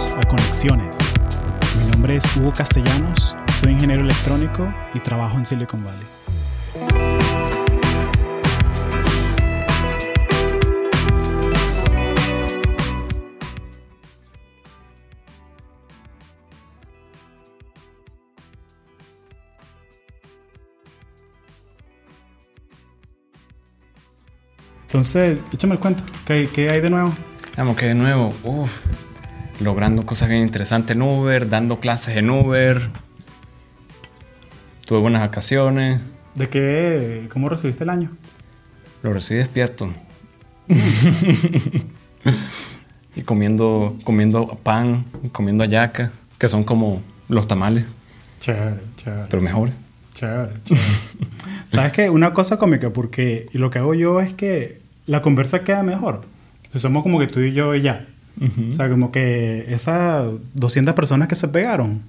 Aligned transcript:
A 0.00 0.26
Conexiones. 0.26 0.96
Mi 1.78 1.90
nombre 1.90 2.16
es 2.16 2.36
Hugo 2.36 2.52
Castellanos, 2.54 3.36
soy 3.60 3.72
ingeniero 3.72 4.02
electrónico 4.02 4.72
y 4.94 5.00
trabajo 5.00 5.36
en 5.36 5.44
Silicon 5.44 5.84
Valley. 5.84 6.06
Entonces, 24.86 25.38
échame 25.52 25.74
el 25.74 25.78
cuento. 25.78 26.02
¿Qué, 26.26 26.48
qué 26.52 26.70
hay 26.70 26.80
de 26.80 26.88
nuevo? 26.88 27.12
Vamos, 27.58 27.76
que 27.76 27.86
de 27.86 27.94
nuevo, 27.94 28.32
uf, 28.42 28.70
logrando 29.60 30.04
cosas 30.06 30.28
bien 30.28 30.42
interesantes 30.42 30.96
en 30.96 31.02
Uber, 31.02 31.48
dando 31.48 31.80
clases 31.80 32.16
en 32.16 32.30
Uber. 32.30 32.88
Tuve 34.86 34.98
buenas 35.00 35.20
vacaciones. 35.22 36.00
¿De 36.34 36.48
qué? 36.48 37.28
¿Cómo 37.32 37.48
recibiste 37.48 37.84
el 37.84 37.90
año? 37.90 38.10
Lo 39.02 39.12
recibí 39.12 39.38
despierto. 39.38 39.90
y 43.16 43.22
comiendo, 43.22 43.96
comiendo 44.04 44.58
pan, 44.62 45.04
comiendo 45.32 45.64
ayaca, 45.64 46.12
que 46.38 46.48
son 46.48 46.64
como 46.64 47.02
los 47.28 47.46
tamales, 47.48 47.84
Chévere, 48.40 48.80
chévere. 48.96 49.26
pero 49.28 49.42
mejores. 49.42 49.74
Chévere, 50.14 50.52
chévere. 50.64 50.84
¿Sabes 51.68 51.92
qué? 51.92 52.10
Una 52.10 52.32
cosa 52.32 52.56
cómica, 52.58 52.90
porque 52.90 53.48
lo 53.52 53.70
que 53.70 53.78
hago 53.78 53.94
yo 53.94 54.20
es 54.20 54.32
que 54.32 54.80
la 55.06 55.22
conversa 55.22 55.62
queda 55.64 55.82
mejor. 55.82 56.22
O 56.68 56.72
sea, 56.72 56.80
somos 56.80 57.02
como 57.02 57.18
que 57.18 57.26
tú 57.26 57.40
y 57.40 57.52
yo 57.52 57.74
y 57.74 57.82
ya. 57.82 58.06
O 58.70 58.74
sea, 58.74 58.88
como 58.88 59.12
que 59.12 59.66
esas 59.68 60.26
200 60.54 60.94
personas 60.94 61.28
que 61.28 61.34
se 61.34 61.48
pegaron 61.48 62.00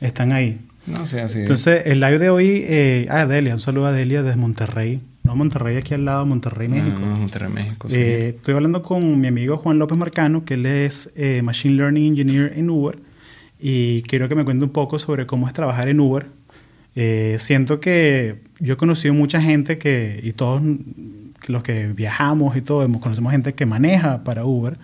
están 0.00 0.32
ahí. 0.32 0.60
No 0.86 1.06
sé, 1.06 1.20
así 1.20 1.38
es. 1.38 1.42
Entonces, 1.42 1.86
el 1.86 2.00
live 2.00 2.18
de 2.18 2.30
hoy... 2.30 2.64
Eh, 2.64 3.06
ah, 3.10 3.26
Delia. 3.26 3.54
Un 3.54 3.60
saludo 3.60 3.86
a 3.86 3.92
Delia 3.92 4.22
desde 4.22 4.36
Monterrey. 4.36 5.00
No, 5.26 5.34
Monterrey 5.34 5.76
aquí 5.76 5.92
al 5.92 6.04
lado, 6.04 6.24
Monterrey, 6.24 6.68
México. 6.68 7.00
No, 7.00 7.06
no, 7.06 7.18
Monterrey, 7.18 7.52
México, 7.52 7.88
sí. 7.88 7.96
Eh, 7.98 8.28
estoy 8.28 8.54
hablando 8.54 8.80
con 8.82 9.20
mi 9.20 9.26
amigo 9.26 9.56
Juan 9.56 9.78
López 9.78 9.98
Marcano, 9.98 10.44
que 10.44 10.54
él 10.54 10.66
es 10.66 11.12
eh, 11.16 11.42
Machine 11.42 11.74
Learning 11.74 12.12
Engineer 12.12 12.52
en 12.56 12.70
Uber. 12.70 13.00
Y 13.58 14.02
quiero 14.02 14.28
que 14.28 14.36
me 14.36 14.44
cuente 14.44 14.64
un 14.64 14.70
poco 14.70 15.00
sobre 15.00 15.26
cómo 15.26 15.48
es 15.48 15.52
trabajar 15.52 15.88
en 15.88 15.98
Uber. 15.98 16.26
Eh, 16.94 17.38
siento 17.40 17.80
que 17.80 18.36
yo 18.60 18.74
he 18.74 18.76
conocido 18.76 19.14
mucha 19.14 19.40
gente 19.40 19.78
que, 19.78 20.20
y 20.22 20.32
todos 20.32 20.62
los 21.48 21.62
que 21.64 21.88
viajamos 21.88 22.56
y 22.56 22.60
todo, 22.60 22.88
conocemos 23.00 23.32
gente 23.32 23.52
que 23.52 23.66
maneja 23.66 24.22
para 24.22 24.44
Uber. 24.44 24.78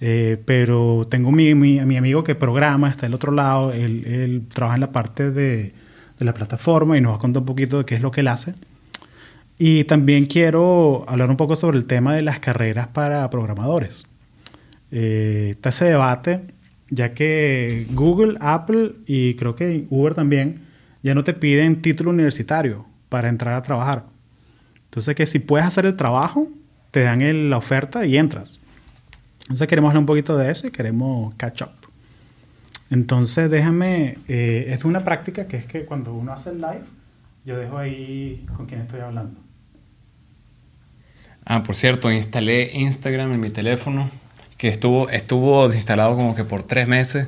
Eh, 0.00 0.40
pero 0.44 1.06
tengo 1.10 1.32
mi, 1.32 1.54
mi, 1.54 1.80
mi 1.84 1.96
amigo 1.96 2.22
que 2.22 2.34
programa, 2.36 2.88
está 2.88 3.02
del 3.06 3.14
otro 3.14 3.32
lado, 3.32 3.72
él, 3.72 4.04
él 4.06 4.42
trabaja 4.52 4.76
en 4.76 4.80
la 4.82 4.92
parte 4.92 5.30
de, 5.32 5.72
de 6.18 6.24
la 6.24 6.34
plataforma 6.34 6.96
y 6.96 7.00
nos 7.00 7.12
va 7.12 7.16
a 7.16 7.18
contar 7.18 7.40
un 7.40 7.46
poquito 7.46 7.78
de 7.78 7.84
qué 7.84 7.96
es 7.96 8.00
lo 8.00 8.10
que 8.12 8.20
él 8.20 8.28
hace. 8.28 8.54
Y 9.58 9.84
también 9.84 10.26
quiero 10.26 11.04
hablar 11.08 11.30
un 11.30 11.36
poco 11.36 11.56
sobre 11.56 11.78
el 11.78 11.86
tema 11.86 12.14
de 12.14 12.22
las 12.22 12.38
carreras 12.38 12.86
para 12.88 13.28
programadores. 13.28 14.04
Eh, 14.92 15.48
está 15.50 15.70
ese 15.70 15.86
debate, 15.86 16.42
ya 16.90 17.12
que 17.12 17.86
Google, 17.92 18.36
Apple 18.40 18.92
y 19.06 19.34
creo 19.34 19.56
que 19.56 19.86
Uber 19.90 20.14
también 20.14 20.60
ya 21.02 21.14
no 21.14 21.24
te 21.24 21.34
piden 21.34 21.82
título 21.82 22.10
universitario 22.10 22.86
para 23.08 23.28
entrar 23.28 23.54
a 23.54 23.62
trabajar. 23.62 24.04
Entonces 24.84 25.14
que 25.16 25.26
si 25.26 25.40
puedes 25.40 25.66
hacer 25.66 25.86
el 25.86 25.96
trabajo, 25.96 26.48
te 26.92 27.02
dan 27.02 27.20
el- 27.20 27.50
la 27.50 27.56
oferta 27.58 28.06
y 28.06 28.16
entras. 28.16 28.57
Entonces 29.48 29.66
queremos 29.66 29.88
hablar 29.88 30.00
un 30.00 30.06
poquito 30.06 30.36
de 30.36 30.50
eso 30.50 30.66
y 30.66 30.70
queremos 30.70 31.34
catch 31.36 31.62
up. 31.62 31.70
Entonces 32.90 33.50
déjame, 33.50 34.18
eh, 34.28 34.66
esto 34.68 34.80
es 34.80 34.84
una 34.84 35.04
práctica 35.04 35.46
que 35.46 35.56
es 35.56 35.64
que 35.64 35.86
cuando 35.86 36.12
uno 36.12 36.34
hace 36.34 36.50
el 36.50 36.60
live, 36.60 36.82
yo 37.46 37.56
dejo 37.56 37.78
ahí 37.78 38.46
con 38.54 38.66
quién 38.66 38.82
estoy 38.82 39.00
hablando. 39.00 39.40
Ah, 41.46 41.62
por 41.62 41.76
cierto, 41.76 42.12
instalé 42.12 42.72
Instagram 42.74 43.32
en 43.32 43.40
mi 43.40 43.48
teléfono, 43.48 44.10
que 44.58 44.68
estuvo, 44.68 45.08
estuvo 45.08 45.66
desinstalado 45.66 46.14
como 46.14 46.34
que 46.34 46.44
por 46.44 46.62
tres 46.62 46.86
meses. 46.86 47.26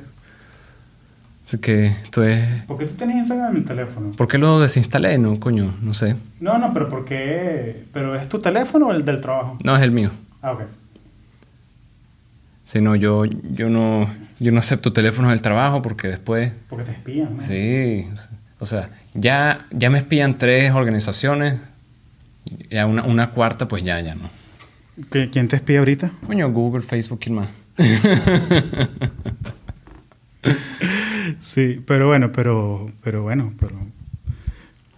Así 1.43 1.57
que 1.57 1.87
esto 1.87 2.23
es... 2.23 2.63
¿Por 2.65 2.77
qué 2.77 2.85
tú 2.85 2.93
tienes 2.93 3.15
Instagram 3.17 3.51
en 3.51 3.57
el 3.57 3.65
teléfono? 3.65 4.11
¿Por 4.11 4.27
qué 4.27 4.37
lo 4.37 4.59
desinstalé? 4.59 5.17
No, 5.17 5.39
coño, 5.39 5.73
no 5.81 5.95
sé. 5.95 6.15
No, 6.39 6.59
no, 6.59 6.71
pero 6.71 6.87
¿por 6.87 7.03
qué? 7.03 7.83
¿Pero 7.91 8.15
es 8.15 8.29
tu 8.29 8.39
teléfono 8.39 8.87
o 8.87 8.91
el 8.91 9.03
del 9.03 9.21
trabajo? 9.21 9.57
No, 9.63 9.75
es 9.75 9.81
el 9.81 9.91
mío. 9.91 10.11
Ah, 10.43 10.51
ok. 10.51 10.61
Si 12.71 12.79
no, 12.79 12.95
yo, 12.95 13.25
yo 13.25 13.69
no, 13.69 14.07
yo 14.39 14.53
no 14.53 14.59
acepto 14.59 14.93
teléfonos 14.93 15.31
del 15.31 15.41
trabajo 15.41 15.81
porque 15.81 16.07
después... 16.07 16.53
Porque 16.69 16.85
te 16.85 16.91
espían, 16.91 17.35
¿no? 17.35 17.41
Sí, 17.41 18.07
o 18.59 18.65
sea, 18.65 18.89
ya, 19.13 19.65
ya 19.71 19.89
me 19.89 19.97
espían 19.97 20.37
tres 20.37 20.71
organizaciones, 20.71 21.59
ya 22.69 22.85
una, 22.85 23.03
una 23.03 23.31
cuarta, 23.31 23.67
pues 23.67 23.83
ya, 23.83 23.99
ya 23.99 24.15
no. 24.15 24.29
¿Qui- 25.09 25.29
¿Quién 25.31 25.49
te 25.49 25.57
espía 25.57 25.79
ahorita? 25.79 26.13
Coño, 26.25 26.49
Google, 26.49 26.81
Facebook, 26.81 27.19
¿quién 27.19 27.35
más? 27.35 27.49
Sí, 31.39 31.81
pero 31.85 32.07
bueno, 32.07 32.31
pero, 32.31 32.89
pero 33.03 33.23
bueno, 33.23 33.53
pero... 33.59 33.75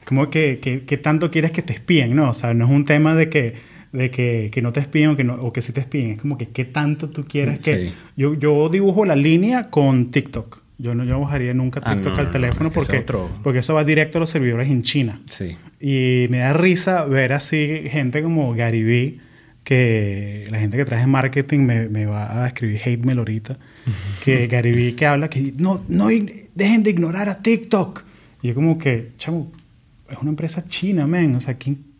¿Cómo 0.06 0.30
que, 0.30 0.60
que, 0.62 0.84
que 0.84 0.98
tanto 0.98 1.32
quieres 1.32 1.52
que 1.52 1.62
te 1.62 1.74
espíen, 1.74 2.16
no? 2.16 2.30
O 2.30 2.34
sea, 2.34 2.54
no 2.54 2.66
es 2.66 2.72
un 2.72 2.86
tema 2.86 3.16
de 3.16 3.30
que, 3.30 3.56
de 3.94 4.12
que, 4.12 4.50
que 4.52 4.62
no 4.62 4.74
te 4.74 4.82
espíen 4.82 5.12
o 5.12 5.16
que, 5.16 5.24
no, 5.24 5.36
o 5.36 5.54
que 5.54 5.62
sí 5.62 5.72
te 5.72 5.80
espíen. 5.80 6.12
Es 6.12 6.20
como 6.20 6.38
que 6.38 6.48
qué 6.50 6.66
tanto 6.66 7.10
tú 7.10 7.24
quieres 7.24 7.60
que... 7.62 7.90
Sí. 7.90 7.94
Yo, 8.18 8.34
yo 8.34 8.68
dibujo 8.68 9.06
la 9.06 9.16
línea 9.16 9.70
con 9.70 10.12
TikTok. 10.12 10.62
Yo 10.80 10.94
no, 10.96 11.06
yo 11.06 11.12
no 11.14 11.22
bajaría 11.22 11.54
nunca 11.54 11.80
Ah, 11.86 11.94
TikTok 11.94 12.14
no, 12.14 12.20
al 12.20 12.26
no, 12.26 12.32
teléfono 12.32 12.72
que 12.72 12.80
ese 12.80 12.86
porque, 12.88 13.02
otro- 13.04 13.30
porque 13.44 13.60
eso 13.60 13.74
va 13.76 13.86
directo 13.86 14.18
a 14.18 14.20
los 14.22 14.30
servidores 14.30 14.68
en 14.70 14.82
China. 14.84 15.22
Sí. 15.30 15.56
Y 15.80 16.26
me 16.30 16.40
da 16.40 16.52
risa 16.54 17.06
ver 17.06 17.32
así 17.32 17.84
gente 17.88 18.22
como 18.24 18.54
Gary 18.54 18.84
Vee, 18.84 19.20
que 19.64 20.46
la 20.50 20.60
gente 20.60 20.76
que 20.78 20.86
trae 20.86 21.06
marketing 21.08 21.60
me, 21.60 21.88
me 21.90 22.06
va 22.06 22.44
a 22.44 22.48
escribir 22.48 22.82
hate 22.84 23.06
mail 23.06 23.20
ahorita, 23.20 23.58
que 24.26 24.48
Gary 24.48 24.72
Vee 24.72 24.96
que 24.96 25.06
habla 25.06 25.30
que 25.30 25.54
no, 25.58 25.84
no 25.88 26.08
dejen 26.56 26.84
de 26.84 26.90
ignorar 26.90 27.30
a 27.30 27.42
TikTok. 27.42 28.04
Y 28.42 28.50
yo 28.50 28.56
como 28.56 28.78
que, 28.78 29.12
chamo, 29.18 29.52
es 30.10 30.18
una 30.18 30.32
empresa 30.32 30.66
china, 30.68 31.08
men, 31.08 31.36
o 31.36 31.40
sea, 31.40 31.54
¿quién- 31.54 31.93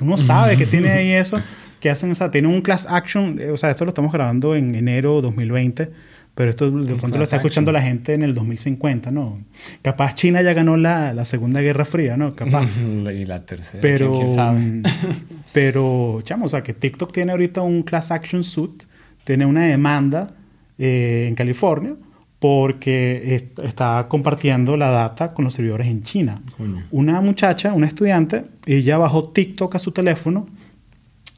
tú 0.00 0.06
no 0.06 0.16
sabes 0.16 0.56
que 0.56 0.64
tiene 0.64 0.90
ahí 0.90 1.10
eso, 1.10 1.42
que 1.78 1.90
hacen, 1.90 2.10
o 2.10 2.14
sea, 2.14 2.30
tienen 2.30 2.50
un 2.50 2.62
class 2.62 2.86
action, 2.88 3.38
eh, 3.38 3.50
o 3.50 3.58
sea, 3.58 3.70
esto 3.70 3.84
lo 3.84 3.90
estamos 3.90 4.10
grabando 4.10 4.56
en 4.56 4.74
enero 4.74 5.20
2020, 5.20 5.90
pero 6.34 6.48
esto 6.48 6.70
de 6.70 6.94
pronto 6.94 7.18
lo 7.18 7.24
está 7.24 7.36
escuchando 7.36 7.70
la 7.70 7.82
gente 7.82 8.14
en 8.14 8.22
el 8.22 8.32
2050, 8.32 9.10
¿no? 9.10 9.42
Capaz 9.82 10.14
China 10.14 10.40
ya 10.40 10.54
ganó 10.54 10.78
la, 10.78 11.12
la 11.12 11.26
Segunda 11.26 11.60
Guerra 11.60 11.84
Fría, 11.84 12.16
¿no? 12.16 12.34
Capaz. 12.34 12.66
y 13.14 13.26
la 13.26 13.44
tercera, 13.44 13.82
Pero, 13.82 14.14
¿quién, 14.14 14.30
sabe? 14.30 14.82
pero, 15.52 16.22
chamo, 16.22 16.46
o 16.46 16.48
sea, 16.48 16.62
que 16.62 16.72
TikTok 16.72 17.12
tiene 17.12 17.32
ahorita 17.32 17.60
un 17.60 17.82
class 17.82 18.10
action 18.10 18.42
suit, 18.42 18.84
tiene 19.24 19.44
una 19.44 19.66
demanda 19.66 20.32
eh, 20.78 21.26
en 21.28 21.34
California 21.34 21.92
porque 22.40 23.34
est- 23.36 23.58
está 23.60 24.06
compartiendo 24.08 24.76
la 24.76 24.90
data 24.90 25.32
con 25.34 25.44
los 25.44 25.54
servidores 25.54 25.86
en 25.86 26.02
China. 26.02 26.42
Coño. 26.56 26.84
Una 26.90 27.20
muchacha, 27.20 27.72
una 27.74 27.86
estudiante, 27.86 28.44
ella 28.66 28.98
bajó 28.98 29.28
TikTok 29.28 29.74
a 29.76 29.78
su 29.78 29.92
teléfono 29.92 30.48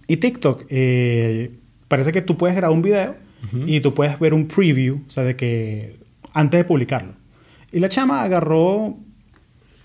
y 0.06 0.16
TikTok 0.18 0.64
eh, 0.70 1.50
parece 1.88 2.12
que 2.12 2.22
tú 2.22 2.36
puedes 2.38 2.56
grabar 2.56 2.74
un 2.74 2.82
video 2.82 3.16
y 3.66 3.80
tú 3.80 3.92
puedes 3.92 4.18
ver 4.20 4.32
un 4.34 4.46
preview, 4.46 5.00
o 5.04 5.10
sea, 5.10 5.24
de 5.24 5.34
que 5.34 5.96
antes 6.32 6.58
de 6.58 6.64
publicarlo. 6.64 7.14
Y 7.72 7.80
la 7.80 7.88
chama 7.88 8.22
agarró, 8.22 8.96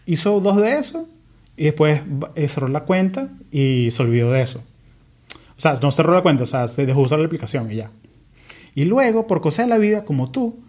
hizo 0.06 0.39
dos 0.39 0.57
de 0.57 0.77
eso 0.77 1.09
y 1.56 1.63
después 1.63 2.01
eh, 2.35 2.47
cerró 2.47 2.67
la 2.67 2.81
cuenta 2.81 3.29
y 3.51 3.89
se 3.89 4.03
olvidó 4.03 4.31
de 4.31 4.44
eso. 4.44 4.63
O 5.57 5.59
sea, 5.59 5.74
no 5.81 5.89
cerró 5.92 6.13
la 6.13 6.21
cuenta, 6.21 6.44
o 6.44 6.45
sea, 6.45 6.68
se 6.68 6.86
dejó 6.86 7.01
usar 7.01 7.18
la 7.18 7.25
aplicación 7.25 7.71
y 7.71 7.77
ya. 7.77 7.89
Y 8.75 8.86
luego, 8.86 9.25
por 9.25 9.42
cosas 9.42 9.65
de 9.65 9.69
la 9.71 9.80
vida, 9.80 10.06
como 10.06 10.30
tú, 10.30 10.59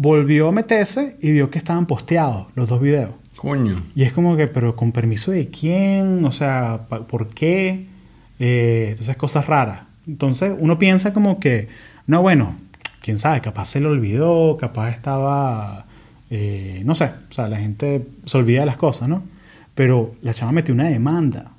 volvió 0.00 0.48
a 0.48 0.52
meterse 0.52 1.18
y 1.20 1.30
vio 1.30 1.50
que 1.50 1.58
estaban 1.58 1.84
posteados 1.84 2.46
los 2.54 2.70
dos 2.70 2.80
videos. 2.80 3.10
Coño. 3.36 3.84
Y 3.94 4.04
es 4.04 4.14
como 4.14 4.34
que, 4.34 4.46
pero 4.46 4.74
con 4.74 4.92
permiso 4.92 5.30
de 5.30 5.48
quién, 5.48 6.24
o 6.24 6.32
sea, 6.32 6.86
¿por 6.88 7.28
qué? 7.28 7.86
Eh, 8.38 8.88
entonces, 8.92 9.14
cosas 9.18 9.46
raras. 9.46 9.82
Entonces, 10.06 10.54
uno 10.58 10.78
piensa 10.78 11.12
como 11.12 11.38
que, 11.38 11.68
no, 12.06 12.22
bueno, 12.22 12.56
quién 13.02 13.18
sabe, 13.18 13.42
capaz 13.42 13.66
se 13.66 13.80
le 13.80 13.88
olvidó, 13.88 14.56
capaz 14.56 14.88
estaba, 14.88 15.84
eh, 16.30 16.80
no 16.86 16.94
sé, 16.94 17.10
o 17.30 17.34
sea, 17.34 17.48
la 17.48 17.58
gente 17.58 18.06
se 18.24 18.38
olvida 18.38 18.60
de 18.60 18.66
las 18.66 18.78
cosas, 18.78 19.06
¿no? 19.06 19.22
Pero 19.74 20.14
la 20.22 20.32
chama 20.32 20.52
metió 20.52 20.72
una 20.72 20.88
demanda 20.88 21.50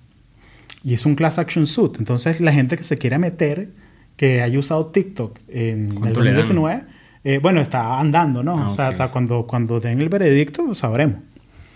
y 0.84 0.96
es 0.96 1.06
un 1.06 1.14
class 1.14 1.38
action 1.38 1.68
suit. 1.68 1.98
Entonces, 2.00 2.42
la 2.42 2.52
gente 2.52 2.76
que 2.76 2.84
se 2.84 2.98
quiera 2.98 3.20
meter, 3.20 3.70
que 4.18 4.42
haya 4.42 4.58
usado 4.58 4.88
TikTok 4.88 5.38
en 5.48 5.90
el 5.90 6.00
¿Cuánto 6.00 6.22
le 6.22 6.32
dan? 6.32 6.40
2019, 6.40 7.00
eh, 7.23 7.39
bueno, 7.41 7.62
está 7.62 8.00
andando, 8.00 8.44
¿no? 8.44 8.57
Ah, 8.57 8.68
o, 8.68 8.69
sea, 8.69 8.88
ok. 8.88 8.94
o 8.94 8.97
sea, 8.97 9.07
cuando, 9.09 9.47
cuando 9.47 9.79
den 9.79 10.01
el 10.01 10.09
veredicto, 10.09 10.73
sabremos. 10.75 11.19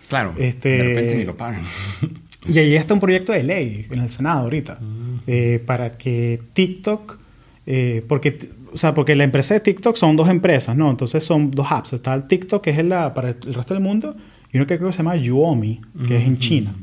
Claro, 0.08 0.34
Este- 0.38 0.70
de 0.70 0.84
repente 0.84 1.16
ni 1.16 1.24
lo 1.26 1.36
pagan. 1.36 1.64
Y 2.48 2.60
ahí 2.60 2.76
está 2.76 2.94
un 2.94 3.00
proyecto 3.00 3.32
de 3.32 3.44
ley 3.44 3.88
en 3.90 4.00
el 4.02 4.10
Senado 4.12 4.42
ahorita, 4.42 4.80
eh, 5.26 5.62
para 5.66 5.94
que 5.94 6.40
TikTok, 6.54 7.18
eh, 7.66 8.04
porque, 8.08 8.38
o 8.72 8.78
sea, 8.78 8.94
porque 8.94 9.16
la 9.16 9.24
empresa 9.24 9.56
de 9.56 9.62
TikTok 9.62 9.96
son 9.96 10.16
dos 10.16 10.30
empresas, 10.30 10.78
¿no? 10.78 10.92
Entonces 10.92 11.24
son 11.24 11.50
dos 11.50 11.72
apps. 11.72 11.94
Está 11.94 12.14
el 12.14 12.28
TikTok, 12.28 12.64
que 12.64 12.70
es 12.70 12.86
la, 12.86 13.14
para 13.16 13.30
el 13.30 13.54
resto 13.54 13.74
del 13.74 13.82
mundo, 13.82 14.16
y 14.54 14.58
uno 14.58 14.68
que 14.68 14.78
creo 14.78 14.90
que 14.90 14.94
se 14.94 15.00
llama 15.00 15.16
Yuomi, 15.16 15.82
que 16.08 16.18
es 16.18 16.28
en 16.28 16.38
China. 16.38 16.76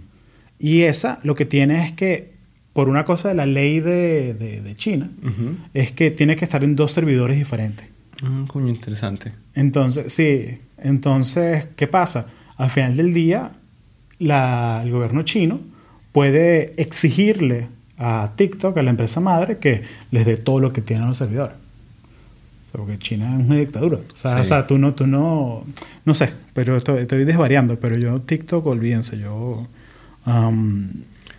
Y 0.59 0.83
esa 0.83 1.21
lo 1.23 1.35
que 1.35 1.45
tiene 1.45 1.85
es 1.85 1.93
que, 1.93 2.33
por 2.73 2.89
una 2.89 3.05
cosa 3.05 3.29
de 3.29 3.35
la 3.35 3.47
ley 3.47 3.79
de, 3.79 4.35
de, 4.35 4.75
China, 4.77 5.11
es 5.75 5.93
que 5.93 6.11
tiene 6.11 6.35
que 6.35 6.45
estar 6.45 6.65
en 6.65 6.75
dos 6.75 6.93
servidores 6.93 7.37
diferentes. 7.37 7.87
Un 8.23 8.47
coño, 8.47 8.69
interesante. 8.69 9.33
Entonces, 9.55 10.13
sí. 10.13 10.59
Entonces, 10.79 11.67
¿qué 11.77 11.87
pasa? 11.87 12.27
Al 12.57 12.71
final 12.71 12.97
del 12.97 13.13
día, 13.15 13.53
la, 14.19 14.81
el 14.85 14.91
gobierno 14.91 15.23
chino 15.23 15.61
puede 16.13 16.81
exigirle 16.81 17.69
a 17.99 18.33
TikTok, 18.37 18.77
a 18.77 18.83
la 18.83 18.91
empresa 18.91 19.21
madre, 19.21 19.59
que 19.59 19.83
les 20.11 20.25
dé 20.27 20.37
todo 20.37 20.61
lo 20.61 20.73
que 20.73 20.81
tienen 20.83 21.07
los 21.09 21.19
servidores. 21.19 21.57
porque 22.73 22.99
China 22.99 23.37
es 23.39 23.45
una 23.47 23.57
dictadura. 23.57 23.99
O 23.99 24.17
sea, 24.17 24.41
o 24.41 24.45
sea, 24.45 24.67
tú 24.67 24.79
no, 24.79 24.95
tú 24.95 25.07
no, 25.07 25.65
no 26.05 26.15
sé, 26.15 26.33
pero 26.55 26.77
estoy, 26.77 27.03
estoy 27.03 27.25
desvariando, 27.25 27.79
pero 27.79 27.97
yo 27.99 28.21
TikTok, 28.21 28.67
olvídense, 28.67 29.19
yo... 29.19 29.67
Um, 30.27 30.89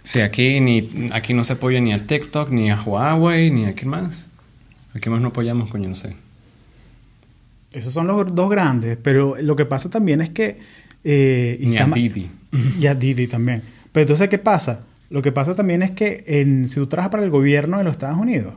sí, 0.03 0.21
aquí, 0.21 0.59
ni, 0.59 1.09
aquí 1.12 1.33
no 1.33 1.44
se 1.44 1.53
apoya 1.53 1.80
ni 1.80 1.94
a 1.94 2.06
TikTok, 2.06 2.50
ni 2.50 2.69
a 2.69 2.81
Huawei, 2.81 3.51
ni 3.51 3.65
a 3.65 3.75
qué 3.75 3.85
más. 3.85 4.30
¿A 4.95 5.00
qué 5.00 5.09
más 5.09 5.21
no 5.21 5.30
apoyamos, 5.30 5.69
coño? 5.69 5.89
No 5.89 5.95
sé. 5.95 6.15
Esos 7.73 7.93
son 7.93 8.07
los 8.07 8.33
dos 8.33 8.49
grandes, 8.49 8.97
pero 9.01 9.35
lo 9.41 9.55
que 9.55 9.65
pasa 9.65 9.89
también 9.89 10.21
es 10.21 10.29
que... 10.29 10.59
Eh, 11.03 11.57
ni 11.59 11.77
a 11.77 11.85
Didi. 11.85 12.29
Y 12.79 12.87
a 12.87 12.95
Didi 12.95 13.27
también. 13.27 13.63
Pero 13.91 14.03
entonces, 14.03 14.29
¿qué 14.29 14.37
pasa? 14.37 14.85
Lo 15.09 15.21
que 15.21 15.31
pasa 15.31 15.55
también 15.55 15.83
es 15.83 15.91
que 15.91 16.23
en, 16.27 16.69
si 16.69 16.75
tú 16.75 16.87
trabajas 16.87 17.11
para 17.11 17.23
el 17.23 17.29
gobierno 17.29 17.77
de 17.77 17.83
los 17.83 17.93
Estados 17.93 18.17
Unidos 18.17 18.55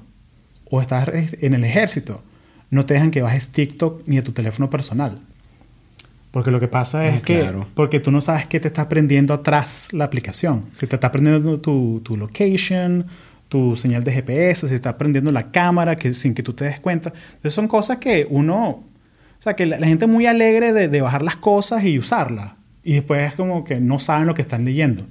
o 0.71 0.81
estás 0.81 1.09
en 1.13 1.55
el 1.55 1.65
ejército, 1.65 2.23
no 2.71 2.87
te 2.87 2.95
dejan 2.95 3.11
que 3.11 3.23
bajes 3.23 3.49
TikTok 3.49 4.03
ni 4.07 4.19
a 4.19 4.25
tu 4.25 4.33
teléfono 4.33 4.71
personal. 4.71 5.21
Porque 6.31 6.51
lo 6.51 6.61
que 6.61 6.69
pasa 6.69 7.01
ah, 7.01 7.09
es 7.09 7.23
que 7.23 7.51
porque 7.75 8.01
tú 8.01 8.11
no 8.11 8.21
sabes 8.21 8.47
qué 8.47 8.61
te 8.61 8.69
está 8.69 8.83
aprendiendo 8.83 9.33
atrás 9.33 9.89
la 9.93 10.05
aplicación. 10.05 10.67
Si 10.73 10.87
te 10.87 10.97
está 10.97 11.07
aprendiendo 11.07 11.61
tu, 11.61 12.01
tu 12.05 12.17
location, 12.17 13.07
tu 13.49 13.77
señal 13.77 14.05
de 14.05 14.13
GPS, 14.13 14.67
si 14.67 14.73
te 14.73 14.77
está 14.77 14.91
aprendiendo 14.91 15.33
la 15.33 15.51
cámara 15.51 15.97
que, 15.97 16.13
sin 16.13 16.35
que 16.35 16.43
tú 16.43 16.53
te 16.53 16.65
des 16.65 16.81
cuenta. 16.81 17.13
Entonces 17.27 17.55
son 17.55 17.69
cosas 17.69 17.99
que 17.99 18.27
uno... 18.29 18.85
O 19.39 19.43
sea, 19.43 19.55
que 19.55 19.67
la, 19.67 19.79
gente 19.87 20.07
es 20.07 20.11
muy 20.11 20.27
alegre 20.27 20.73
de, 20.73 20.89
de 20.89 21.01
bajar 21.01 21.23
las 21.23 21.37
cosas 21.37 21.85
y 21.85 21.99
usarlas. 21.99 22.55
Y 22.83 22.95
después 22.95 23.29
es 23.29 23.35
como 23.35 23.65
que 23.65 23.81
no 23.81 23.99
saben 23.99 24.27
lo 24.27 24.35
que 24.35 24.43
están 24.43 24.65
leyendo. 24.65 25.05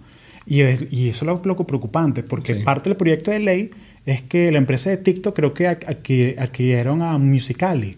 Y, 0.45 0.61
y 0.61 1.09
eso 1.09 1.25
es 1.25 1.45
lo, 1.45 1.57
preocupante, 1.65 2.23
porque 2.23 2.55
parte 2.55 2.89
del 2.89 2.97
proyecto 2.97 3.31
de 3.31 3.39
ley 3.39 3.71
es 4.05 4.21
que 4.21 4.51
la 4.51 4.59
empresa 4.59 4.91
de 4.91 4.97
TikTok 4.97 5.35
creo 5.35 5.53
que 5.53 5.67
adquirieron 5.67 7.01
a 7.01 7.17
Musicali, 7.17 7.97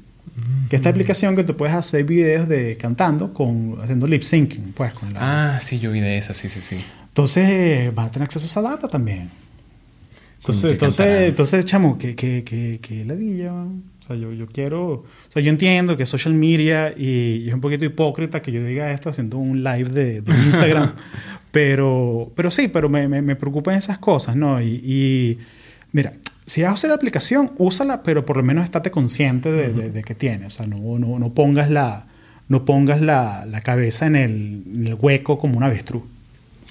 que 0.69 0.75
es 0.75 0.79
esta 0.79 0.89
aplicación 0.89 1.35
que 1.35 1.43
te 1.43 1.53
puedes 1.53 1.75
hacer 1.75 2.05
videos 2.05 2.47
de 2.47 2.77
cantando 2.77 3.33
con 3.33 3.77
haciendo 3.81 4.07
lip 4.07 4.21
syncing, 4.21 4.73
pues 4.73 4.93
con 4.93 5.13
la... 5.13 5.55
Ah, 5.55 5.59
sí, 5.59 5.79
yo 5.79 5.91
vi 5.91 5.99
de 5.99 6.17
esa, 6.17 6.33
sí, 6.33 6.47
sí, 6.47 6.61
sí. 6.61 6.77
Entonces, 7.07 7.93
van 7.93 8.07
a 8.07 8.11
tener 8.11 8.25
acceso 8.25 8.45
a 8.45 8.49
esa 8.49 8.61
data 8.61 8.87
también. 8.87 9.29
Entonces, 10.47 10.71
entonces, 10.71 11.29
entonces, 11.29 11.65
chamo, 11.65 11.97
que, 11.97 12.15
que, 12.15 12.43
que, 12.43 12.79
que 12.81 13.05
ladilla, 13.05 13.53
o 13.53 14.03
sea, 14.05 14.15
yo, 14.15 14.31
yo 14.31 14.47
quiero, 14.47 14.91
o 14.91 15.05
sea, 15.29 15.41
yo 15.41 15.49
entiendo 15.49 15.97
que 15.97 16.05
social 16.05 16.33
media 16.33 16.93
y, 16.95 17.47
es 17.47 17.53
un 17.53 17.61
poquito 17.61 17.85
hipócrita 17.85 18.41
que 18.41 18.51
yo 18.51 18.63
diga 18.63 18.91
esto 18.91 19.09
haciendo 19.09 19.37
un 19.37 19.63
live 19.63 19.89
de, 19.89 20.21
de 20.21 20.31
Instagram, 20.45 20.93
Pero, 21.51 22.31
pero 22.35 22.51
sí, 22.51 22.67
pero 22.67 22.87
me, 22.89 23.07
me, 23.07 23.35
preocupan 23.35 23.75
esas 23.75 23.97
cosas, 23.97 24.35
¿no? 24.35 24.61
Y, 24.61 25.39
mira, 25.91 26.13
si 26.45 26.61
vas 26.61 26.71
a 26.71 26.73
usar 26.75 26.89
la 26.89 26.95
aplicación, 26.95 27.51
úsala, 27.57 28.03
pero 28.03 28.25
por 28.25 28.37
lo 28.37 28.43
menos 28.43 28.63
estate 28.63 28.91
consciente 28.91 29.51
de, 29.51 29.89
de, 29.89 30.03
que 30.03 30.13
tiene. 30.13 30.45
O 30.45 30.49
sea, 30.49 30.67
no, 30.67 30.99
no, 30.99 31.17
no 31.17 31.33
pongas, 31.33 31.69
la, 31.69 32.05
no 32.47 32.63
pongas 32.65 33.01
la, 33.01 33.45
la 33.45 33.61
cabeza 33.61 34.05
en 34.05 34.15
el, 34.15 34.63
en 34.73 34.87
el, 34.87 34.93
hueco 34.95 35.39
como 35.39 35.57
un 35.57 35.63
avestruz. 35.63 36.03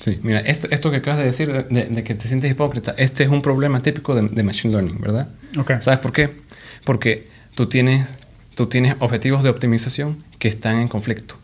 Sí, 0.00 0.19
mira, 0.22 0.40
esto, 0.40 0.69
esto 0.70 0.90
que 0.90 0.98
acabas 0.98 1.19
de 1.19 1.25
decir 1.25 1.50
de, 1.50 2.04
que 2.04 2.14
te 2.14 2.28
sientes 2.28 2.50
hipócrita, 2.50 2.94
este 2.98 3.25
es 3.25 3.31
un 3.31 3.43
problema 3.43 3.82
típico 3.82 4.14
de, 4.14 4.43
Machine 4.43 4.72
Learning, 4.72 5.00
¿verdad? 5.00 5.28
Okay. 5.58 5.78
¿Sabes 5.81 6.00
por 6.00 6.12
qué? 6.12 6.31
Porque 6.84 7.28
tú 7.54 7.69
tienes, 7.69 8.06
tú 8.54 8.66
tienes 8.66 8.96
objetivos 8.98 9.43
de 9.43 9.50
optimización 9.50 10.22
que 10.38 10.48
están 10.48 10.78
en 10.78 10.88
conflicto. 10.88 11.37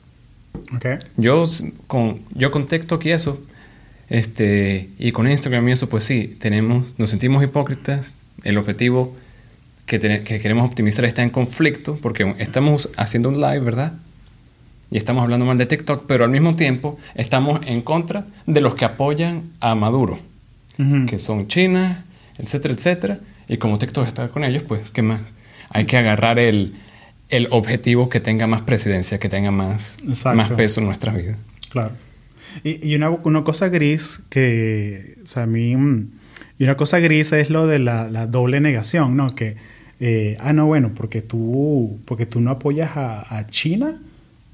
Okay. 0.77 0.99
Yo 1.17 1.49
con, 1.87 2.21
yo 2.35 2.51
con 2.51 2.67
TikTok 2.67 3.05
y 3.07 3.11
eso, 3.11 3.43
este, 4.11 4.91
y 4.99 5.13
con 5.13 5.31
Instagram 5.31 5.69
y 5.69 5.73
eso, 5.73 5.89
pues 5.89 6.05
sí, 6.05 6.37
tenemos, 6.39 6.87
nos 6.99 7.11
sentimos 7.11 7.43
hipócritas. 7.43 8.13
El 8.45 8.59
objetivo 8.59 9.17
que, 9.87 9.99
que 9.99 10.41
queremos 10.41 10.69
optimizar 10.69 11.05
está 11.05 11.23
en 11.23 11.31
conflicto 11.31 11.99
porque 12.03 12.35
estamos 12.39 12.91
haciendo 12.97 13.31
un 13.31 13.41
live, 13.41 13.61
¿verdad? 13.61 13.95
Y 14.93 14.99
estamos 14.99 15.23
hablando 15.23 15.47
mal 15.47 15.57
de 15.57 15.65
TikTok, 15.65 16.05
pero 16.07 16.25
al 16.25 16.31
mismo 16.31 16.55
tiempo 16.55 16.99
estamos 17.15 17.61
en 17.67 17.81
contra 17.81 18.27
de 18.47 18.61
los 18.61 18.75
que 18.75 18.85
apoyan 18.85 19.51
a 19.59 19.75
Maduro, 19.75 20.19
que 21.09 21.19
son 21.19 21.49
China, 21.49 22.05
etcétera, 22.37 22.75
etcétera. 22.75 23.19
Y 23.49 23.57
como 23.57 23.79
TikTok 23.79 24.07
está 24.07 24.29
con 24.29 24.45
ellos, 24.45 24.63
pues, 24.65 24.91
¿qué 24.91 25.01
más? 25.01 25.21
Hay 25.71 25.87
que 25.87 25.97
agarrar 25.97 26.39
el, 26.39 26.75
el 27.31 27.49
objetivo 27.51 28.11
que 28.11 28.21
tenga 28.21 28.47
más 28.47 28.61
presidencia, 28.61 29.19
que 29.19 29.31
tenga 29.31 29.51
más, 29.51 29.97
más 30.35 30.51
peso 30.53 30.81
en 30.81 30.87
nuestras 30.87 31.17
vidas. 31.17 31.39
Claro. 31.71 31.93
Y, 32.63 32.87
y 32.87 32.95
una, 32.95 33.09
una, 33.09 33.45
cosa 33.45 33.71
gris 33.71 34.21
que, 34.29 35.17
o 35.25 35.27
sea, 35.27 35.45
a 35.45 35.47
mí, 35.47 35.75
mm, 35.75 36.11
y 36.59 36.65
una 36.65 36.77
cosa 36.77 36.99
gris 36.99 37.33
es 37.33 37.49
lo 37.49 37.67
de 37.67 37.79
la, 37.79 38.11
la 38.11 38.27
doble 38.27 38.61
negación, 38.61 39.17
¿no? 39.17 39.35
Que, 39.35 39.57
eh, 40.01 40.37
ah, 40.39 40.53
no, 40.53 40.67
bueno, 40.67 40.93
porque 40.95 41.23
tú, 41.23 41.99
porque 42.05 42.27
tú 42.27 42.43
no 42.43 42.51
apoyas 42.51 42.95
a, 42.99 43.39
a, 43.39 43.47
China 43.47 43.99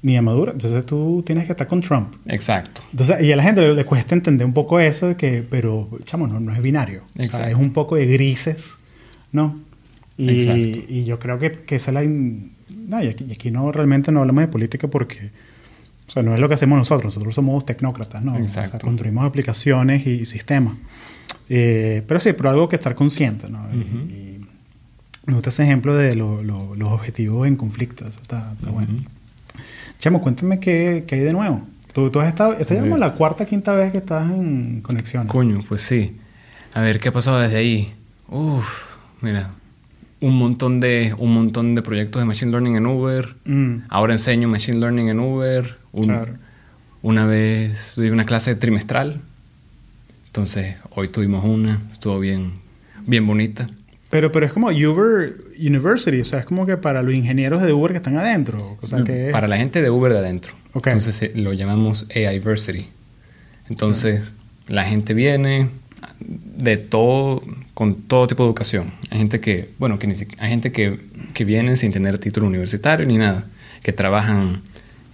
ni 0.01 0.15
a 0.15 0.21
Maduro, 0.21 0.51
entonces 0.51 0.85
tú 0.85 1.23
tienes 1.25 1.45
que 1.45 1.51
estar 1.51 1.67
con 1.67 1.81
Trump. 1.81 2.15
Exacto. 2.25 2.81
Entonces, 2.91 3.21
y 3.21 3.31
a 3.31 3.35
la 3.35 3.43
gente 3.43 3.61
le, 3.61 3.85
cuesta 3.85 4.15
entender 4.15 4.45
un 4.45 4.53
poco 4.53 4.79
eso 4.79 5.07
de 5.09 5.15
que, 5.15 5.43
pero, 5.49 5.89
chamo, 6.05 6.27
no, 6.27 6.39
no 6.39 6.53
es 6.53 6.61
binario. 6.61 7.03
Exacto. 7.15 7.49
es 7.49 7.57
un 7.57 7.71
poco 7.71 7.95
de 7.95 8.05
grises, 8.05 8.77
¿no? 9.31 9.59
Y, 10.17 10.85
y 10.89 11.05
yo 11.05 11.17
creo 11.19 11.39
que, 11.39 11.51
que 11.51 11.75
esa 11.75 11.91
es 11.91 11.95
la 11.95 12.03
no, 12.03 13.03
y 13.03 13.07
aquí, 13.07 13.51
no 13.51 13.71
realmente 13.71 14.11
no 14.11 14.21
hablamos 14.21 14.41
de 14.41 14.47
política 14.47 14.87
porque 14.87 15.31
o 16.07 16.11
sea, 16.11 16.23
no 16.23 16.33
es 16.33 16.39
lo 16.39 16.47
que 16.47 16.55
hacemos 16.55 16.77
nosotros, 16.77 17.05
nosotros 17.05 17.35
somos 17.35 17.65
tecnócratas, 17.65 18.23
¿no? 18.23 18.35
Exacto. 18.37 18.69
O 18.69 18.71
sea, 18.71 18.79
construimos 18.79 19.25
aplicaciones 19.25 20.07
y, 20.07 20.25
sistemas. 20.25 20.75
Eh, 21.49 22.03
pero 22.07 22.19
sí, 22.19 22.33
pero 22.33 22.49
algo 22.49 22.67
que 22.67 22.75
estar 22.77 22.95
consciente, 22.95 23.47
¿no? 23.49 23.59
y, 23.73 24.39
me 25.25 25.35
gusta 25.35 25.49
ese 25.49 25.63
ejemplo 25.63 25.93
de 25.93 26.15
los 26.15 26.91
objetivos 26.91 27.47
en 27.47 27.55
conflicto, 27.55 28.07
eso 28.07 28.19
está, 28.19 28.55
bueno. 28.71 28.87
Chamo, 29.99 30.21
cuéntame 30.21 30.61
qué, 30.61 31.03
qué, 31.05 31.15
hay 31.15 31.21
de 31.21 31.33
nuevo. 31.33 31.61
Tú, 31.91 32.09
tú 32.09 32.21
has 32.21 32.29
estado, 32.29 32.53
esta 32.53 32.73
es 32.73 32.79
como 32.79 32.97
la 32.97 33.15
cuarta, 33.15 33.45
quinta 33.45 33.73
vez 33.73 33.91
que 33.91 33.97
estás 33.97 34.31
en 34.31 34.79
conexión. 34.79 35.27
Coño, 35.27 35.59
pues 35.67 35.81
sí. 35.81 36.17
A 36.73 36.79
ver, 36.79 37.01
¿qué 37.01 37.09
ha 37.09 37.11
pasado 37.11 37.39
desde 37.39 37.57
ahí? 37.57 37.93
Uf, 38.29 38.65
mira, 39.19 39.51
un 40.21 40.37
montón 40.37 40.79
de, 40.79 41.13
un 41.17 41.33
montón 41.33 41.75
de 41.75 41.81
proyectos 41.81 42.21
de 42.21 42.25
Machine 42.25 42.49
Learning 42.49 42.77
en 42.77 42.85
Uber. 42.85 43.35
Mm. 43.43 43.75
Ahora 43.89 44.13
enseño 44.13 44.47
Machine 44.47 44.77
Learning 44.77 45.09
en 45.09 45.19
Uber. 45.19 45.77
Una 47.01 47.25
vez 47.25 47.93
tuve 47.95 48.09
una 48.11 48.25
clase 48.25 48.55
trimestral. 48.55 49.19
Entonces, 50.27 50.77
hoy 50.91 51.09
tuvimos 51.09 51.43
una. 51.43 51.81
Estuvo 51.91 52.19
bien, 52.19 52.53
bien 53.05 53.27
bonita. 53.27 53.67
Pero, 54.09 54.31
pero 54.31 54.45
es 54.45 54.53
como 54.53 54.69
Uber 54.69 55.35
University. 55.59 56.21
O 56.21 56.25
sea, 56.25 56.39
es 56.39 56.45
como 56.45 56.65
que 56.65 56.77
para 56.77 57.03
los 57.03 57.13
ingenieros 57.13 57.61
de 57.61 57.71
Uber 57.71 57.91
que 57.91 57.97
están 57.97 58.17
adentro. 58.17 58.77
O 58.81 58.87
sea, 58.87 59.03
que 59.03 59.29
Para 59.31 59.47
la 59.47 59.57
gente 59.57 59.81
de 59.81 59.89
Uber 59.89 60.11
de 60.11 60.19
adentro. 60.19 60.53
Entonces, 60.73 61.21
eh, 61.21 61.31
lo 61.35 61.53
llamamos 61.53 62.07
AIversity. 62.13 62.87
Entonces, 63.69 64.21
la 64.67 64.85
gente 64.85 65.13
viene 65.13 65.69
de 66.19 66.77
todo 66.77 67.43
con 67.73 67.95
todo 67.95 68.27
tipo 68.27 68.43
de 68.43 68.49
educación. 68.49 68.91
Hay 69.09 69.19
gente 69.19 69.39
que, 69.39 69.69
bueno, 69.77 69.99
que 69.99 70.07
hay 70.37 70.49
gente 70.49 70.71
que, 70.71 70.99
que 71.33 71.45
viene 71.45 71.77
sin 71.77 71.91
tener 71.91 72.17
título 72.17 72.47
universitario 72.47 73.05
ni 73.05 73.17
nada, 73.17 73.45
que 73.83 73.93
trabajan 73.93 74.61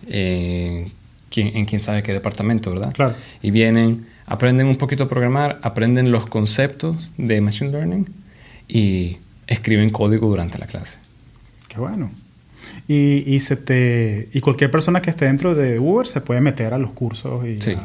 en 0.08 0.92
quién 1.30 1.80
sabe 1.80 2.02
qué 2.02 2.14
departamento, 2.14 2.72
¿verdad? 2.72 2.94
Claro. 2.94 3.16
Y 3.42 3.52
vienen, 3.52 4.06
aprenden 4.26 4.68
un 4.68 4.78
poquito 4.78 5.06
a 5.06 5.10
programar, 5.10 5.60
aprenden 5.64 6.12
los 6.12 6.28
conceptos 6.28 7.12
de 7.18 7.42
Machine 7.42 7.72
Learning 7.72 8.08
y 8.68 9.18
escriben 9.48 9.90
código 9.90 10.28
durante 10.28 10.58
la 10.58 10.66
clase. 10.66 10.98
Qué 11.68 11.80
bueno. 11.80 12.12
Y, 12.88 13.24
y, 13.26 13.40
se 13.40 13.56
te, 13.56 14.30
y 14.34 14.42
cualquier 14.42 14.72
persona 14.72 15.02
que 15.02 15.10
esté 15.10 15.26
dentro 15.26 15.56
de 15.56 15.80
Uber 15.80 16.08
se 16.08 16.22
puede 16.22 16.42
meter 16.42 16.74
a 16.74 16.78
los 16.78 16.92
cursos 16.92 17.46
y 17.46 17.60
sí. 17.60 17.76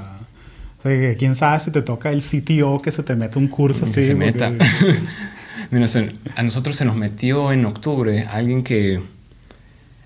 O 0.78 0.82
sea, 0.82 1.14
quién 1.16 1.34
sabe 1.34 1.60
si 1.60 1.70
te 1.70 1.82
toca 1.82 2.10
el 2.10 2.22
CTO 2.22 2.80
que 2.80 2.90
se 2.90 3.02
te 3.02 3.14
mete 3.14 3.38
un 3.38 3.48
curso 3.48 3.84
así. 3.84 4.02
se 4.02 4.14
meta. 4.14 4.52
a 6.36 6.42
nosotros 6.42 6.76
se 6.76 6.84
nos 6.84 6.96
metió 6.96 7.52
en 7.52 7.64
octubre 7.66 8.24
alguien 8.24 8.62
que 8.62 9.00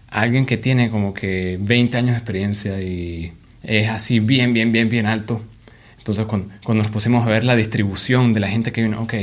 alguien 0.09 0.47
que 0.47 0.57
tiene 0.57 0.91
como 0.91 1.13
que 1.13 1.59
20 1.61 1.97
años 1.97 2.11
de 2.13 2.17
experiencia 2.19 2.81
y 2.81 3.33
es 3.63 3.89
así 3.89 4.21
bien, 4.21 4.53
bien, 4.53 4.71
bien, 4.73 4.89
bien 4.89 5.07
alto. 5.07 5.43
Entonces, 5.99 6.27
cuando, 6.27 6.53
nos 6.75 6.91
pusimos 6.91 7.27
a 7.27 7.31
ver 7.31 7.45
la 7.45 7.57
distribución 7.57 8.33
de 8.33 8.41
la 8.41 8.49
gente 8.49 8.73
que 8.73 8.83
vino, 8.83 9.03
ok, 9.03 9.15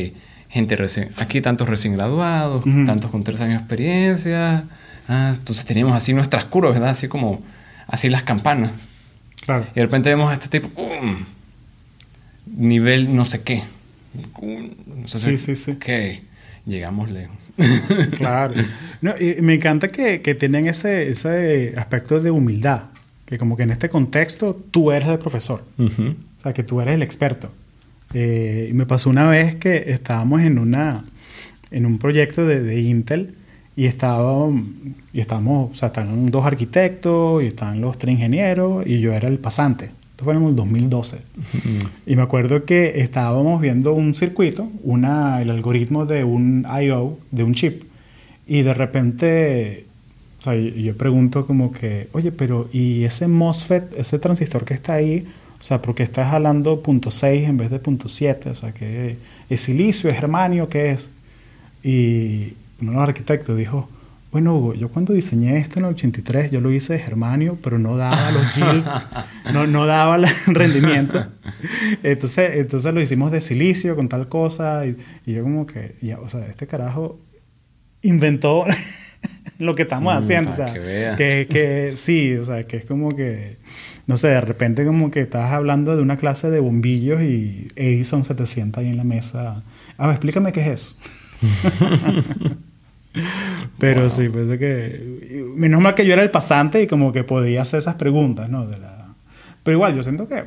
gente 0.51 0.75
recién, 0.75 1.10
aquí 1.17 1.41
tantos 1.41 1.67
recién 1.67 1.93
graduados, 1.93 2.65
Ujú. 2.65 2.86
tantos 2.86 3.10
con 3.10 3.24
tres 3.24 3.39
años 3.41 3.53
de 3.55 3.60
experiencia. 3.60 4.65
Ah, 5.08 5.34
entonces 5.36 5.65
teníamos 5.65 5.96
así 5.96 6.13
nuestras 6.13 6.46
curvas, 6.46 6.74
¿verdad? 6.74 6.89
Así 6.91 7.08
como, 7.08 7.41
así 7.88 8.10
las 8.10 8.24
campanas. 8.24 8.88
Claro. 9.46 9.65
Y 9.72 9.75
de 9.75 9.81
repente 9.81 10.10
vemos 10.10 10.29
a 10.29 10.34
este 10.34 10.48
tipo, 10.48 10.70
¡pum! 10.70 11.25
nivel 12.46 13.15
no 13.15 13.25
sé 13.25 13.41
qué. 13.43 13.63
No 14.43 15.08
sé 15.08 15.20
Sí, 15.20 15.38
sí, 15.38 15.55
sí. 15.55 15.72
Ok, 15.72 16.22
llegamos 16.65 17.10
lejos. 17.10 17.38
Claro. 18.17 18.53
No, 19.01 19.13
y 19.20 19.41
me 19.41 19.55
encanta 19.55 19.88
que, 19.89 20.22
que 20.22 20.36
tienen 20.36 20.67
ese, 20.67 21.10
ese 21.10 21.74
aspecto 21.77 22.20
de 22.20 22.31
humildad. 22.31 22.84
Que 23.25 23.38
como 23.38 23.55
que 23.55 23.63
en 23.63 23.72
este 23.72 23.88
contexto 23.89 24.53
tú 24.72 24.91
eres 24.91 25.08
el 25.08 25.17
profesor. 25.20 25.63
Ujú. 25.77 26.15
O 26.39 26.41
sea, 26.43 26.53
que 26.53 26.63
tú 26.63 26.81
eres 26.81 26.96
el 26.96 27.01
experto. 27.03 27.51
Eh, 28.13 28.68
y 28.70 28.74
me 28.74 28.86
pasó 28.86 29.10
una 29.10 29.30
vez 29.30 29.56
que 29.56 29.91
estábamos 29.91 30.41
en, 30.41 30.60
una, 30.60 31.06
en 31.72 31.86
un 31.86 31.98
proyecto 31.98 32.46
de, 32.46 32.62
de 32.62 32.82
Intel 32.82 33.36
y, 33.75 33.86
estaba, 33.86 34.50
y 35.13 35.20
estábamos, 35.20 35.72
o 35.72 35.75
sea, 35.75 35.88
estaban 35.88 36.27
dos 36.27 36.46
arquitectos 36.46 37.44
y 37.44 37.48
estaban 37.48 37.82
los 37.82 37.98
tres 37.98 38.13
ingenieros 38.15 38.86
y 38.86 39.00
yo 39.00 39.13
era 39.13 39.27
el 39.27 39.39
pasante. 39.39 39.86
Esto 40.12 40.25
fue 40.25 40.36
en 40.36 40.44
el 40.44 40.56
2012. 40.56 41.18
Y 42.06 42.15
me 42.15 42.22
acuerdo 42.22 42.63
que 42.65 43.01
estábamos 43.01 43.62
viendo 43.62 43.94
un 43.94 44.13
circuito, 44.13 44.70
una, 44.84 45.41
el 45.41 45.50
algoritmo 45.50 46.06
de 46.06 46.24
un 46.24 46.65
I.O., 46.84 47.18
de 47.32 47.44
un 47.44 47.53
chip, 47.53 47.84
y 48.46 48.62
de 48.62 48.74
repente, 48.74 49.86
o 50.39 50.44
sea, 50.44 50.56
yo 50.56 50.96
pregunto 50.98 51.48
como 51.48 51.72
que, 51.72 52.08
oye, 52.12 52.32
pero 52.32 52.70
¿y 52.72 53.03
ese 53.03 53.27
MOSFET, 53.27 53.98
ese 53.98 54.20
transistor 54.20 54.65
que 54.65 54.74
está 54.74 54.94
ahí, 54.94 55.25
o 55.62 55.63
sea, 55.63 55.80
¿por 55.80 55.94
qué 55.94 56.01
estás 56.01 56.32
jalando 56.32 56.82
punto 56.82 57.12
.6 57.12 57.44
en 57.46 57.58
vez 57.58 57.70
de 57.70 57.77
punto 57.77 58.08
.7? 58.08 58.48
O 58.48 58.56
sea, 58.56 58.72
¿qué 58.72 59.15
es 59.48 59.62
silicio, 59.62 60.10
es 60.10 60.15
germanio, 60.15 60.68
qué 60.68 60.89
es? 60.89 61.12
Y 61.84 62.53
uno 62.82 62.91
de 62.91 62.98
los 62.98 63.08
arquitectos 63.10 63.56
dijo, 63.56 63.88
bueno, 64.32 64.56
Hugo, 64.58 64.74
yo 64.74 64.89
cuando 64.89 65.13
diseñé 65.13 65.60
esto 65.60 65.77
en 65.77 65.86
el 65.86 65.91
83, 65.91 66.50
yo 66.50 66.62
lo 66.62 66.72
hice 66.72 66.94
de 66.94 67.00
germanio, 67.00 67.60
pero 67.62 67.77
no 67.77 67.96
daba 67.96 68.32
los 68.32 68.56
yields, 68.56 69.08
no, 69.53 69.68
no 69.68 69.86
daba 69.86 70.15
el 70.15 70.25
rendimiento. 70.48 71.24
Entonces, 72.01 72.56
entonces 72.56 72.91
lo 72.91 73.00
hicimos 73.00 73.32
de 73.32 73.39
silicio 73.39 73.96
con 73.96 74.10
tal 74.10 74.30
cosa. 74.30 74.88
Y, 74.88 74.98
y 75.27 75.34
yo 75.34 75.44
como 75.44 75.68
que, 75.68 75.96
ya, 76.01 76.20
o 76.20 76.27
sea, 76.27 76.48
este 76.48 76.65
carajo 76.65 77.20
inventó 78.01 78.65
lo 79.60 79.75
que 79.75 79.84
estamos 79.84 80.12
Mm, 80.12 80.18
haciendo. 80.18 80.51
O 80.51 80.56
sea, 80.56 80.74
que 80.74 81.13
que, 81.18 81.48
que 81.48 81.94
sí, 81.98 82.34
o 82.36 82.46
sea, 82.46 82.63
que 82.63 82.77
es 82.77 82.86
como 82.86 83.15
que, 83.15 83.58
no 84.12 84.18
sé, 84.18 84.27
de 84.27 84.41
repente 84.41 84.86
como 84.86 85.10
que 85.10 85.22
estás 85.22 85.51
hablando 85.53 85.96
de 85.96 86.01
una 86.01 86.18
clase 86.18 86.51
de 86.51 86.60
bombillos 86.60 87.22
y 87.22 87.68
Edison 87.77 88.25
se 88.25 88.36
te 88.36 88.46
sienta 88.46 88.82
ahí 88.82 88.88
en 88.89 88.98
la 88.98 89.06
mesa. 89.06 89.63
A 89.98 90.06
ver, 90.08 90.15
explícame 90.18 90.51
qué 90.51 90.60
es 90.62 90.68
eso. 90.68 90.96
Pero 93.80 94.01
Wow. 94.01 94.10
sí, 94.10 94.30
pensé 94.30 94.58
que... 94.58 95.44
Menos 95.56 95.82
mal 95.82 95.96
que 95.96 96.06
yo 96.06 96.13
era 96.13 96.24
el 96.24 96.32
pasante 96.32 96.82
y 96.82 96.88
como 96.88 97.12
que 97.12 97.24
podía 97.24 97.62
hacer 97.63 97.80
esas 97.80 97.96
preguntas, 97.96 98.50
¿no? 98.50 98.65
De 98.68 98.77
la... 98.77 99.08
Pero 99.63 99.75
igual, 99.77 99.96
yo 99.96 100.03
siento 100.03 100.27
que 100.27 100.44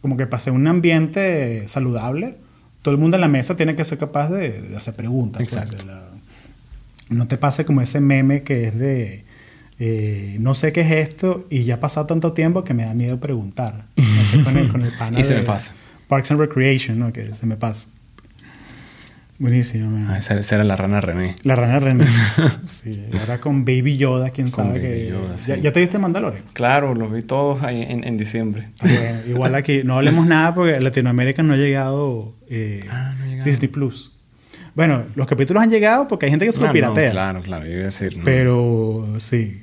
como 0.00 0.16
que 0.16 0.26
pasé 0.26 0.50
un 0.50 0.66
ambiente 0.66 1.66
saludable. 1.68 2.36
Todo 2.82 2.94
el 2.94 3.00
mundo 3.00 3.16
en 3.16 3.20
la 3.22 3.28
mesa 3.28 3.56
tiene 3.56 3.74
que 3.74 3.84
ser 3.84 3.98
capaz 3.98 4.28
de, 4.30 4.62
de 4.62 4.76
hacer 4.76 4.94
preguntas. 4.94 5.42
pues, 5.42 5.52
Exacto. 5.52 5.76
de 5.76 5.84
la- 5.84 6.08
No 7.10 7.26
te 7.26 7.36
pase 7.38 7.64
como 7.64 7.80
ese 7.80 8.00
meme 8.00 8.42
que 8.42 8.64
es 8.68 8.78
de... 8.78 9.24
eh, 9.78 10.36
no 10.40 10.54
sé 10.54 10.72
qué 10.72 10.80
es 10.80 10.90
esto 10.90 11.46
y 11.50 11.64
ya 11.64 11.74
ha 11.74 11.80
pasado 11.80 12.06
tanto 12.06 12.32
tiempo 12.32 12.64
que 12.64 12.74
me 12.74 12.84
da 12.84 12.94
miedo 12.94 13.18
preguntar. 13.20 13.84
¿no? 13.96 14.04
Que 14.32 14.42
con 14.44 14.56
el, 14.56 14.70
con 14.72 14.82
el 14.82 14.92
pana 14.92 15.20
Y 15.20 15.24
se 15.24 15.34
me 15.34 15.42
pasa. 15.42 15.74
Parks 16.08 16.30
and 16.30 16.40
Recreation, 16.40 16.98
¿no? 16.98 17.12
Que 17.12 17.32
se 17.34 17.46
me 17.46 17.56
pasa. 17.56 17.86
Buenísimo, 19.40 19.88
man. 19.90 20.08
Ah, 20.10 20.18
esa, 20.18 20.34
esa 20.36 20.56
era 20.56 20.64
la 20.64 20.74
rana 20.74 21.00
René. 21.00 21.36
La 21.44 21.54
rana 21.54 21.78
René. 21.78 22.06
sí, 22.64 23.04
ahora 23.20 23.38
con 23.40 23.64
Baby 23.64 23.96
Yoda, 23.96 24.30
quién 24.30 24.50
Con 24.50 24.66
sabe 24.66 24.80
Baby 24.80 24.90
que. 25.04 25.08
Yoda, 25.10 25.36
¿Ya, 25.36 25.38
sí. 25.38 25.60
ya 25.60 25.72
te 25.72 25.78
viste 25.80 25.96
Mandalorian? 25.98 26.42
Claro, 26.54 26.92
los 26.94 27.12
vi 27.12 27.22
todos 27.22 27.62
ahí 27.62 27.82
en, 27.82 28.02
en 28.02 28.16
diciembre. 28.16 28.70
Bueno, 28.82 29.18
igual 29.28 29.54
aquí, 29.54 29.82
no 29.84 29.94
hablemos 29.96 30.26
nada 30.26 30.56
porque 30.56 30.74
en 30.78 30.82
Latinoamérica 30.82 31.44
no 31.44 31.52
ha 31.52 31.56
llegado, 31.56 32.34
eh, 32.50 32.84
Ah, 32.90 33.14
no 33.16 33.24
ha 33.24 33.28
llegado. 33.28 33.48
Disney 33.48 33.68
Plus. 33.68 34.12
Bueno, 34.74 35.04
los 35.14 35.28
capítulos 35.28 35.62
han 35.62 35.70
llegado 35.70 36.08
porque 36.08 36.26
hay 36.26 36.30
gente 36.30 36.44
que 36.44 36.50
se 36.52 36.58
Ah, 36.58 36.62
lo 36.62 36.66
no, 36.68 36.72
piratea. 36.72 37.10
claro, 37.12 37.40
claro, 37.42 37.64
yo 37.64 37.72
iba 37.72 37.82
a 37.82 37.84
decir. 37.84 38.18
Pero 38.24 39.06
sí. 39.18 39.62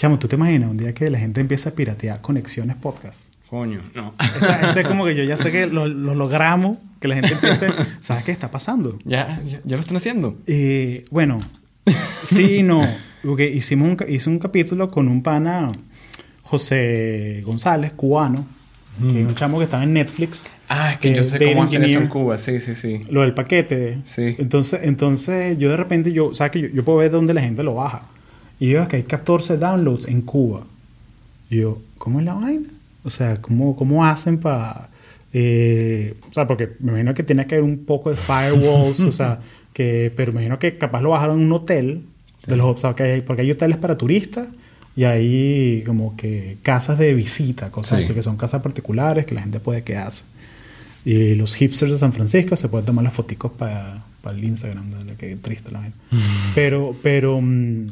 Chamo, 0.00 0.18
¿tú 0.18 0.28
te 0.28 0.36
imaginas 0.36 0.70
un 0.70 0.78
día 0.78 0.94
que 0.94 1.10
la 1.10 1.18
gente 1.18 1.42
empieza 1.42 1.68
a 1.68 1.72
piratear 1.74 2.22
conexiones 2.22 2.74
podcast? 2.76 3.20
Coño, 3.50 3.82
no. 3.94 4.14
Ese 4.66 4.80
es 4.80 4.86
como 4.86 5.04
que 5.04 5.14
yo 5.14 5.24
ya 5.24 5.36
sé 5.36 5.52
que 5.52 5.66
lo, 5.66 5.86
lo 5.86 6.14
logramos, 6.14 6.78
que 7.02 7.08
la 7.08 7.16
gente 7.16 7.34
empiece. 7.34 7.68
¿Sabes 8.00 8.24
qué 8.24 8.32
está 8.32 8.50
pasando? 8.50 8.98
ya, 9.04 9.42
ya, 9.44 9.60
ya 9.62 9.76
lo 9.76 9.80
están 9.80 9.98
haciendo. 9.98 10.38
Eh, 10.46 11.04
bueno, 11.10 11.38
sí 12.22 12.60
y 12.60 12.62
no. 12.62 12.82
Porque 13.22 13.50
hicimos 13.50 13.88
un, 13.90 13.98
hice 14.08 14.30
un 14.30 14.38
capítulo 14.38 14.90
con 14.90 15.06
un 15.06 15.22
pana, 15.22 15.70
José 16.44 17.42
González, 17.44 17.92
cubano, 17.92 18.46
que 19.02 19.20
es 19.20 19.26
un 19.26 19.34
chamo 19.34 19.58
que 19.58 19.64
estaba 19.64 19.82
en 19.82 19.92
Netflix. 19.92 20.48
Ah, 20.70 20.92
es 20.92 20.98
que 20.98 21.14
yo 21.14 21.22
sé 21.22 21.38
cómo 21.44 21.64
hacen 21.64 21.84
eso 21.84 21.98
en. 21.98 22.06
Cuba. 22.06 22.38
Sí, 22.38 22.62
sí, 22.62 22.74
sí. 22.74 23.02
Lo 23.10 23.20
del 23.20 23.34
paquete. 23.34 23.98
Sí. 24.04 24.34
Entonces, 24.38 24.80
entonces 24.82 25.58
yo 25.58 25.68
de 25.68 25.76
repente, 25.76 26.10
yo, 26.10 26.34
¿sabes 26.34 26.52
que 26.52 26.60
yo, 26.62 26.68
yo 26.68 26.86
puedo 26.86 26.96
ver 26.96 27.10
dónde 27.10 27.34
la 27.34 27.42
gente 27.42 27.62
lo 27.62 27.74
baja. 27.74 28.08
Y 28.60 28.68
yo, 28.70 28.86
que 28.86 28.96
hay 28.96 29.02
14 29.02 29.56
downloads 29.56 30.06
en 30.06 30.20
Cuba. 30.22 30.64
Y 31.50 31.56
yo, 31.56 31.80
¿cómo 31.98 32.20
es 32.20 32.26
la 32.26 32.34
vaina? 32.34 32.68
O 33.02 33.10
sea, 33.10 33.40
¿cómo, 33.40 33.74
cómo 33.74 34.04
hacen 34.06 34.38
para...? 34.38 34.88
o 35.32 36.32
sea, 36.32 36.46
porque 36.46 36.70
me 36.80 36.90
imagino 36.90 37.14
que 37.14 37.22
tiene 37.22 37.46
que 37.46 37.54
haber 37.54 37.64
un 37.64 37.84
poco 37.84 38.10
de 38.10 38.16
firewalls, 38.16 39.00
o 39.00 39.12
sea, 39.12 39.40
que, 39.72 40.12
pero 40.16 40.32
me 40.32 40.40
imagino 40.40 40.58
que 40.58 40.76
capaz 40.76 41.00
lo 41.00 41.10
bajaron 41.10 41.38
en 41.40 41.46
un 41.46 41.52
hotel, 41.52 42.02
de 42.46 42.56
los, 42.56 42.66
o 42.66 42.78
sea, 42.78 42.94
que 42.94 43.02
hay- 43.04 43.20
porque 43.22 43.42
hay 43.42 43.50
hoteles 43.50 43.76
para 43.76 43.96
turistas 43.96 44.48
y 44.96 45.04
hay 45.04 45.82
como 45.86 46.16
que 46.16 46.56
casas 46.62 46.98
de 46.98 47.14
visita, 47.14 47.70
cosas 47.70 47.98
Sí. 48.00 48.04
así, 48.06 48.14
que 48.14 48.22
son 48.22 48.36
casas 48.36 48.60
particulares 48.62 49.24
que 49.26 49.34
la 49.34 49.42
gente 49.42 49.60
puede 49.60 49.82
quedarse. 49.84 50.24
Y 51.04 51.34
los 51.36 51.54
hipsters 51.54 51.92
de 51.92 51.98
San 51.98 52.12
Francisco 52.12 52.56
se 52.56 52.68
pueden 52.68 52.86
tomar 52.86 53.04
las 53.04 53.14
foticos 53.14 53.52
para 53.52 54.02
el 54.30 54.44
Instagram, 54.44 54.90
que 55.16 55.36
triste 55.36 55.70
la 55.70 55.78
vaina. 55.80 55.94
Pero, 56.54 56.96
pero, 57.02 57.40
mm, 57.40 57.86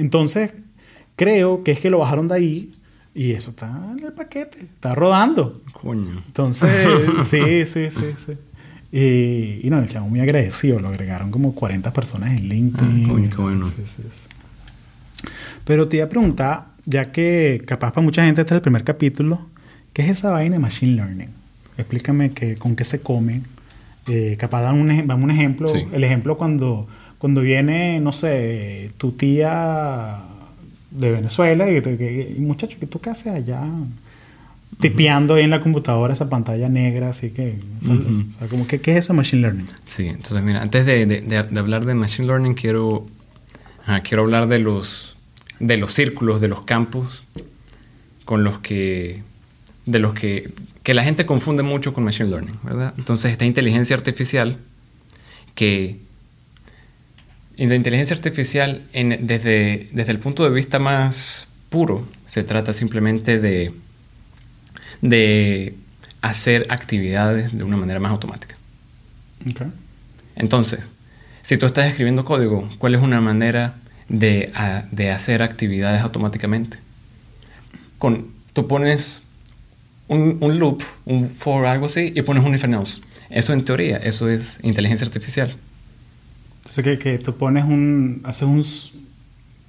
entonces, 0.00 0.52
creo 1.16 1.62
que 1.62 1.72
es 1.72 1.80
que 1.80 1.90
lo 1.90 1.98
bajaron 1.98 2.28
de 2.28 2.34
ahí 2.34 2.70
y 3.14 3.32
eso 3.32 3.50
está 3.50 3.66
en 3.96 4.04
el 4.04 4.12
paquete, 4.12 4.60
está 4.60 4.94
rodando. 4.94 5.60
Coño. 5.72 6.22
Entonces, 6.26 6.88
sí, 7.28 7.66
sí, 7.66 7.90
sí, 7.90 8.04
sí. 8.16 8.32
Y, 8.92 9.66
y 9.66 9.70
no, 9.70 9.78
el 9.78 9.88
chavo 9.88 10.08
muy 10.08 10.20
agradecido, 10.20 10.80
lo 10.80 10.88
agregaron 10.88 11.30
como 11.30 11.54
40 11.54 11.92
personas 11.92 12.30
en 12.36 12.48
LinkedIn. 12.48 13.04
Ah, 13.04 13.08
coño, 13.08 13.30
qué 13.30 13.36
bueno. 13.42 13.66
Sí, 13.66 13.82
sí, 13.84 14.02
sí. 14.10 15.28
Pero 15.64 15.88
te 15.88 15.96
iba 15.98 16.06
a 16.06 16.08
preguntar, 16.08 16.66
ya 16.86 17.12
que 17.12 17.62
capaz 17.66 17.92
para 17.92 18.04
mucha 18.04 18.24
gente 18.24 18.40
este 18.40 18.54
es 18.54 18.56
el 18.56 18.62
primer 18.62 18.84
capítulo, 18.84 19.46
¿qué 19.92 20.02
es 20.02 20.08
esa 20.10 20.30
vaina 20.30 20.54
de 20.56 20.58
Machine 20.60 20.94
Learning? 20.96 21.28
Explícame 21.76 22.32
que, 22.32 22.56
con 22.56 22.74
qué 22.76 22.84
se 22.84 23.00
come. 23.02 23.42
Eh, 24.06 24.36
capaz 24.38 24.62
dan 24.62 24.76
un, 24.80 24.90
ej- 24.90 25.06
dame 25.06 25.24
un 25.24 25.30
ejemplo. 25.30 25.68
El 25.92 26.02
ejemplo 26.04 26.36
cuando, 26.36 26.88
cuando 27.20 27.42
viene, 27.42 28.00
no 28.00 28.10
sé, 28.12 28.90
tu 28.98 29.12
tía 29.12 30.18
de 30.90 31.12
Venezuela 31.12 31.70
y 31.70 31.80
te 31.80 31.96
que, 31.96 32.34
"Y, 32.36 32.40
muchacho, 32.40 32.76
¿qué 32.80 32.86
tú 32.86 33.00
qué 33.00 33.10
haces 33.10 33.28
allá? 33.32 33.62
Tipeando 34.80 35.34
ahí 35.34 35.44
en 35.44 35.50
la 35.50 35.60
computadora 35.60 36.14
esa 36.14 36.28
pantalla 36.30 36.68
negra, 36.70 37.10
así 37.10 37.30
que... 37.30 37.58
o 37.86 38.38
sea, 38.38 38.48
como 38.48 38.66
que, 38.66 38.80
¿qué 38.80 38.92
es 38.92 39.04
eso 39.04 39.12
Machine 39.14 39.42
Learning? 39.42 39.66
Sí, 39.84 40.06
entonces 40.06 40.42
mira, 40.42 40.62
antes 40.62 40.86
de, 40.86 41.04
de- 41.04 41.20
de- 41.20 41.42
de 41.42 41.58
hablar 41.60 41.84
de 41.84 41.94
Machine 41.94 42.26
Learning, 42.26 42.54
quiero, 42.54 43.06
quiero 44.02 44.22
hablar 44.22 44.48
de 44.48 44.58
los, 44.58 45.16
de 45.58 45.76
los 45.76 45.92
círculos, 45.92 46.40
de 46.40 46.48
los 46.48 46.62
campos 46.62 47.24
con 48.24 48.42
los 48.42 48.60
que, 48.60 49.22
de 49.84 49.98
los 49.98 50.14
que, 50.14 50.50
que 50.82 50.94
la 50.94 51.04
gente 51.04 51.26
confunde 51.26 51.62
mucho 51.62 51.92
con 51.92 52.04
Machine 52.04 52.30
Learning, 52.30 52.58
¿verdad? 52.62 52.94
Entonces, 52.96 53.30
esta 53.32 53.44
inteligencia 53.44 53.94
artificial 53.94 54.56
que... 55.54 55.98
y 57.56 57.66
la 57.66 57.74
inteligencia 57.74 58.14
artificial, 58.16 58.82
en- 58.92 59.26
desde, 59.26 59.88
desde 59.92 60.12
el 60.12 60.18
punto 60.18 60.44
de 60.44 60.50
vista 60.50 60.78
más 60.78 61.46
puro, 61.68 62.06
se 62.26 62.42
trata 62.42 62.72
simplemente 62.72 63.38
de, 63.38 63.72
de 65.02 65.74
hacer 66.22 66.66
actividades 66.70 67.56
de 67.56 67.64
una 67.64 67.76
manera 67.76 68.00
más 68.00 68.12
automática. 68.12 68.56
Okay. 69.50 69.68
Entonces, 70.36 70.80
si 71.42 71.56
tú 71.56 71.66
estás 71.66 71.86
escribiendo 71.88 72.24
código, 72.24 72.68
¿cuál 72.78 72.94
es 72.94 73.00
una 73.00 73.20
manera 73.20 73.74
de, 74.08 74.50
a- 74.54 74.84
de 74.90 75.10
hacer 75.10 75.42
actividades 75.42 76.02
automáticamente? 76.02 76.78
Con, 77.98 78.28
tú 78.52 78.66
pones 78.66 79.20
un, 80.08 80.38
un 80.40 80.58
loop, 80.58 80.82
un 81.04 81.30
for, 81.30 81.66
algo 81.66 81.86
así, 81.86 82.12
y 82.14 82.22
pones 82.22 82.44
un 82.44 82.54
if 82.54 82.64
and 82.64 82.74
else. 82.74 83.00
Eso 83.30 83.52
en 83.52 83.64
teoría, 83.64 83.96
eso 83.98 84.28
es 84.28 84.58
inteligencia 84.62 85.06
artificial. 85.06 85.54
Entonces 86.60 86.84
que, 86.84 86.98
que 86.98 87.18
tú 87.18 87.36
pones 87.36 87.64
un... 87.64 88.20
Haces 88.24 88.42
un, 88.42 88.64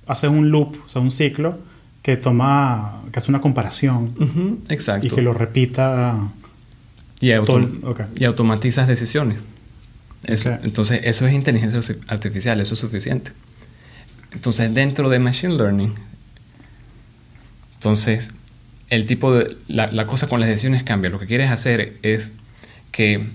haces 0.08 0.30
un 0.30 0.50
loop, 0.50 0.78
o 0.86 0.90
sea, 0.90 1.02
un 1.02 1.12
ciclo 1.12 1.60
que 2.02 2.18
toma... 2.18 3.02
que 3.12 3.20
hace 3.20 3.32
una 3.32 3.42
comparación 3.42 4.62
Exacto. 4.70 5.08
y 5.08 5.10
que 5.10 5.22
lo 5.22 5.34
repita... 5.34 6.18
y, 7.20 7.34
ok. 7.34 8.02
y 8.16 8.26
automatizas 8.26 8.88
decisiones. 8.88 9.40
Eso, 10.24 10.52
Entonces, 10.64 11.02
eso 11.04 11.26
es 11.26 11.34
inteligencia 11.34 11.96
artificial, 12.08 12.60
eso 12.62 12.76
es 12.76 12.80
suficiente. 12.80 13.32
Entonces, 14.32 14.74
dentro 14.74 15.10
de 15.10 15.20
Machine 15.20 15.56
Learning, 15.56 15.94
entonces, 17.82 18.30
el 18.90 19.06
tipo 19.06 19.34
de... 19.34 19.58
La, 19.68 20.06
cosa 20.06 20.28
con 20.28 20.40
las 20.40 20.48
decisiones 20.48 20.84
cambia. 20.84 21.10
Lo 21.10 21.18
que 21.18 21.26
quieres 21.26 21.50
hacer 21.50 21.98
es 22.04 22.32
que 22.92 23.30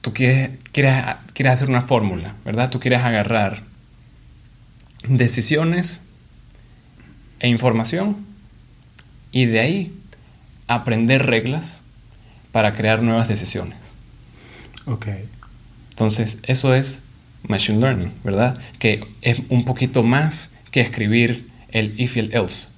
tú 0.00 0.12
quieres, 0.12 0.50
quieres, 0.72 1.04
quieres 1.32 1.54
hacer 1.54 1.68
una 1.68 1.82
fórmula, 1.82 2.34
¿verdad? 2.44 2.70
Tú 2.70 2.80
quieres 2.80 3.02
agarrar 3.02 3.62
decisiones 5.08 6.00
e 7.40 7.48
información 7.48 8.16
y 9.32 9.46
de 9.46 9.60
ahí 9.60 9.94
aprender 10.66 11.26
reglas 11.26 11.80
para 12.52 12.74
crear 12.74 13.02
nuevas 13.02 13.28
decisiones. 13.28 13.78
Ok. 14.86 15.06
Entonces, 15.90 16.38
eso 16.44 16.74
es 16.74 17.00
Machine 17.46 17.78
Learning, 17.78 18.12
¿verdad? 18.24 18.58
Que 18.78 19.04
es 19.22 19.40
un 19.48 19.64
poquito 19.64 20.02
más 20.02 20.50
que 20.70 20.80
escribir 20.80 21.48
el 21.70 21.98
if 22.00 22.16
y 22.16 22.20
el 22.20 22.34
else. 22.34 22.68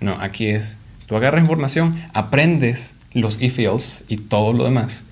No, 0.00 0.12
aquí 0.20 0.46
es, 0.46 0.76
tú 1.06 1.16
agarras 1.16 1.42
información, 1.42 2.00
aprendes 2.12 2.94
los 3.12 3.40
if 3.40 3.58
y 3.58 3.66
else 3.66 4.02
y 4.08 4.16
todo 4.16 4.52
lo 4.52 4.64
demás 4.64 5.04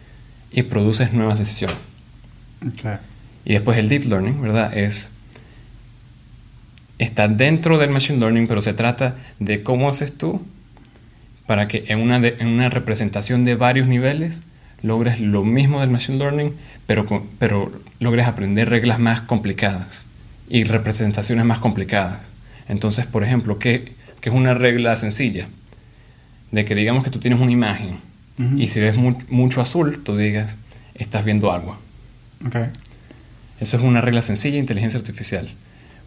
y 0.51 0.63
produces 0.63 1.13
nuevas 1.13 1.39
decisiones. 1.39 1.77
Okay. 2.75 2.97
Y 3.45 3.55
después 3.55 3.79
el 3.79 3.89
deep 3.89 4.05
learning, 4.05 4.41
¿verdad? 4.41 4.77
Es 4.77 5.11
está 7.01 7.29
dentro 7.29 7.79
del 7.79 7.91
machine 7.91 8.19
learning, 8.19 8.47
pero 8.47 8.61
se 8.61 8.75
trata 8.75 9.17
de 9.39 9.63
cómo 9.63 9.89
haces 9.89 10.19
tú 10.19 10.43
para 11.47 11.67
que 11.67 11.85
en 11.89 11.99
una, 11.99 12.19
en 12.19 12.47
una 12.47 12.69
representación 12.69 13.45
de 13.45 13.55
varios 13.55 13.89
niveles 13.89 14.43
logres 14.83 15.19
lo 15.19 15.43
mismo 15.43 15.81
del 15.81 15.91
machine 15.91 16.19
learning, 16.19 16.55
pero, 16.87 17.27
pero 17.39 17.73
logres 17.99 18.27
aprender 18.27 18.69
reglas 18.69 18.99
más 18.99 19.23
complicadas 19.23 20.05
y 20.49 20.65
representaciones 20.65 21.45
más 21.45 21.59
complicadas. 21.59 22.19
Entonces, 22.69 23.07
por 23.07 23.25
ejemplo, 23.25 23.59
¿qué, 23.59 23.95
es 24.23 24.33
una 24.33 24.53
regla 24.53 24.95
sencilla? 24.97 25.49
De 26.51 26.65
que 26.67 26.75
digamos 26.75 27.03
que 27.03 27.11
tú 27.11 27.19
tienes 27.19 27.41
una 27.41 27.51
imagen 27.51 27.99
y 28.57 28.69
si 28.69 28.81
ves 28.81 28.97
mucho 28.97 29.61
azul, 29.61 30.03
tú 30.03 30.17
digas, 30.17 30.57
estás 30.95 31.25
viendo 31.25 31.53
agua. 31.53 31.79
Okay. 32.47 32.67
Eso 33.61 33.77
es 33.77 33.83
una 33.83 34.01
regla 34.01 34.23
sencilla 34.23 34.55
de 34.55 34.61
inteligencia 34.61 34.99
artificial. 34.99 35.51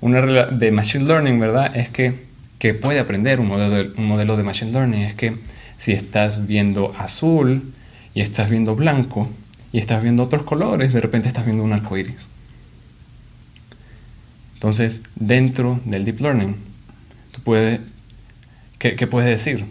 Una 0.02 0.22
regla 0.22 0.48
de 0.48 0.72
machine 0.72 1.06
learning, 1.06 1.40
¿verdad? 1.40 1.76
Es 1.76 1.90
que, 1.90 2.26
que 2.60 2.74
puede 2.74 3.00
aprender 3.00 3.40
un 3.40 3.48
modelo, 3.48 3.94
un 3.98 4.08
modelo 4.08 4.36
de 4.36 4.44
machine 4.44 4.72
learning. 4.72 5.02
Es 5.02 5.14
que 5.14 5.38
si 5.78 5.92
estás 5.92 6.48
viendo 6.48 6.94
azul, 6.98 7.74
y 8.14 8.22
estás 8.22 8.50
viendo 8.50 8.76
blanco 8.76 9.30
y 9.72 9.80
estás 9.80 10.04
viendo 10.04 10.24
otros 10.24 10.44
colores, 10.44 10.94
de 10.94 11.02
repente 11.02 11.28
estás 11.28 11.46
viendo 11.46 11.64
un 11.64 11.74
arco 11.74 11.98
iris. 11.98 12.28
Entonces, 14.56 15.02
dentro 15.16 15.80
del 15.86 16.06
deep 16.06 16.22
learning, 16.22 16.56
tú 17.32 17.42
puedes, 17.42 17.82
¿qué, 18.78 18.96
¿qué, 18.96 19.08
puedes 19.08 19.30
decir? 19.30 19.66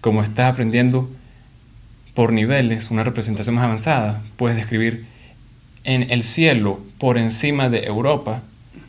Como 0.00 0.22
estás 0.22 0.52
aprendiendo 0.52 1.10
por 2.20 2.34
niveles, 2.34 2.90
una 2.90 3.02
representación 3.02 3.54
más 3.54 3.64
avanzada, 3.64 4.22
puedes 4.36 4.54
describir 4.54 5.06
en 5.84 6.10
el 6.10 6.22
cielo 6.22 6.78
por 6.98 7.16
encima 7.16 7.70
de 7.70 7.86
Europa, 7.86 8.42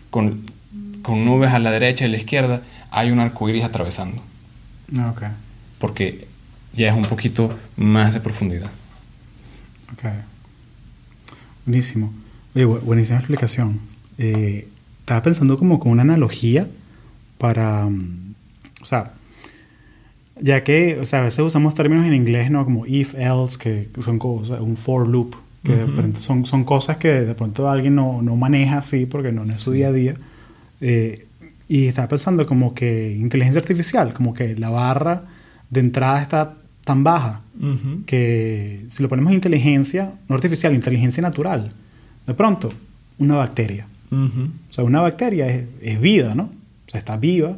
con, 0.09 0.41
con 1.01 1.23
nubes 1.23 1.53
a 1.53 1.59
la 1.59 1.71
derecha 1.71 2.03
y 2.03 2.09
a 2.09 2.11
la 2.11 2.17
izquierda, 2.17 2.61
hay 2.89 3.09
un 3.09 3.21
arco 3.21 3.47
iris 3.47 3.63
atravesando. 3.63 4.21
Ah, 4.97 5.13
okay. 5.15 5.29
Porque 5.79 6.27
ya 6.73 6.89
es 6.89 6.93
un 6.93 7.05
poquito 7.05 7.57
más 7.77 8.11
de 8.11 8.19
profundidad. 8.19 8.69
Ok. 9.93 10.11
Buenísimo. 11.65 12.13
Oye, 12.53 12.65
buenísima 12.65 13.19
explicación. 13.19 13.79
Eh, 14.17 14.67
estaba 15.00 15.21
pensando 15.21 15.57
como 15.57 15.79
con 15.79 15.94
una 15.94 16.01
analogía 16.01 16.67
para, 17.37 17.85
mm, 17.85 18.33
o 18.81 18.85
sea, 18.85 19.13
ya 20.41 20.63
que, 20.63 20.97
o 20.99 21.05
sea, 21.05 21.19
a 21.19 21.23
veces 21.23 21.39
usamos 21.39 21.73
términos 21.73 22.05
en 22.05 22.13
inglés, 22.13 22.49
¿no? 22.51 22.65
Como 22.65 22.85
if, 22.85 23.13
else, 23.15 23.57
que 23.57 23.89
son 24.01 24.19
cosas, 24.19 24.59
un 24.59 24.75
for 24.75 25.07
loop, 25.07 25.35
que 25.63 25.85
son, 26.17 26.45
son 26.45 26.63
cosas 26.63 26.97
que 26.97 27.09
de 27.09 27.35
pronto 27.35 27.69
alguien 27.69 27.93
no, 27.93 28.21
no 28.23 28.35
maneja 28.35 28.79
así 28.79 29.05
porque 29.05 29.31
no, 29.31 29.43
es 29.43 29.61
su 29.61 29.71
día 29.71 29.89
a 29.89 29.91
día. 29.91 30.15
Eh, 30.81 31.27
y 31.69 31.85
estaba 31.85 32.07
pensando 32.07 32.45
como 32.45 32.73
que 32.73 33.15
inteligencia 33.17 33.61
artificial, 33.61 34.13
como 34.13 34.33
que 34.33 34.55
la 34.57 34.69
barra 34.69 35.23
de 35.69 35.79
entrada 35.79 36.21
está 36.21 36.53
tan 36.83 37.03
baja 37.03 37.41
que 38.07 38.85
si 38.89 39.03
lo 39.03 39.07
ponemos 39.07 39.31
inteligencia, 39.33 40.13
no 40.27 40.35
artificial, 40.35 40.73
inteligencia 40.73 41.21
natural, 41.21 41.71
de 42.25 42.33
pronto, 42.33 42.73
una 43.19 43.35
bacteria. 43.35 43.85
O 44.11 44.73
sea, 44.73 44.83
una 44.83 44.99
bacteria 44.99 45.47
es, 45.81 46.01
vida, 46.01 46.35
¿no? 46.35 46.43
O 46.43 46.89
sea, 46.89 46.99
está 46.99 47.15
viva, 47.15 47.55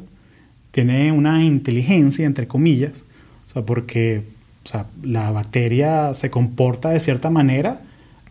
tiene 0.73 1.11
una 1.11 1.43
inteligencia, 1.43 2.25
entre 2.25 2.47
comillas, 2.47 3.03
o 3.47 3.53
sea, 3.53 3.61
porque 3.61 4.23
o 4.65 4.67
sea, 4.67 4.87
la 5.03 5.29
bacteria 5.31 6.13
se 6.13 6.31
comporta 6.31 6.89
de 6.89 6.99
cierta 6.99 7.29
manera 7.29 7.81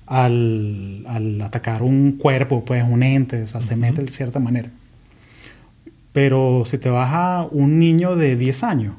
al, 0.07 1.05
al 1.07 1.41
atacar 1.41 1.83
un 1.83 2.13
cuerpo, 2.13 2.65
pues 2.65 2.85
un 2.87 3.05
ente, 3.05 3.45
o 3.45 3.47
sea, 3.47 3.63
se 3.63 3.77
mete 3.77 4.03
de 4.03 4.11
cierta 4.11 4.41
manera. 4.41 4.71
Pero 6.13 6.65
si 6.67 6.79
te 6.79 6.91
vas 6.91 7.11
a 7.13 7.47
un 7.51 7.79
niño 7.79 8.17
de 8.17 8.37
10 8.37 8.65
años, 8.65 8.95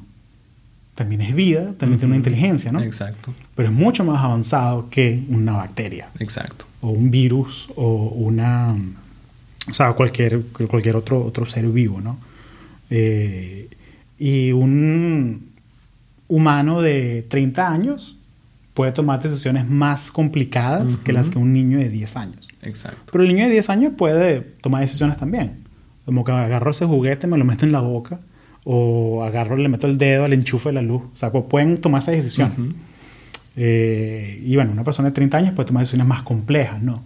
también 0.94 1.20
es 1.20 1.34
vida, 1.34 1.74
también 1.76 1.98
tiene 1.98 2.12
una 2.12 2.16
inteligencia, 2.16 2.72
¿no? 2.72 2.80
Exacto. 2.80 3.34
Pero 3.54 3.68
es 3.68 3.74
mucho 3.74 4.04
más 4.04 4.24
avanzado 4.24 4.88
que 4.88 5.22
una 5.28 5.52
bacteria. 5.52 6.08
Exacto. 6.18 6.64
O 6.80 6.90
un 6.90 7.10
virus 7.10 7.68
o 7.76 8.08
una... 8.08 8.74
O 9.68 9.74
sea, 9.74 9.92
cualquier, 9.92 10.42
cualquier 10.42 10.96
otro, 10.96 11.24
otro 11.24 11.46
ser 11.46 11.66
vivo, 11.68 12.00
¿no? 12.00 12.18
Eh, 12.90 13.68
y 14.18 14.52
un 14.52 15.50
humano 16.28 16.82
de 16.82 17.24
30 17.28 17.70
años 17.70 18.16
puede 18.74 18.92
tomar 18.92 19.22
decisiones 19.22 19.68
más 19.68 20.10
complicadas 20.10 20.96
que 20.98 21.12
las 21.12 21.30
que 21.30 21.38
un 21.38 21.52
niño 21.52 21.78
de 21.78 21.88
10 21.88 22.16
años. 22.16 22.48
Exacto. 22.62 23.12
Pero 23.12 23.24
el 23.24 23.32
niño 23.32 23.46
de 23.46 23.52
10 23.52 23.70
años 23.70 23.92
puede 23.96 24.40
tomar 24.40 24.80
decisiones 24.80 25.16
también. 25.16 25.64
Como 26.04 26.24
que 26.24 26.32
agarro 26.32 26.72
ese 26.72 26.84
juguete, 26.84 27.26
me 27.26 27.38
lo 27.38 27.44
meto 27.44 27.64
en 27.64 27.72
la 27.72 27.80
boca 27.80 28.20
o 28.64 29.22
agarro, 29.22 29.56
le 29.56 29.68
meto 29.68 29.86
el 29.86 29.96
dedo 29.96 30.24
al 30.24 30.32
enchufe 30.32 30.70
de 30.70 30.74
la 30.74 30.82
luz. 30.82 31.02
O 31.02 31.16
sea, 31.16 31.30
pues 31.30 31.44
pueden 31.48 31.78
tomar 31.78 32.02
esa 32.02 32.10
decisión. 32.10 32.74
Eh, 33.56 34.42
y 34.44 34.56
bueno, 34.56 34.72
una 34.72 34.82
persona 34.82 35.10
de 35.10 35.14
30 35.14 35.38
años 35.38 35.54
puede 35.54 35.68
tomar 35.68 35.82
decisiones 35.82 36.06
más 36.08 36.22
complejas, 36.22 36.82
¿no? 36.82 37.02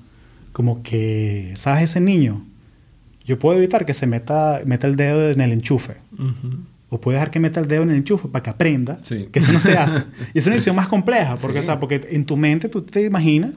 Como 0.53 0.83
que, 0.83 1.53
¿sabes 1.57 1.85
ese 1.85 2.01
niño? 2.01 2.43
Yo 3.29 3.38
puedo 3.38 3.59
evitar 3.59 3.85
que 3.85 3.93
se 3.93 4.07
meta, 4.07 4.62
meta 4.64 4.87
el 4.87 4.97
dedo 4.97 5.31
en 5.31 5.43
el 5.43 5.53
enchufe. 5.53 5.99
O 6.88 6.99
puedo 6.99 7.12
dejar 7.12 7.31
que 7.31 7.38
meta 7.38 7.61
el 7.61 7.69
dedo 7.69 7.83
en 7.83 7.91
el 7.91 7.97
enchufe 7.97 8.27
para 8.27 8.43
que 8.43 8.49
aprenda 8.49 8.99
que 9.07 9.38
eso 9.38 9.53
no 9.53 9.61
se 9.61 9.77
hace. 9.77 9.99
y 10.35 10.38
es 10.38 10.47
una 10.47 10.55
decisión 10.55 10.75
más 10.75 10.88
compleja, 10.88 11.37
porque, 11.37 11.59
o 11.59 11.62
sea, 11.62 11.79
porque 11.79 12.01
en 12.11 12.25
tu 12.25 12.38
mente 12.38 12.71
tú 12.71 12.81
te 12.81 13.05
imaginas 13.05 13.53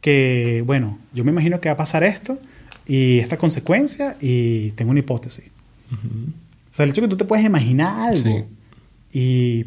que, 0.00 0.64
bueno, 0.66 0.98
yo 1.12 1.22
me 1.22 1.30
imagino 1.30 1.60
que 1.60 1.68
va 1.68 1.74
a 1.74 1.76
pasar 1.76 2.02
esto 2.02 2.40
y 2.88 3.20
esta 3.20 3.38
consecuencia 3.38 4.16
y 4.20 4.72
tengo 4.72 4.90
una 4.90 4.98
hipótesis. 4.98 5.44
O 5.92 6.74
sea, 6.74 6.82
el 6.82 6.90
hecho 6.90 7.00
de 7.00 7.06
que 7.06 7.10
tú 7.10 7.16
te 7.16 7.24
puedes 7.24 7.46
imaginar 7.46 8.10
algo 8.10 8.48
y 9.12 9.66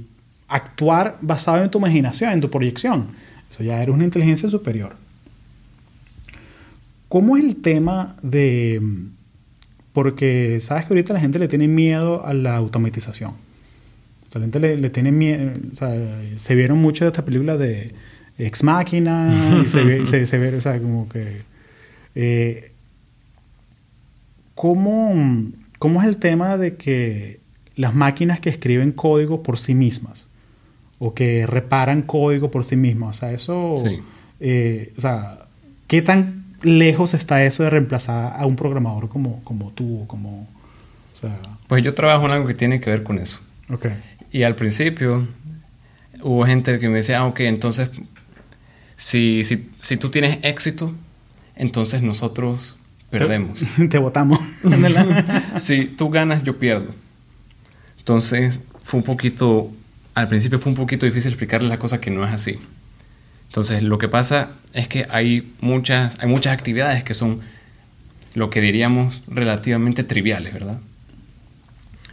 actuar 0.50 1.20
basado 1.22 1.64
en 1.64 1.72
tu 1.72 1.78
imaginación, 1.78 2.34
en 2.34 2.42
tu 2.42 2.50
proyección, 2.50 3.08
eso 3.50 3.64
ya 3.64 3.82
eres 3.82 3.96
una 3.96 4.04
inteligencia 4.04 4.50
superior. 4.50 4.98
¿Cómo 7.08 7.38
es 7.38 7.46
el 7.46 7.56
tema 7.56 8.18
de... 8.22 8.82
Porque 9.98 10.60
sabes 10.62 10.86
que 10.86 10.94
ahorita 10.94 11.14
la 11.14 11.20
gente 11.20 11.40
le 11.40 11.48
tiene 11.48 11.68
miedo 11.68 12.24
a 12.24 12.36
la 12.36 12.56
automatización. 12.56 13.32
O 13.32 14.32
sea, 14.32 14.38
la 14.40 14.46
gente 14.46 14.78
le, 14.78 14.90
tiene 14.92 15.12
miedo... 15.12 15.54
O 15.74 15.76
sea, 15.76 15.90
se 16.36 16.54
vieron 16.54 16.78
mucho 16.78 17.04
de 17.04 17.10
esta 17.10 17.26
película 17.26 17.58
de 17.58 17.96
Ex 18.38 18.64
Máquina 18.64 19.60
y 19.60 19.66
se, 19.66 19.84
ve, 19.84 20.06
se, 20.06 20.38
ve, 20.38 20.56
o 20.56 20.62
sea, 20.62 20.80
como 20.80 21.10
que... 21.10 21.42
Eh, 22.14 22.72
¿Cómo 24.54 25.16
¿Cómo 25.80 26.00
es 26.00 26.08
el 26.08 26.18
tema 26.18 26.58
de 26.58 26.76
que 26.76 27.40
las 27.76 27.96
máquinas 27.96 28.40
que 28.40 28.52
escriben 28.52 28.92
código 28.92 29.42
por 29.42 29.58
sí 29.58 29.74
mismas 29.74 30.28
o 31.00 31.16
que 31.16 31.48
reparan 31.48 32.04
código 32.04 32.52
por 32.52 32.66
sí 32.66 32.76
mismas, 32.76 33.18
o 33.18 33.20
sea, 33.20 33.32
eso, 33.32 33.76
eh, 34.40 34.94
o 34.96 35.02
sea, 35.02 35.46
¿qué 35.88 36.04
tan 36.04 36.37
lejos 36.62 37.14
está 37.14 37.44
eso 37.44 37.64
de 37.64 37.70
reemplazar 37.70 38.34
a 38.36 38.46
un 38.46 38.56
programador 38.56 39.10
como, 39.10 39.44
como 39.44 39.72
tú 39.72 40.06
como, 40.08 40.48
Pues 41.68 41.84
yo 41.84 41.94
trabajo 41.94 42.26
en 42.26 42.32
algo 42.32 42.48
que 42.48 42.54
tiene 42.54 42.80
que 42.80 42.90
ver 42.90 43.04
con 43.04 43.20
eso. 43.20 43.40
Okay. 43.70 43.94
Y 44.32 44.44
al 44.44 44.56
principio 44.56 45.28
hubo 46.22 46.46
gente 46.46 46.80
que 46.80 46.90
me 46.90 46.98
decía, 46.98 47.20
ah, 47.20 47.26
ok, 47.26 47.42
entonces, 47.42 47.90
si, 48.96 49.44
si, 49.44 49.70
si 49.80 49.98
tú 49.98 50.10
tienes 50.10 50.40
éxito, 50.44 50.94
entonces 51.56 52.02
nosotros 52.02 52.78
perdemos. 53.10 53.60
Te 53.90 53.98
votamos. 53.98 54.40
si 55.58 55.86
tú 55.86 56.10
ganas, 56.10 56.44
yo 56.44 56.58
pierdo. 56.58 56.94
Entonces, 58.00 58.60
fue 58.84 59.00
un 59.00 59.04
poquito, 59.04 59.72
al 60.14 60.28
principio 60.28 60.60
fue 60.60 60.72
un 60.72 60.78
poquito 60.78 61.06
difícil 61.06 61.32
explicarle 61.32 61.68
la 61.68 61.78
cosa 61.78 62.00
que 62.00 62.10
no 62.12 62.26
es 62.26 62.34
así. 62.34 62.58
Entonces, 63.48 63.84
lo 63.84 63.98
que 63.98 64.08
pasa 64.08 64.50
es 64.74 64.88
que 64.88 65.08
hay 65.10 65.54
muchas, 65.62 66.18
hay 66.20 66.28
muchas 66.28 66.54
actividades 66.54 67.04
que 67.04 67.14
son 67.14 67.42
lo 68.36 68.50
que 68.50 68.62
diríamos 68.62 69.24
relativamente 69.28 70.04
triviales, 70.04 70.54
¿verdad? 70.54 70.80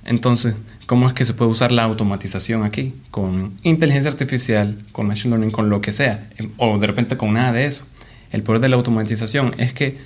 Entonces, 0.05 0.55
¿cómo 0.87 1.09
es 1.09 1.15
que 1.15 1.25
se 1.25 1.35
puede 1.35 1.51
usar 1.51 1.73
la 1.73 1.85
automatización 1.85 2.65
aquí? 2.65 2.95
Con 3.11 3.55
inteligencia 3.63 4.11
artificial, 4.11 4.79
con 4.93 5.07
machine 5.07 5.31
learning, 5.31 5.51
con 5.51 5.71
lo 5.71 5.81
que 5.81 5.93
sea, 5.93 6.29
o 6.57 6.79
de 6.79 6.87
repente 6.87 7.17
con 7.17 7.35
nada 7.35 7.53
de 7.53 7.67
eso. 7.67 7.85
El 8.31 8.43
poder 8.43 8.61
de 8.61 8.69
la 8.69 8.77
automatización 8.77 9.55
es 9.59 9.73
que 9.73 9.99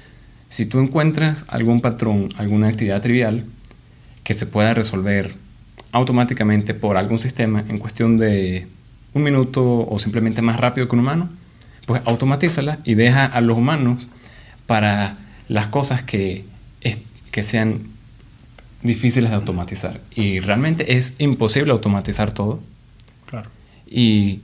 si 0.48 0.66
tú 0.66 0.80
encuentras 0.80 1.44
algún 1.48 1.80
patrón, 1.80 2.30
alguna 2.36 2.68
actividad 2.68 3.02
trivial 3.02 3.44
que 4.24 4.34
se 4.34 4.46
pueda 4.46 4.74
resolver 4.74 5.34
automáticamente 5.92 6.74
por 6.74 6.96
algún 6.96 7.18
sistema 7.18 7.64
en 7.68 7.78
cuestión 7.78 8.18
de 8.18 8.66
un 9.14 9.22
minuto 9.22 9.86
o 9.86 9.98
simplemente 9.98 10.42
más 10.42 10.58
rápido 10.58 10.88
que 10.88 10.94
un 10.94 11.00
humano, 11.00 11.30
pues 11.86 12.02
automatízala 12.04 12.78
y 12.84 12.94
deja 12.94 13.24
a 13.24 13.40
los 13.40 13.56
humanos 13.56 14.08
para 14.66 15.16
las 15.48 15.68
cosas 15.68 16.02
que, 16.02 16.44
que 17.30 17.42
sean 17.42 17.82
difíciles 18.82 19.30
de 19.30 19.36
automatizar. 19.36 20.00
Y 20.14 20.40
realmente 20.40 20.96
es 20.98 21.14
imposible 21.18 21.72
automatizar 21.72 22.30
todo. 22.30 22.60
Claro. 23.26 23.50
Y 23.86 24.40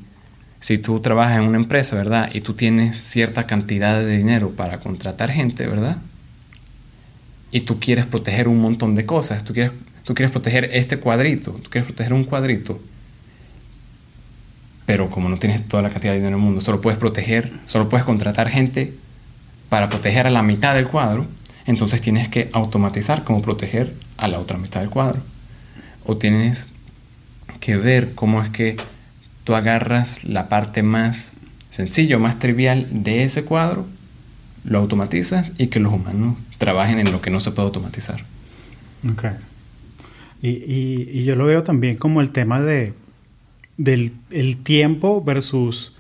si 0.61 0.79
tú 0.79 1.01
trabajas 1.01 1.39
en 1.39 1.45
una 1.45 1.59
empresa, 1.59 1.97
¿verdad? 1.97 2.31
Y 2.33 2.41
tú 2.41 2.55
tienes 2.55 2.97
cierta 2.97 3.47
cantidad 3.47 4.01
de 4.01 4.17
dinero 4.17 4.51
para 4.51 4.81
contratar 4.81 5.31
gente, 5.31 5.67
¿verdad? 5.67 5.99
Y 7.51 7.61
tú 7.61 7.79
quieres 7.79 8.07
proteger 8.07 8.49
un 8.49 8.61
montón 8.61 8.95
de 8.95 9.05
cosas. 9.05 9.45
Tú 9.45 9.53
quieres, 9.53 9.73
tú 10.05 10.15
quieres 10.15 10.33
proteger 10.33 10.71
este 10.73 10.99
cuadrito. 10.99 11.53
Tú 11.53 11.71
quieres 11.71 11.87
proteger 11.87 12.15
un 12.15 12.25
cuadrito. 12.25 12.81
Pero 14.87 15.11
como 15.11 15.29
no 15.29 15.39
tienes 15.39 15.67
toda 15.67 15.83
la 15.83 15.91
cantidad 15.91 16.13
de 16.13 16.19
dinero 16.19 16.37
en 16.37 16.43
el 16.43 16.45
mundo, 16.45 16.61
solo 16.61 16.81
puedes 16.81 16.99
proteger, 16.99 17.53
solo 17.67 17.89
puedes 17.89 18.05
contratar 18.05 18.49
gente 18.49 18.95
para 19.69 19.89
proteger 19.89 20.27
a 20.27 20.31
la 20.31 20.43
mitad 20.43 20.75
del 20.75 20.89
cuadro. 20.89 21.27
Entonces 21.67 22.01
tienes 22.01 22.29
que 22.29 22.51
automatizar 22.53 23.25
cómo 23.25 23.41
proteger 23.41 23.95
a 24.19 24.29
la 24.29 24.39
otra 24.39 24.59
mitad 24.59 24.81
del 24.81 24.91
cuadro. 24.91 25.21
O 26.05 26.17
tienes 26.19 26.69
que 27.61 27.77
ver 27.77 28.15
cómo 28.15 28.43
es 28.43 28.51
que 28.51 28.77
tú 29.45 29.55
agarras 29.55 30.25
la 30.25 30.49
parte 30.49 30.83
más 30.83 31.35
sencilla 31.75 32.19
más 32.19 32.39
trivial 32.39 32.87
de 32.91 33.25
ese 33.25 33.43
cuadro, 33.45 33.85
lo 34.65 34.79
automatizas 34.79 35.53
y 35.59 35.67
que 35.67 35.81
los 35.81 35.93
humanos 35.93 36.37
trabajen 36.59 37.01
en 37.01 37.11
lo 37.11 37.21
que 37.21 37.31
no 37.31 37.41
se 37.41 37.51
puede 37.51 37.67
automatizar. 37.67 38.25
Ok. 39.11 39.25
Y, 40.41 40.51
y, 40.51 41.25
yo 41.25 41.37
lo 41.37 41.47
veo 41.47 41.63
también 41.63 41.97
como 41.97 42.21
el 42.21 42.31
tema 42.31 42.61
de 42.61 42.93
del 43.77 44.13
el 44.31 44.59
tiempo 44.59 45.23
versus 45.23 45.93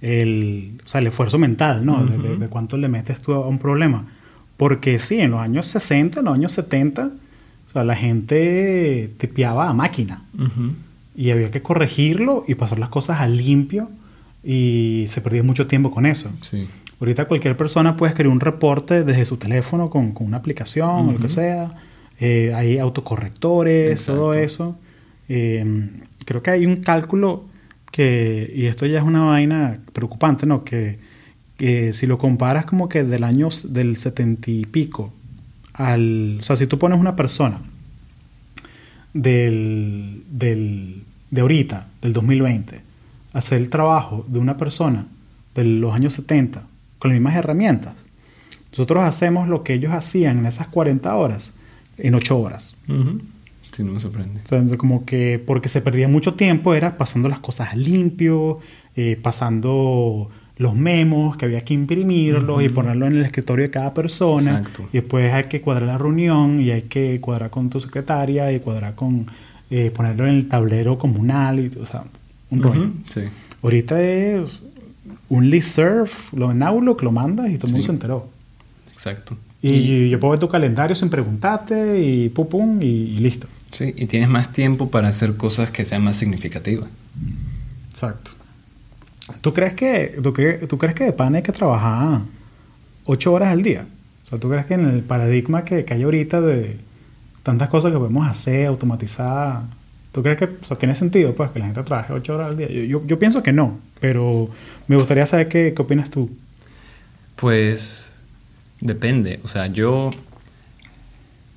el, 0.00 0.80
o 0.84 0.88
sea, 0.88 1.00
el 1.00 1.06
esfuerzo 1.06 1.38
mental, 1.38 1.86
¿no? 1.86 2.04
de, 2.04 2.48
cuánto 2.48 2.76
le 2.76 2.88
metes 2.88 3.20
tú 3.20 3.32
a 3.32 3.46
un 3.46 3.58
problema. 3.58 4.06
Porque 4.56 4.98
sí, 4.98 5.20
en 5.20 5.30
los 5.30 5.40
años 5.40 5.66
60, 5.68 6.20
en 6.20 6.26
los 6.26 6.34
años 6.34 6.52
70, 6.52 7.06
o 7.06 7.70
sea, 7.72 7.84
la 7.84 7.96
gente 7.96 9.12
tepeaba 9.16 9.68
a 9.68 9.72
máquina 9.72 10.24
y 11.16 11.30
había 11.30 11.50
que 11.50 11.62
corregirlo 11.62 12.44
y 12.46 12.54
pasar 12.54 12.78
las 12.78 12.88
cosas 12.88 13.20
a 13.20 13.28
limpio 13.28 13.90
y 14.44 15.06
se 15.08 15.20
perdía 15.20 15.42
mucho 15.42 15.66
tiempo 15.66 15.90
con 15.90 16.04
eso. 16.04 16.30
Sí. 16.42 16.66
Ahorita 17.00 17.26
cualquier 17.26 17.56
persona 17.56 17.96
puede 17.96 18.10
escribir 18.10 18.32
un 18.32 18.40
reporte 18.40 19.04
desde 19.04 19.24
su 19.24 19.36
teléfono 19.36 19.90
con, 19.90 20.12
con 20.12 20.26
una 20.26 20.36
aplicación 20.36 21.08
o 21.08 21.12
lo 21.12 21.18
que 21.18 21.28
sea. 21.28 21.72
Eh, 22.20 22.52
hay 22.54 22.78
autocorrectores, 22.78 24.04
todo 24.04 24.34
eso. 24.34 24.76
Eh, 25.28 25.90
creo 26.24 26.42
que 26.42 26.50
hay 26.50 26.66
un 26.66 26.76
cálculo 26.76 27.44
que, 27.90 28.52
y 28.54 28.66
esto 28.66 28.86
ya 28.86 28.98
es 28.98 29.04
una 29.04 29.24
vaina 29.24 29.78
preocupante, 29.92 30.46
¿no? 30.46 30.64
Que, 30.64 30.98
que 31.56 31.92
si 31.92 32.06
lo 32.06 32.18
comparas 32.18 32.64
como 32.64 32.88
que 32.88 33.04
del 33.04 33.24
año 33.24 33.48
del 33.68 33.96
setenta 33.96 34.50
y 34.50 34.64
pico 34.64 35.12
al... 35.74 36.38
O 36.40 36.42
sea, 36.42 36.56
si 36.56 36.66
tú 36.66 36.78
pones 36.78 36.98
una 36.98 37.16
persona 37.16 37.60
del, 39.12 40.24
del, 40.28 41.02
de 41.30 41.40
ahorita, 41.40 41.88
del 42.00 42.12
2020, 42.12 42.80
hacer 43.32 43.60
el 43.60 43.70
trabajo 43.70 44.24
de 44.28 44.38
una 44.38 44.56
persona 44.56 45.06
de 45.54 45.64
los 45.64 45.94
años 45.94 46.14
70 46.14 46.64
con 46.98 47.10
las 47.10 47.20
mismas 47.20 47.36
herramientas. 47.36 47.94
Nosotros 48.70 49.04
hacemos 49.04 49.48
lo 49.48 49.62
que 49.62 49.74
ellos 49.74 49.92
hacían 49.92 50.38
en 50.38 50.46
esas 50.46 50.68
40 50.68 51.14
horas 51.14 51.52
en 51.98 52.14
8 52.14 52.38
horas. 52.38 52.74
Sí, 53.72 53.82
no 53.82 53.92
me 53.92 54.00
sorprende. 54.00 54.40
O 54.44 54.46
sea, 54.46 54.64
como 54.76 55.04
que 55.04 55.42
porque 55.44 55.68
se 55.68 55.80
perdía 55.80 56.06
mucho 56.06 56.34
tiempo 56.34 56.74
era 56.74 56.96
pasando 56.98 57.28
las 57.28 57.40
cosas 57.40 57.76
limpio, 57.76 58.60
eh, 58.96 59.18
pasando 59.20 60.30
los 60.58 60.74
memos 60.74 61.36
que 61.36 61.46
había 61.46 61.62
que 61.62 61.74
imprimirlos 61.74 62.62
y 62.62 62.68
ponerlo 62.68 63.06
en 63.06 63.14
el 63.14 63.24
escritorio 63.24 63.64
de 63.64 63.70
cada 63.70 63.94
persona. 63.94 64.58
Exacto. 64.58 64.88
Y 64.92 64.98
después 64.98 65.32
hay 65.32 65.44
que 65.44 65.60
cuadrar 65.60 65.88
la 65.88 65.98
reunión 65.98 66.60
y 66.60 66.70
hay 66.70 66.82
que 66.82 67.20
cuadrar 67.20 67.50
con 67.50 67.70
tu 67.70 67.80
secretaria 67.80 68.52
y 68.52 68.60
cuadrar 68.60 68.94
con 68.94 69.26
eh, 69.70 69.90
ponerlo 69.90 70.26
en 70.26 70.34
el 70.34 70.48
tablero 70.48 70.98
comunal 70.98 71.58
y 71.60 71.78
o 71.78 71.86
sea, 71.86 72.04
un 72.50 72.62
rollo. 72.62 72.90
Sí. 73.08 73.22
Ahorita 73.62 74.02
es 74.02 74.60
un 75.28 75.48
listserv, 75.48 76.10
lo 76.32 76.50
en 76.50 76.62
Outlook, 76.62 77.02
lo 77.02 77.10
mandas 77.10 77.50
y 77.50 77.56
todo 77.56 77.68
el 77.68 77.72
mundo 77.72 77.86
se 77.86 77.92
enteró. 77.92 78.28
Exacto. 78.92 79.36
Y, 79.62 80.10
yo 80.10 80.18
puedo 80.18 80.32
ver 80.32 80.40
tu 80.40 80.48
calendario 80.48 80.94
sin 80.94 81.08
preguntarte 81.08 82.02
y 82.02 82.28
pum 82.28 82.46
pum 82.48 82.82
y, 82.82 83.16
listo. 83.18 83.46
Sí, 83.72 83.94
y 83.96 84.06
tienes 84.06 84.28
más 84.28 84.52
tiempo 84.52 84.90
para 84.90 85.08
hacer 85.08 85.36
cosas 85.36 85.70
que 85.70 85.84
sean 85.84 86.04
más 86.04 86.16
significativas. 86.16 86.88
Exacto. 87.88 88.30
¿Tú 89.40 89.54
crees 89.54 89.72
que, 89.72 90.18
tú, 90.22 90.32
tú 90.68 90.78
crees 90.78 90.94
que 90.94 91.04
de 91.04 91.12
pan 91.12 91.34
hay 91.34 91.42
que 91.42 91.52
trabajar 91.52 92.20
ocho 93.04 93.32
horas 93.32 93.48
al 93.48 93.62
día? 93.62 93.86
O 94.26 94.28
sea, 94.28 94.38
¿tú 94.38 94.50
crees 94.50 94.66
que 94.66 94.74
en 94.74 94.88
el 94.88 95.02
paradigma 95.02 95.64
que, 95.64 95.84
que 95.84 95.94
hay 95.94 96.02
ahorita 96.02 96.40
de 96.40 96.76
tantas 97.42 97.68
cosas 97.68 97.92
que 97.92 97.98
podemos 97.98 98.26
hacer, 98.28 98.66
automatizar, 98.66 99.62
¿tú 100.12 100.22
crees 100.22 100.38
que 100.38 100.44
o 100.44 100.64
sea, 100.64 100.76
tiene 100.76 100.94
sentido 100.94 101.34
pues 101.34 101.50
que 101.50 101.58
la 101.58 101.66
gente 101.66 101.82
trabaje 101.82 102.12
ocho 102.12 102.34
horas 102.34 102.48
al 102.48 102.56
día? 102.56 102.68
Yo, 102.68 103.04
yo, 103.06 103.18
pienso 103.18 103.42
que 103.42 103.52
no, 103.52 103.78
pero 104.00 104.50
me 104.86 104.96
gustaría 104.96 105.26
saber 105.26 105.48
qué, 105.48 105.72
qué 105.74 105.82
opinas 105.82 106.10
tú. 106.10 106.30
Pues 107.36 108.12
depende, 108.80 109.40
o 109.42 109.48
sea, 109.48 109.66
yo 109.66 110.10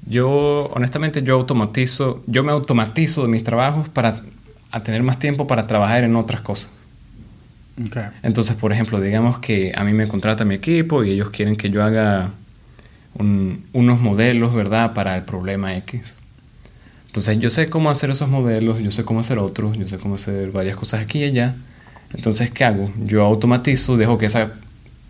yo, 0.05 0.71
honestamente, 0.73 1.23
yo 1.23 1.35
automatizo, 1.35 2.23
yo 2.27 2.43
me 2.43 2.51
automatizo 2.51 3.23
de 3.23 3.27
mis 3.27 3.43
trabajos 3.43 3.89
para 3.89 4.21
tener 4.83 5.03
más 5.03 5.19
tiempo 5.19 5.47
para 5.47 5.67
trabajar 5.67 6.03
en 6.03 6.15
otras 6.15 6.41
cosas. 6.41 6.69
Entonces, 8.23 8.55
por 8.55 8.71
ejemplo, 8.71 9.01
digamos 9.01 9.39
que 9.39 9.73
a 9.75 9.83
mí 9.83 9.93
me 9.93 10.07
contrata 10.07 10.45
mi 10.45 10.55
equipo 10.55 11.03
y 11.03 11.11
ellos 11.11 11.29
quieren 11.29 11.55
que 11.55 11.69
yo 11.69 11.83
haga 11.83 12.31
unos 13.17 13.99
modelos, 13.99 14.53
¿verdad?, 14.53 14.93
para 14.93 15.15
el 15.15 15.23
problema 15.23 15.75
X. 15.77 16.17
Entonces, 17.07 17.39
yo 17.39 17.49
sé 17.49 17.69
cómo 17.69 17.89
hacer 17.89 18.09
esos 18.09 18.29
modelos, 18.29 18.79
yo 18.79 18.91
sé 18.91 19.05
cómo 19.05 19.21
hacer 19.21 19.39
otros, 19.39 19.77
yo 19.77 19.87
sé 19.87 19.97
cómo 19.97 20.15
hacer 20.15 20.51
varias 20.51 20.75
cosas 20.75 21.01
aquí 21.01 21.19
y 21.19 21.23
allá. 21.25 21.55
Entonces, 22.13 22.51
¿qué 22.51 22.65
hago? 22.65 22.91
Yo 23.05 23.23
automatizo, 23.23 23.97
dejo 23.97 24.17
que 24.17 24.25
esa 24.25 24.51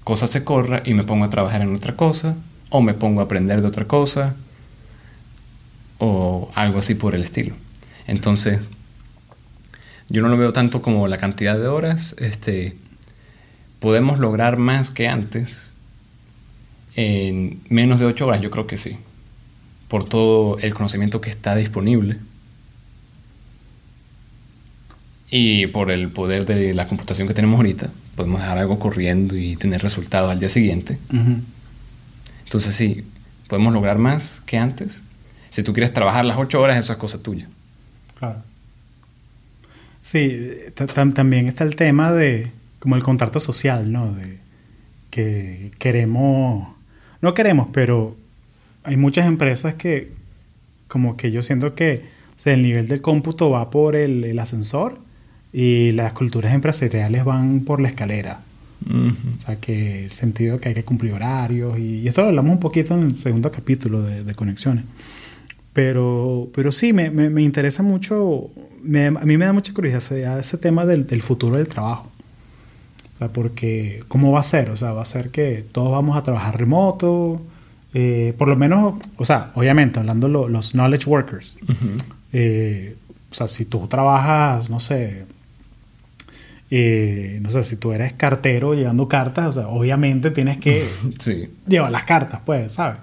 cosa 0.04 0.28
se 0.28 0.44
corra 0.44 0.84
y 0.86 0.94
me 0.94 1.04
pongo 1.04 1.26
a 1.26 1.30
trabajar 1.32 1.62
en 1.62 1.76
otra 1.76 1.96
cosa, 1.96 2.36
o 2.70 2.82
me 2.82 2.94
pongo 2.94 3.22
a 3.22 3.24
aprender 3.24 3.62
de 3.62 3.68
otra 3.68 3.86
cosa, 3.86 4.36
o 5.98 6.52
algo 6.56 6.80
así 6.80 6.96
por 6.96 7.16
el 7.16 7.24
estilo. 7.24 7.56
Entonces, 8.08 8.70
yo 10.10 10.22
no 10.22 10.30
lo 10.30 10.38
veo 10.38 10.54
tanto 10.54 10.82
como 10.82 11.08
la 11.08 11.18
cantidad 11.18 11.58
de 11.58 11.68
horas. 11.68 12.16
Este, 12.20 12.76
podemos 13.80 14.20
lograr 14.20 14.58
más 14.58 14.92
que 14.92 15.08
antes 15.08 15.72
en 16.96 17.60
menos 17.70 18.00
de 18.00 18.06
8 18.06 18.26
horas, 18.26 18.42
yo 18.42 18.50
creo 18.50 18.68
que 18.68 18.78
sí. 18.78 18.98
Por 19.88 20.08
todo 20.08 20.58
el 20.60 20.74
conocimiento 20.74 21.22
que 21.22 21.30
está 21.30 21.56
disponible. 21.56 22.18
Y 25.30 25.68
por 25.68 25.92
el 25.92 26.10
poder 26.10 26.46
de 26.46 26.74
la 26.74 26.88
computación 26.88 27.28
que 27.28 27.34
tenemos 27.34 27.58
ahorita, 27.58 27.90
podemos 28.16 28.40
dejar 28.40 28.58
algo 28.58 28.80
corriendo 28.80 29.36
y 29.36 29.56
tener 29.56 29.82
resultados 29.82 30.32
al 30.32 30.40
día 30.40 30.50
siguiente. 30.50 30.98
Entonces 32.46 32.76
sí, 32.76 33.04
podemos 33.48 33.74
lograr 33.74 33.98
más 33.98 34.42
que 34.46 34.58
antes. 34.58 35.02
Si 35.56 35.64
tú 35.64 35.72
quieres 35.72 35.94
trabajar 35.94 36.26
las 36.26 36.38
8 36.38 36.62
horas, 36.62 36.78
eso 36.78 36.92
es 36.92 37.00
cosa 37.00 37.24
tuya. 37.24 37.48
Claro. 38.20 38.40
Sí, 40.02 40.52
también 41.14 41.48
está 41.48 41.64
el 41.64 41.78
tema 41.78 42.12
de 42.12 42.52
como 42.80 42.98
el 42.98 43.04
contrato 43.04 43.40
social, 43.40 43.90
¿no? 43.90 44.12
De 44.12 44.38
que 45.12 45.72
queremos, 45.80 46.68
no 47.22 47.34
queremos, 47.34 47.70
pero 47.72 48.18
hay 48.84 48.98
muchas 48.98 49.28
empresas 49.28 49.76
que 49.76 50.12
como 50.90 51.16
que 51.16 51.32
yo 51.32 51.42
siento 51.42 51.74
que 51.74 52.04
o 52.46 52.50
el 52.50 52.62
nivel 52.62 52.90
del 52.90 53.02
cómputo 53.02 53.50
va 53.50 53.70
por 53.70 53.96
el, 53.96 54.38
ascensor 54.38 55.00
y 55.54 55.94
las 55.94 56.12
culturas 56.12 56.54
empresariales 56.54 57.24
van 57.24 57.62
por 57.62 57.80
la 57.80 57.88
escalera. 57.88 58.42
O 58.90 59.40
sea, 59.40 59.56
que 59.56 60.04
el 60.04 60.12
sentido 60.12 60.60
que 60.60 60.68
hay 60.68 60.76
que 60.76 60.84
cumplir 60.84 61.14
horarios 61.14 61.80
y, 61.80 62.06
esto 62.10 62.24
lo 62.24 62.28
hablamos 62.28 62.52
un 62.52 62.60
poquito 62.60 62.94
en 62.94 63.04
el 63.04 63.16
segundo 63.16 63.50
capítulo 63.54 64.02
de, 64.02 64.26
de 64.26 64.36
conexiones. 64.36 64.84
Pero, 65.76 66.48
pero 66.56 66.72
sí, 66.72 66.94
me, 66.94 67.10
me, 67.10 67.42
interesa 67.42 67.84
mucho, 67.84 68.50
a 68.86 69.26
mí 69.26 69.38
me 69.38 69.46
da 69.46 69.52
mucha 69.52 69.74
curiosidad 69.74 70.40
ese, 70.40 70.58
tema 70.58 70.86
del, 70.86 71.06
del, 71.06 71.22
futuro 71.22 71.58
del 71.58 71.68
trabajo. 71.68 72.10
O 73.14 73.18
sea, 73.18 73.28
porque 73.28 74.02
¿cómo 74.08 74.32
va 74.32 74.40
a 74.40 74.44
ser? 74.44 74.70
O 74.70 74.78
sea, 74.78 74.94
va 74.94 75.02
a 75.02 75.06
ser 75.06 75.32
que 75.32 75.66
todos 75.74 75.92
vamos 75.92 76.16
a 76.16 76.24
trabajar 76.24 76.58
remoto, 76.58 77.42
eh, 77.94 78.34
por 78.38 78.48
lo 78.48 78.56
menos, 78.56 78.96
o 79.18 79.26
sea, 79.26 79.52
obviamente, 79.56 80.00
hablando 80.00 80.30
lo, 80.30 80.48
los 80.48 80.72
knowledge 80.72 81.10
workers. 81.10 81.58
eh, 82.32 82.96
o 83.30 83.36
sea, 83.36 83.50
si 83.50 83.66
tú 83.66 83.86
trabajas, 83.90 84.70
no 84.70 84.80
sé, 84.80 85.26
eh, 86.72 87.40
no 87.42 87.52
sé, 87.52 87.66
si 87.66 87.76
tú 87.76 87.92
eres 87.92 88.14
cartero 88.14 88.76
llevando 88.76 89.10
cartas, 89.10 89.48
o 89.48 89.52
sea, 89.54 89.68
obviamente 89.68 90.32
tienes 90.32 90.58
que 90.58 90.88
Sí. 91.20 91.50
llevar 91.68 91.92
las 91.92 92.06
cartas, 92.06 92.40
pues, 92.46 92.72
¿sabes? 92.72 92.98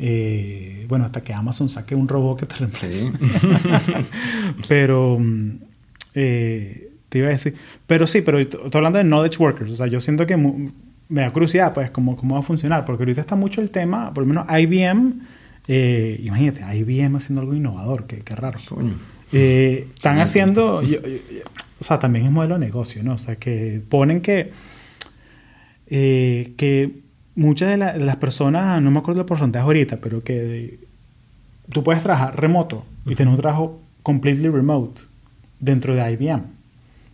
Eh, 0.00 0.86
bueno, 0.88 1.04
hasta 1.06 1.22
que 1.22 1.32
Amazon 1.34 1.68
saque 1.68 1.94
un 1.94 2.06
robot 2.06 2.38
que 2.40 2.46
te 2.46 2.54
reemplace. 2.54 2.92
Sí. 2.94 3.10
pero 4.68 5.18
mm, 5.18 5.50
eh, 6.14 6.90
te 7.08 7.18
iba 7.18 7.28
a 7.28 7.30
decir, 7.30 7.54
pero 7.86 8.06
sí, 8.06 8.20
pero 8.22 8.38
estoy 8.38 8.60
hablando 8.74 8.98
de 8.98 9.04
knowledge 9.04 9.38
workers, 9.38 9.70
o 9.72 9.76
sea, 9.76 9.86
yo 9.86 10.00
siento 10.00 10.26
que 10.26 10.36
me 10.36 11.20
da 11.22 11.32
curiosidad, 11.32 11.72
pues, 11.72 11.90
cómo, 11.90 12.16
cómo 12.16 12.34
va 12.34 12.40
a 12.40 12.44
funcionar, 12.44 12.84
porque 12.84 13.02
ahorita 13.02 13.20
está 13.20 13.34
mucho 13.34 13.60
el 13.60 13.70
tema, 13.70 14.12
por 14.12 14.24
lo 14.24 14.28
menos 14.28 14.46
IBM, 14.50 15.14
eh, 15.66 16.20
imagínate, 16.22 16.60
IBM 16.76 17.16
haciendo 17.16 17.40
algo 17.40 17.54
innovador, 17.54 18.06
qué, 18.06 18.18
qué 18.20 18.34
raro. 18.36 18.58
Coño. 18.68 18.94
Están 19.32 20.18
haciendo, 20.20 20.82
yo- 20.82 21.00
yo- 21.02 21.08
yo- 21.08 21.42
o 21.80 21.84
sea, 21.84 21.98
también 21.98 22.24
es 22.26 22.30
modelo 22.32 22.54
de 22.58 22.60
negocio, 22.66 23.02
¿no? 23.02 23.14
O 23.14 23.18
sea, 23.18 23.36
que 23.36 23.80
ponen 23.88 24.20
que, 24.20 24.52
que 25.86 27.00
muchas 27.38 27.70
de, 27.70 27.76
la- 27.76 27.92
de 27.94 28.04
las 28.04 28.16
personas, 28.16 28.80
no 28.82 28.90
me 28.90 28.98
acuerdo 28.98 29.20
el 29.20 29.26
porcentaje 29.26 29.64
ahorita, 29.64 29.98
pero 30.00 30.22
que 30.22 30.78
tú 31.72 31.82
puedes 31.82 32.02
trabajar 32.02 32.38
remoto 32.40 32.84
y 33.06 33.14
tener 33.14 33.32
un 33.32 33.38
trabajo 33.40 33.80
completely 34.02 34.48
remote 34.48 35.02
dentro 35.60 35.94
de 35.94 36.12
IBM, 36.12 36.42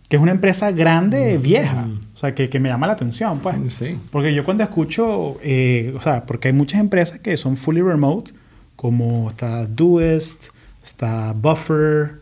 que 0.07 0.15
es 0.17 0.21
una 0.21 0.31
empresa 0.31 0.71
grande, 0.71 1.37
vieja, 1.37 1.87
o 2.13 2.17
sea, 2.17 2.33
que, 2.35 2.49
que 2.49 2.59
me 2.59 2.69
llama 2.69 2.87
la 2.87 2.93
atención, 2.93 3.39
pues. 3.39 3.55
Sí. 3.73 3.97
Porque 4.11 4.33
yo 4.33 4.43
cuando 4.45 4.63
escucho, 4.63 5.37
eh, 5.41 5.93
o 5.97 6.01
sea, 6.01 6.25
porque 6.25 6.49
hay 6.49 6.53
muchas 6.53 6.79
empresas 6.79 7.19
que 7.19 7.35
son 7.37 7.57
fully 7.57 7.81
remote, 7.81 8.31
como 8.75 9.29
está 9.29 9.65
Doist, 9.65 10.47
está 10.83 11.33
Buffer, 11.33 12.21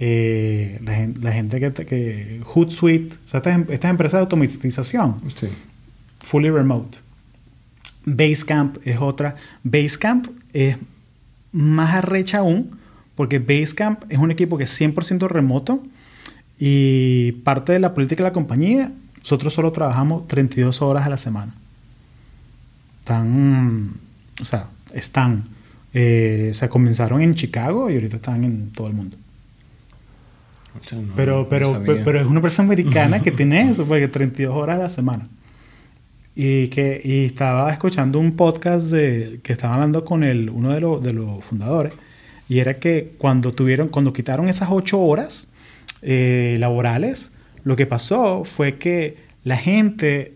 eh, 0.00 0.80
la, 0.84 0.94
gen- 0.94 1.16
la 1.20 1.32
gente 1.32 1.60
que, 1.60 1.72
que 1.86 2.40
Hootsuite, 2.44 3.14
o 3.24 3.28
sea, 3.28 3.38
estas, 3.38 3.54
em- 3.54 3.66
estas 3.70 3.90
empresas 3.90 4.18
de 4.18 4.22
automatización, 4.22 5.16
Sí. 5.34 5.48
fully 6.20 6.50
remote. 6.50 6.98
Basecamp 8.14 8.78
es 8.84 8.98
otra. 9.00 9.36
Basecamp 9.64 10.26
es 10.52 10.76
más 11.52 11.94
arrecha 11.94 12.38
aún, 12.38 12.78
porque 13.14 13.38
Basecamp 13.38 14.04
es 14.08 14.18
un 14.18 14.30
equipo 14.30 14.56
que 14.58 14.64
es 14.64 14.80
100% 14.80 15.28
remoto 15.28 15.82
y 16.58 17.32
parte 17.44 17.72
de 17.72 17.78
la 17.80 17.94
política 17.94 18.22
de 18.22 18.30
la 18.30 18.32
compañía, 18.34 18.92
nosotros 19.18 19.52
solo 19.54 19.72
trabajamos 19.72 20.26
32 20.28 20.80
horas 20.82 21.06
a 21.06 21.10
la 21.10 21.16
semana. 21.18 21.54
Están, 23.00 23.90
o 24.40 24.44
sea, 24.44 24.66
están, 24.94 25.44
eh, 25.94 26.48
o 26.50 26.54
sea, 26.54 26.68
comenzaron 26.68 27.22
en 27.22 27.34
Chicago 27.34 27.90
y 27.90 27.94
ahorita 27.94 28.16
están 28.16 28.44
en 28.44 28.70
todo 28.70 28.86
el 28.86 28.92
mundo. 28.94 29.16
O 30.80 30.88
sea, 30.88 30.98
no- 30.98 31.12
Pero, 31.16 31.42
no 31.42 31.48
pero, 31.48 31.72
sabía. 31.72 31.86
pe- 31.86 32.02
pero 32.04 32.20
es 32.20 32.26
una 32.26 32.36
empresa 32.36 32.62
americana 32.62 33.20
que 33.22 33.30
tiene 33.32 33.70
eso, 33.70 33.84
porque 33.86 34.08
32 34.08 34.54
horas 34.54 34.76
a 34.78 34.82
la 34.82 34.88
semana. 34.88 35.26
Y 36.34 36.68
que 36.68 37.00
y 37.02 37.26
estaba 37.26 37.70
escuchando 37.72 38.18
un 38.18 38.36
podcast 38.36 38.86
de, 38.86 39.40
que 39.42 39.52
estaba 39.52 39.74
hablando 39.74 40.04
con 40.04 40.24
el, 40.24 40.48
uno 40.48 40.72
de, 40.72 40.80
los 40.80 41.02
de 41.02 41.12
los 41.12 41.44
fundadores, 41.44 41.92
y 42.48 42.58
era 42.58 42.78
que 42.78 43.12
cuando 43.18 43.52
tuvieron, 43.52 43.88
cuando 43.88 44.12
quitaron 44.12 44.48
esas 44.48 44.68
8 44.70 44.98
horas 45.00 45.48
eh, 46.02 46.56
laborales, 46.58 47.32
lo 47.62 47.76
que 47.76 47.86
pasó 47.86 48.44
fue 48.44 48.78
que 48.78 49.18
la 49.44 49.56
gente 49.56 50.34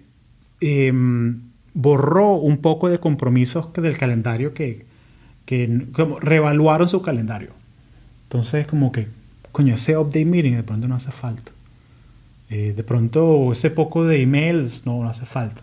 em, 0.61 1.41
borró 1.75 2.35
un 2.35 2.59
poco 2.59 2.89
de 2.89 2.99
compromisos 2.99 3.73
del 3.73 3.99
calendario 3.99 4.55
que, 4.55 4.87
que 5.45 5.87
como 5.93 6.21
reevaluaron 6.21 6.89
su 6.89 7.03
calendario. 7.03 7.51
Entonces, 8.25 8.67
como 8.67 8.93
que, 8.93 9.09
coño, 9.53 9.75
ese 9.75 9.97
update 9.97 10.25
meeting 10.25 10.53
de 10.53 10.63
pronto 10.63 10.89
no 10.89 10.95
hace 10.95 11.11
falta. 11.13 11.53
Eh, 12.51 12.75
de 12.77 12.85
pronto, 12.85 13.53
ese 13.53 13.71
poco 13.71 14.05
de 14.05 14.23
emails 14.23 14.87
no, 14.87 15.03
no 15.03 15.09
hace 15.09 15.25
falta. 15.25 15.63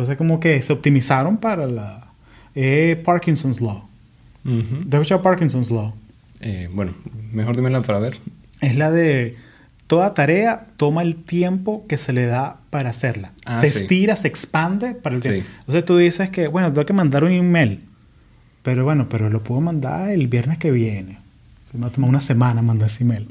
Entonces, 0.00 0.16
como 0.16 0.40
que 0.40 0.62
se 0.62 0.72
optimizaron 0.72 1.36
para 1.36 1.66
la 1.66 2.06
eh, 2.54 3.00
Parkinson's 3.04 3.60
Law. 3.60 3.84
Ujú. 4.46 4.88
¿Te 4.88 4.96
has 4.96 5.02
escuchado 5.02 5.20
Parkinson's 5.20 5.70
Law? 5.70 5.92
Eh, 6.40 6.70
bueno, 6.72 6.92
mejor 7.34 7.54
dímela 7.54 7.82
para 7.82 7.98
ver. 7.98 8.16
Es 8.62 8.76
la 8.76 8.90
de 8.90 9.36
toda 9.86 10.14
tarea 10.14 10.68
toma 10.78 11.02
el 11.02 11.16
tiempo 11.16 11.84
que 11.86 11.98
se 11.98 12.14
le 12.14 12.24
da 12.24 12.60
para 12.70 12.88
hacerla. 12.88 13.32
Ah, 13.44 13.60
se 13.60 13.70
sí. 13.70 13.80
estira, 13.80 14.16
se 14.16 14.28
expande 14.28 14.94
para 14.94 15.16
el 15.16 15.20
tiempo. 15.20 15.42
Sí. 15.42 15.54
Entonces 15.58 15.84
tú 15.84 15.98
dices 15.98 16.30
que, 16.30 16.48
bueno, 16.48 16.72
tengo 16.72 16.86
que 16.86 16.94
mandar 16.94 17.22
un 17.22 17.32
email. 17.32 17.84
Pero 18.62 18.84
bueno, 18.84 19.06
pero 19.10 19.28
lo 19.28 19.44
puedo 19.44 19.60
mandar 19.60 20.08
el 20.08 20.28
viernes 20.28 20.56
que 20.56 20.70
viene. 20.70 21.18
Se 21.70 21.76
me 21.76 21.82
va 21.82 21.88
a 21.88 21.92
tomar 21.92 22.08
una 22.08 22.22
semana 22.22 22.62
mandar 22.62 22.88
ese 22.88 23.04
email. 23.04 23.28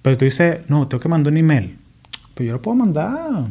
Pero 0.00 0.16
tú 0.16 0.24
dices, 0.24 0.60
no, 0.68 0.88
tengo 0.88 1.02
que 1.02 1.10
mandar 1.10 1.30
un 1.30 1.38
email. 1.38 1.76
Pero 2.34 2.46
yo 2.46 2.52
lo 2.54 2.62
puedo 2.62 2.74
mandar 2.74 3.48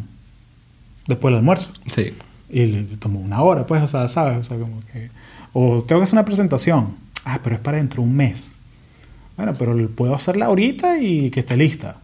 después 1.08 1.32
del 1.32 1.40
almuerzo. 1.40 1.72
Sí. 1.94 2.14
Y 2.50 2.66
le 2.66 2.84
tomó 2.98 3.20
una 3.20 3.42
hora, 3.42 3.66
pues, 3.66 3.82
o 3.82 3.88
sea, 3.88 4.08
¿sabes? 4.08 4.38
O 4.40 4.44
sea, 4.44 4.58
como 4.58 4.82
que... 4.92 5.10
O 5.54 5.84
tengo 5.84 6.00
que 6.02 6.04
hacer 6.04 6.16
una 6.16 6.26
presentación. 6.26 6.96
Ah, 7.26 7.40
pero 7.44 7.56
es 7.56 7.62
para 7.62 7.78
dentro 7.78 8.02
de 8.02 8.10
un 8.10 8.16
mes. 8.16 8.56
Bueno, 9.38 9.54
pero 9.58 9.90
puedo 9.90 10.14
hacerla 10.16 10.46
ahorita 10.48 11.00
y 11.00 11.32
que 11.32 11.40
esté 11.42 11.58
lista. 11.58 11.98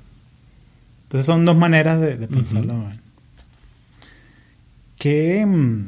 Entonces 1.03 1.25
son 1.25 1.45
dos 1.45 1.57
maneras 1.57 1.99
de, 2.01 2.17
de 2.17 2.27
pensar 2.27 2.65
la 2.65 2.73
vaina. 2.73 3.01
¿Qué... 4.97 5.45
mm, 5.45 5.85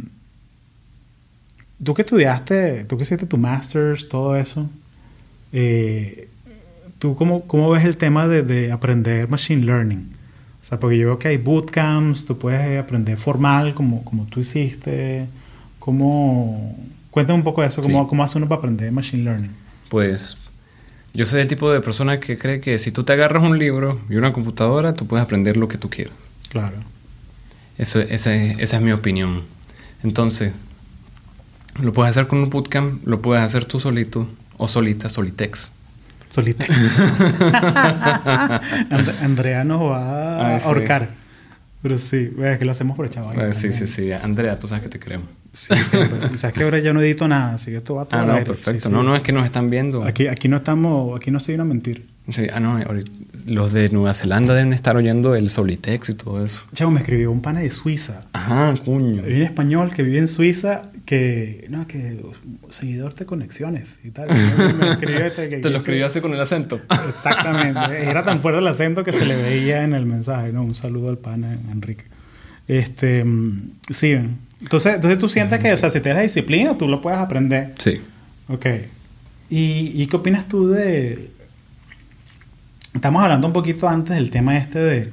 Tú 1.83 1.95
que 1.95 2.03
estudiaste, 2.03 2.83
tú 2.85 2.95
que 2.95 3.01
hiciste 3.03 3.25
tu 3.25 3.37
master's, 3.39 4.07
todo 4.07 4.35
eso, 4.35 4.69
eh, 5.51 6.29
¿tú 6.99 7.15
cómo, 7.15 7.41
cómo 7.47 7.71
ves 7.71 7.83
el 7.85 7.97
tema 7.97 8.27
de, 8.27 8.43
de 8.43 8.71
aprender 8.71 9.27
machine 9.27 9.65
learning? 9.65 10.11
Sea, 10.71 10.79
porque 10.79 10.97
yo 10.97 11.07
veo 11.07 11.19
que 11.19 11.27
hay 11.27 11.35
bootcamps, 11.37 12.25
tú 12.25 12.37
puedes 12.37 12.79
aprender 12.79 13.17
formal 13.17 13.73
como, 13.73 14.05
como 14.05 14.25
tú 14.25 14.39
hiciste. 14.39 15.27
¿Cómo... 15.79 16.77
Cuéntame 17.09 17.37
un 17.39 17.43
poco 17.43 17.61
de 17.61 17.67
eso, 17.67 17.81
¿cómo, 17.81 18.03
Sí. 18.03 18.09
cómo 18.09 18.23
hace 18.23 18.37
uno 18.37 18.47
para 18.47 18.59
aprender 18.59 18.89
machine 18.93 19.23
learning? 19.23 19.51
Pues 19.89 20.37
yo 21.13 21.25
soy 21.25 21.41
el 21.41 21.49
tipo 21.49 21.69
de 21.69 21.81
persona 21.81 22.21
que 22.21 22.37
cree 22.37 22.61
que 22.61 22.79
si 22.79 22.91
tú 22.93 23.03
te 23.03 23.11
agarras 23.11 23.43
un 23.43 23.59
libro 23.59 23.99
y 24.09 24.15
una 24.15 24.31
computadora, 24.31 24.93
tú 24.93 25.07
puedes 25.07 25.25
aprender 25.25 25.57
lo 25.57 25.67
que 25.67 25.77
tú 25.77 25.89
quieras. 25.89 26.13
Claro. 26.49 26.77
Eso, 27.77 27.99
esa, 27.99 28.33
es, 28.33 28.57
esa 28.59 28.77
es 28.77 28.81
mi 28.81 28.93
opinión. 28.93 29.41
Entonces, 30.03 30.53
lo 31.81 31.91
puedes 31.91 32.11
hacer 32.11 32.27
con 32.27 32.39
un 32.39 32.49
bootcamp, 32.49 33.05
lo 33.05 33.21
puedes 33.21 33.43
hacer 33.43 33.65
tú 33.65 33.81
solito 33.81 34.25
o 34.57 34.69
solita, 34.69 35.09
solitex. 35.09 35.69
Solitex. 36.31 36.69
And- 38.89 39.09
Andrea 39.21 39.63
nos 39.63 39.81
va 39.81 40.37
a 40.37 40.53
Ay, 40.55 40.59
sí. 40.59 40.65
ahorcar. 40.67 41.09
Pero 41.81 41.97
sí, 41.97 42.31
es 42.43 42.59
que 42.59 42.65
lo 42.65 42.71
hacemos 42.71 42.95
por 42.95 43.09
chaval. 43.09 43.53
Sí, 43.53 43.71
sí, 43.73 43.87
sí. 43.87 44.11
Andrea, 44.11 44.57
tú 44.59 44.67
sabes 44.67 44.83
que 44.83 44.89
te 44.89 44.99
queremos. 44.99 45.27
Sí. 45.51 45.73
Y 46.33 46.37
sabes 46.37 46.53
que 46.55 46.63
ahora 46.63 46.77
ya 46.79 46.93
no 46.93 47.01
edito 47.01 47.27
nada, 47.27 47.55
así 47.55 47.71
que 47.71 47.77
esto 47.77 47.95
va 47.95 48.05
todo 48.05 48.21
Ah, 48.21 48.25
no, 48.25 48.33
aire. 48.33 48.45
perfecto. 48.45 48.81
Sí, 48.81 48.87
sí. 48.87 48.91
No, 48.93 49.01
no 49.03 49.15
es 49.15 49.23
que 49.23 49.31
nos 49.31 49.45
están 49.45 49.69
viendo. 49.71 50.03
Aquí, 50.03 50.27
aquí 50.27 50.47
no 50.47 50.57
estamos, 50.57 51.19
aquí 51.19 51.31
no 51.31 51.39
se 51.39 51.51
viene 51.53 51.63
a 51.63 51.65
mentir. 51.65 52.05
Sí, 52.29 52.45
ah, 52.53 52.59
no, 52.59 52.77
ahorita- 52.77 53.11
los 53.45 53.73
de 53.73 53.89
Nueva 53.89 54.13
Zelanda 54.13 54.53
deben 54.53 54.73
estar 54.73 54.95
oyendo 54.95 55.35
el 55.35 55.49
Solitex 55.49 56.09
y 56.09 56.13
todo 56.15 56.43
eso. 56.43 56.63
Chavo, 56.73 56.91
me 56.91 56.99
escribió 57.01 57.31
un 57.31 57.41
pana 57.41 57.59
de 57.61 57.71
Suiza. 57.71 58.25
Ajá, 58.33 58.73
cuño. 58.83 59.23
Hay 59.25 59.33
un 59.33 59.41
español 59.43 59.93
que 59.93 60.03
vive 60.03 60.17
en 60.19 60.27
Suiza 60.27 60.83
que, 61.05 61.65
no, 61.69 61.87
que 61.87 62.21
seguidor 62.69 63.15
de 63.15 63.25
conexiones 63.25 63.87
y 64.03 64.11
tal. 64.11 64.29
Me 64.79 64.91
escribió 64.91 65.25
este 65.25 65.49
que- 65.49 65.57
Te 65.61 65.69
lo 65.69 65.79
escribió 65.79 66.05
así 66.05 66.21
con 66.21 66.33
el 66.33 66.39
acento. 66.41 66.79
Exactamente. 67.09 68.03
Era 68.09 68.23
tan 68.23 68.39
fuerte 68.41 68.59
el 68.59 68.67
acento 68.67 69.03
que 69.03 69.13
se 69.13 69.25
le 69.25 69.35
veía 69.35 69.83
en 69.83 69.93
el 69.93 70.05
mensaje. 70.05 70.51
¿no? 70.51 70.63
Un 70.63 70.75
saludo 70.75 71.09
al 71.09 71.17
pana 71.17 71.57
Enrique. 71.71 72.05
Este, 72.67 73.23
mm, 73.25 73.71
sí. 73.89 74.17
Entonces, 74.61 74.95
entonces 74.95 75.19
tú 75.19 75.27
sientes 75.27 75.59
que, 75.59 75.73
o 75.73 75.77
sea, 75.77 75.89
si 75.89 75.99
tienes 76.01 76.17
la 76.17 76.23
disciplina, 76.23 76.77
tú 76.77 76.87
lo 76.87 77.01
puedes 77.01 77.19
aprender. 77.19 77.73
Sí. 77.79 77.99
Ok. 78.47 78.65
¿Y, 79.49 79.91
y 80.01 80.07
qué 80.07 80.15
opinas 80.15 80.47
tú 80.47 80.69
de...? 80.69 81.29
Estamos 82.93 83.23
hablando 83.23 83.47
un 83.47 83.53
poquito 83.53 83.87
antes 83.87 84.15
del 84.15 84.29
tema 84.29 84.57
este 84.57 84.79
de, 84.79 85.09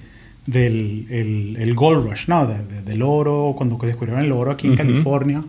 del 0.47 1.07
el, 1.11 1.57
el 1.61 1.75
gold 1.75 2.09
rush, 2.09 2.27
¿no? 2.29 2.47
De- 2.47 2.65
de- 2.65 2.83
del 2.83 3.03
oro, 3.03 3.55
cuando 3.57 3.77
descubrieron 3.79 4.23
el 4.25 4.33
oro 4.33 4.51
aquí 4.51 4.67
en 4.67 4.73
Ujú. 4.75 4.83
California. 4.83 5.43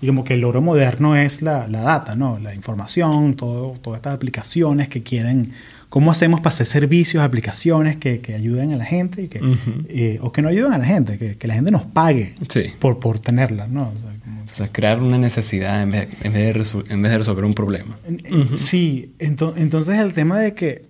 Y 0.00 0.06
como 0.08 0.22
que 0.24 0.34
el 0.34 0.44
oro 0.44 0.60
moderno 0.60 1.16
es 1.16 1.40
la, 1.42 1.66
la 1.66 1.80
data, 1.80 2.14
¿no? 2.14 2.38
La 2.38 2.54
información, 2.54 3.34
todo, 3.34 3.70
todas 3.80 3.98
estas 3.98 4.14
aplicaciones 4.14 4.88
que 4.88 5.02
quieren... 5.02 5.52
¿Cómo 5.88 6.10
hacemos 6.10 6.40
para 6.40 6.48
hacer 6.48 6.66
servicios, 6.66 7.22
aplicaciones 7.22 7.96
que, 7.98 8.20
que 8.20 8.34
ayuden 8.34 8.72
a 8.72 8.76
la 8.76 8.84
gente 8.84 9.22
y 9.22 9.28
que, 9.28 9.38
Ujú. 9.38 9.84
eh, 9.88 10.18
o 10.22 10.32
que 10.32 10.42
no 10.42 10.48
ayuden 10.48 10.72
a 10.72 10.78
la 10.78 10.84
gente? 10.84 11.18
Que, 11.18 11.36
que 11.36 11.46
la 11.46 11.54
gente 11.54 11.70
nos 11.70 11.84
pague 11.84 12.34
Sí. 12.48 12.72
por, 12.80 12.98
por 12.98 13.20
tenerlas, 13.20 13.68
¿no? 13.70 13.92
O 13.94 14.00
sea, 14.00 14.10
como- 14.24 14.42
O 14.42 14.48
sea, 14.48 14.68
crear 14.72 15.00
una 15.00 15.18
necesidad 15.18 15.80
en 15.84 15.92
vez, 15.92 16.08
en 16.22 16.32
vez, 16.32 16.72
de, 16.72 16.92
en 16.92 17.00
vez 17.00 17.12
de 17.12 17.18
resolver 17.18 17.44
un 17.44 17.54
problema. 17.54 17.96
En- 18.08 18.20
en- 18.24 18.58
Sí, 18.58 19.14
ento- 19.20 19.54
entonces 19.56 19.96
el 19.98 20.12
tema 20.14 20.40
de 20.40 20.54
que 20.54 20.86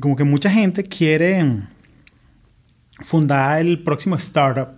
como 0.00 0.16
que 0.16 0.24
mucha 0.24 0.50
gente 0.50 0.84
quiere 0.84 1.44
fundar 3.00 3.60
el 3.60 3.82
próximo 3.82 4.16
startup 4.16 4.68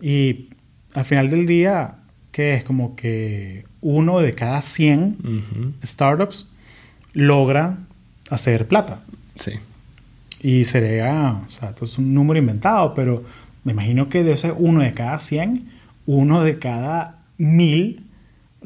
y 0.00 0.48
al 0.94 1.04
final 1.04 1.30
del 1.30 1.46
día, 1.46 1.96
que 2.32 2.54
es 2.54 2.64
como 2.64 2.96
que 2.96 3.64
uno 3.80 4.18
de 4.20 4.34
cada 4.34 4.62
100 4.62 5.18
Ujú. 5.22 5.72
startups 5.84 6.50
logra 7.12 7.78
hacer 8.30 8.66
plata. 8.66 9.00
Sí. 9.36 9.52
Y 10.42 10.64
sería, 10.64 11.40
o 11.46 11.50
sea, 11.50 11.70
esto 11.70 11.84
es 11.84 11.98
un 11.98 12.12
número 12.14 12.38
inventado, 12.38 12.94
pero 12.94 13.24
me 13.64 13.72
imagino 13.72 14.08
que 14.08 14.22
de 14.22 14.32
ese 14.32 14.52
uno 14.52 14.80
de 14.82 14.92
cada 14.94 15.18
100, 15.18 15.68
uno 16.06 16.42
de 16.42 16.58
cada 16.58 17.18
mil 17.38 18.05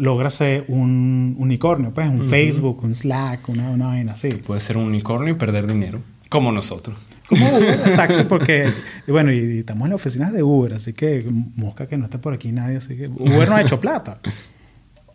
logra 0.00 0.30
ser 0.30 0.64
un 0.68 1.36
unicornio, 1.38 1.92
pues 1.92 2.08
un. 2.08 2.24
Facebook, 2.26 2.82
un 2.82 2.94
Slack, 2.94 3.48
una, 3.48 3.70
una 3.70 3.86
vaina 3.88 4.12
así. 4.12 4.30
Puedes 4.30 4.64
ser 4.64 4.76
un 4.76 4.84
unicornio 4.84 5.34
y 5.34 5.36
perder 5.36 5.66
dinero. 5.66 6.00
Como 6.28 6.50
nosotros. 6.52 6.96
Como 7.28 7.46
Uber, 7.48 7.80
exacto, 7.86 8.26
porque, 8.26 8.70
bueno, 9.06 9.30
y, 9.32 9.38
y 9.38 9.58
estamos 9.58 9.84
en 9.86 9.90
las 9.90 9.96
oficinas 10.00 10.32
de 10.32 10.42
Uber, 10.42 10.72
así 10.74 10.92
que 10.94 11.24
mosca 11.54 11.86
que 11.86 11.96
no 11.96 12.04
está 12.06 12.20
por 12.20 12.32
aquí 12.32 12.50
nadie, 12.50 12.76
así 12.78 12.96
que 12.96 13.08
Uber 13.08 13.48
no 13.48 13.56
ha 13.56 13.60
hecho 13.62 13.78
plata. 13.78 14.20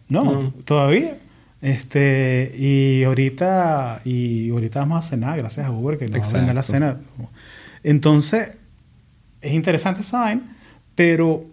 No, 0.07 0.23
No. 0.23 0.53
todavía. 0.63 1.17
Este, 1.61 2.51
y 2.55 3.03
ahorita, 3.03 4.01
y 4.05 4.49
ahorita 4.51 4.79
vamos 4.81 5.03
a 5.03 5.09
cenar, 5.09 5.37
gracias 5.39 5.65
a 5.65 5.71
Uber 5.71 5.97
que 5.97 6.07
nos 6.07 6.21
va 6.21 6.29
a 6.29 6.33
brindar 6.33 6.55
la 6.55 6.63
cena. 6.63 6.97
Entonces, 7.83 8.51
es 9.41 9.53
interesante 9.53 10.01
esa 10.01 10.19
vaina, 10.19 10.55
pero 10.93 11.45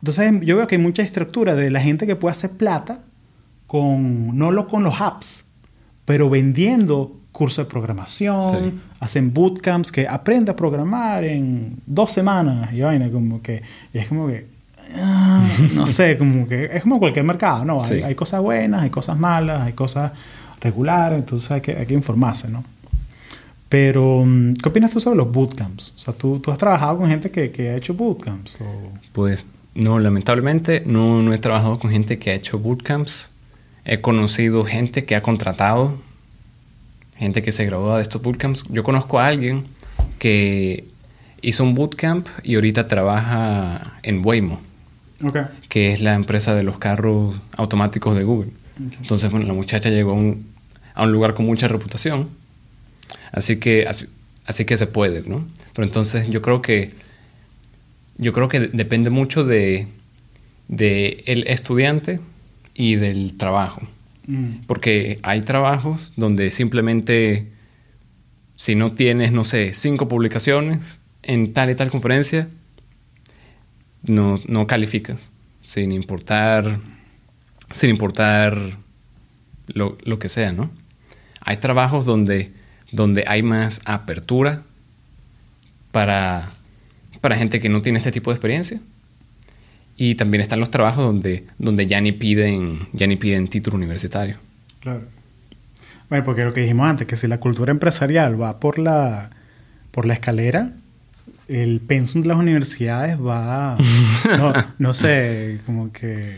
entonces 0.00 0.32
yo 0.42 0.56
veo 0.56 0.66
que 0.66 0.76
hay 0.76 0.82
mucha 0.82 1.02
estructura 1.02 1.54
de 1.54 1.70
la 1.70 1.80
gente 1.80 2.06
que 2.06 2.16
puede 2.16 2.32
hacer 2.32 2.50
plata 2.52 3.00
con, 3.66 4.36
no 4.38 4.50
lo 4.52 4.66
con 4.68 4.82
los 4.84 5.00
apps, 5.00 5.44
pero 6.04 6.30
vendiendo 6.30 7.14
cursos 7.32 7.66
de 7.66 7.70
programación, 7.70 8.50
Sí. 8.72 8.80
hacen 9.00 9.32
bootcamps 9.34 9.92
que 9.92 10.08
aprende 10.08 10.50
a 10.50 10.56
programar 10.56 11.22
en 11.24 11.76
dos 11.86 12.12
semanas 12.12 12.72
y 12.72 12.80
vaina, 12.80 13.10
como 13.10 13.40
que, 13.42 13.62
y 13.92 13.98
es 13.98 14.08
como 14.08 14.26
que, 14.28 14.46
ah, 14.96 15.46
no 15.74 15.86
sé, 15.86 16.16
como 16.18 16.46
que 16.48 16.64
es 16.72 16.82
como 16.82 16.98
cualquier 16.98 17.24
mercado, 17.24 17.64
¿no? 17.64 17.78
Hay, 17.80 17.86
Sí. 17.86 18.02
hay 18.02 18.14
cosas 18.14 18.40
buenas, 18.40 18.82
hay 18.82 18.90
cosas 18.90 19.18
malas, 19.18 19.62
hay 19.62 19.72
cosas 19.74 20.12
regulares, 20.60 21.18
entonces 21.18 21.50
hay 21.50 21.60
que, 21.60 21.76
hay 21.76 21.86
que 21.86 21.94
informarse, 21.94 22.48
¿no? 22.48 22.64
Pero, 23.68 24.24
mm, 24.24 24.54
¿qué 24.54 24.68
opinas 24.68 24.90
tú 24.90 24.98
sobre 25.00 25.18
los 25.18 25.30
bootcamps? 25.30 25.92
O 25.96 25.98
sea, 25.98 26.14
¿tú, 26.14 26.40
tú 26.40 26.50
has 26.50 26.58
trabajado 26.58 26.96
con 26.98 27.08
gente 27.08 27.30
que, 27.30 27.50
que 27.50 27.68
ha 27.70 27.76
hecho 27.76 27.92
bootcamps? 27.94 28.56
O... 28.60 28.92
Pues 29.12 29.44
no, 29.78 30.00
lamentablemente 30.00 30.82
no, 30.84 31.22
no 31.22 31.32
he 31.32 31.38
trabajado 31.38 31.78
con 31.78 31.92
gente 31.92 32.18
que 32.18 32.30
ha 32.30 32.34
hecho 32.34 32.58
bootcamps. 32.58 33.30
He 33.84 34.00
conocido 34.00 34.64
gente 34.64 35.04
que 35.04 35.14
ha 35.14 35.22
contratado, 35.22 36.02
gente 37.16 37.42
que 37.42 37.52
se 37.52 37.64
graduó 37.64 37.96
de 37.96 38.02
estos 38.02 38.20
bootcamps. 38.20 38.64
Yo 38.70 38.82
conozco 38.82 39.20
a 39.20 39.26
alguien 39.26 39.66
que 40.18 40.84
hizo 41.42 41.62
un 41.62 41.76
bootcamp 41.76 42.26
y 42.42 42.56
ahorita 42.56 42.88
trabaja 42.88 44.00
en 44.02 44.26
Waymo, 44.26 44.60
que 45.68 45.92
es 45.92 46.00
la 46.00 46.14
empresa 46.14 46.56
de 46.56 46.64
los 46.64 46.78
carros 46.78 47.36
automáticos 47.56 48.16
de 48.16 48.24
Google. 48.24 48.50
Entonces, 49.00 49.30
bueno, 49.30 49.46
la 49.46 49.54
muchacha 49.54 49.90
llegó 49.90 50.10
a 50.10 50.14
un, 50.14 50.44
a 50.94 51.04
un 51.04 51.12
lugar 51.12 51.34
con 51.34 51.46
mucha 51.46 51.68
reputación. 51.68 52.30
Así 53.30 53.60
que, 53.60 53.86
así, 53.86 54.06
así 54.44 54.64
que 54.64 54.76
se 54.76 54.88
puede, 54.88 55.22
¿no? 55.22 55.46
Pero 55.72 55.86
entonces 55.86 56.28
yo 56.28 56.42
creo 56.42 56.62
que, 56.62 56.94
yo 58.18 58.32
creo 58.32 58.48
que 58.48 58.60
depende 58.60 59.10
mucho 59.10 59.44
de, 59.44 59.86
de 60.66 61.22
el 61.26 61.46
estudiante 61.46 62.20
y 62.74 62.96
del 62.96 63.36
trabajo. 63.36 63.82
Mm. 64.26 64.66
Porque 64.66 65.18
hay 65.22 65.42
trabajos 65.42 66.12
donde 66.16 66.50
simplemente, 66.50 67.46
si 68.56 68.74
no 68.74 68.92
tienes, 68.92 69.32
no 69.32 69.44
sé, 69.44 69.72
cinco 69.74 70.08
publicaciones 70.08 70.98
en 71.22 71.52
tal 71.52 71.70
y 71.70 71.74
tal 71.74 71.90
conferencia, 71.90 72.48
no, 74.02 74.38
no 74.46 74.66
calificas. 74.66 75.28
Sin 75.62 75.92
importar, 75.92 76.80
sin 77.70 77.90
importar 77.90 78.78
lo, 79.68 79.96
lo 80.02 80.18
que 80.18 80.28
sea, 80.28 80.52
¿no? 80.52 80.70
Hay 81.40 81.58
trabajos 81.58 82.04
donde, 82.04 82.52
donde 82.90 83.24
hay 83.26 83.42
más 83.42 83.80
apertura 83.84 84.62
para, 85.92 86.50
para 87.20 87.36
gente 87.36 87.60
que 87.60 87.68
no 87.68 87.82
tiene 87.82 87.98
este 87.98 88.12
tipo 88.12 88.30
de 88.30 88.34
experiencia. 88.36 88.80
Y 89.96 90.14
también 90.14 90.40
están 90.40 90.60
los 90.60 90.70
trabajos 90.70 91.04
donde, 91.04 91.44
donde 91.58 91.86
ya 91.86 92.00
ni 92.00 92.12
piden, 92.12 92.80
ya 92.92 93.06
ni 93.06 93.16
piden 93.16 93.48
título 93.48 93.76
universitario. 93.76 94.36
Claro. 94.80 95.02
Bueno, 96.08 96.24
porque 96.24 96.44
lo 96.44 96.54
que 96.54 96.60
dijimos 96.62 96.88
antes, 96.88 97.06
que 97.06 97.16
si 97.16 97.26
la 97.26 97.38
cultura 97.40 97.70
empresarial 97.72 98.40
va 98.40 98.60
por 98.60 98.78
la, 98.78 99.30
por 99.90 100.06
la 100.06 100.14
escalera, 100.14 100.70
el 101.48 101.80
pensum 101.80 102.22
de 102.22 102.28
las 102.28 102.36
universidades 102.38 103.18
va, 103.18 103.76
no, 104.38 104.52
no 104.78 104.94
sé, 104.94 105.58
como 105.66 105.92
que, 105.92 106.36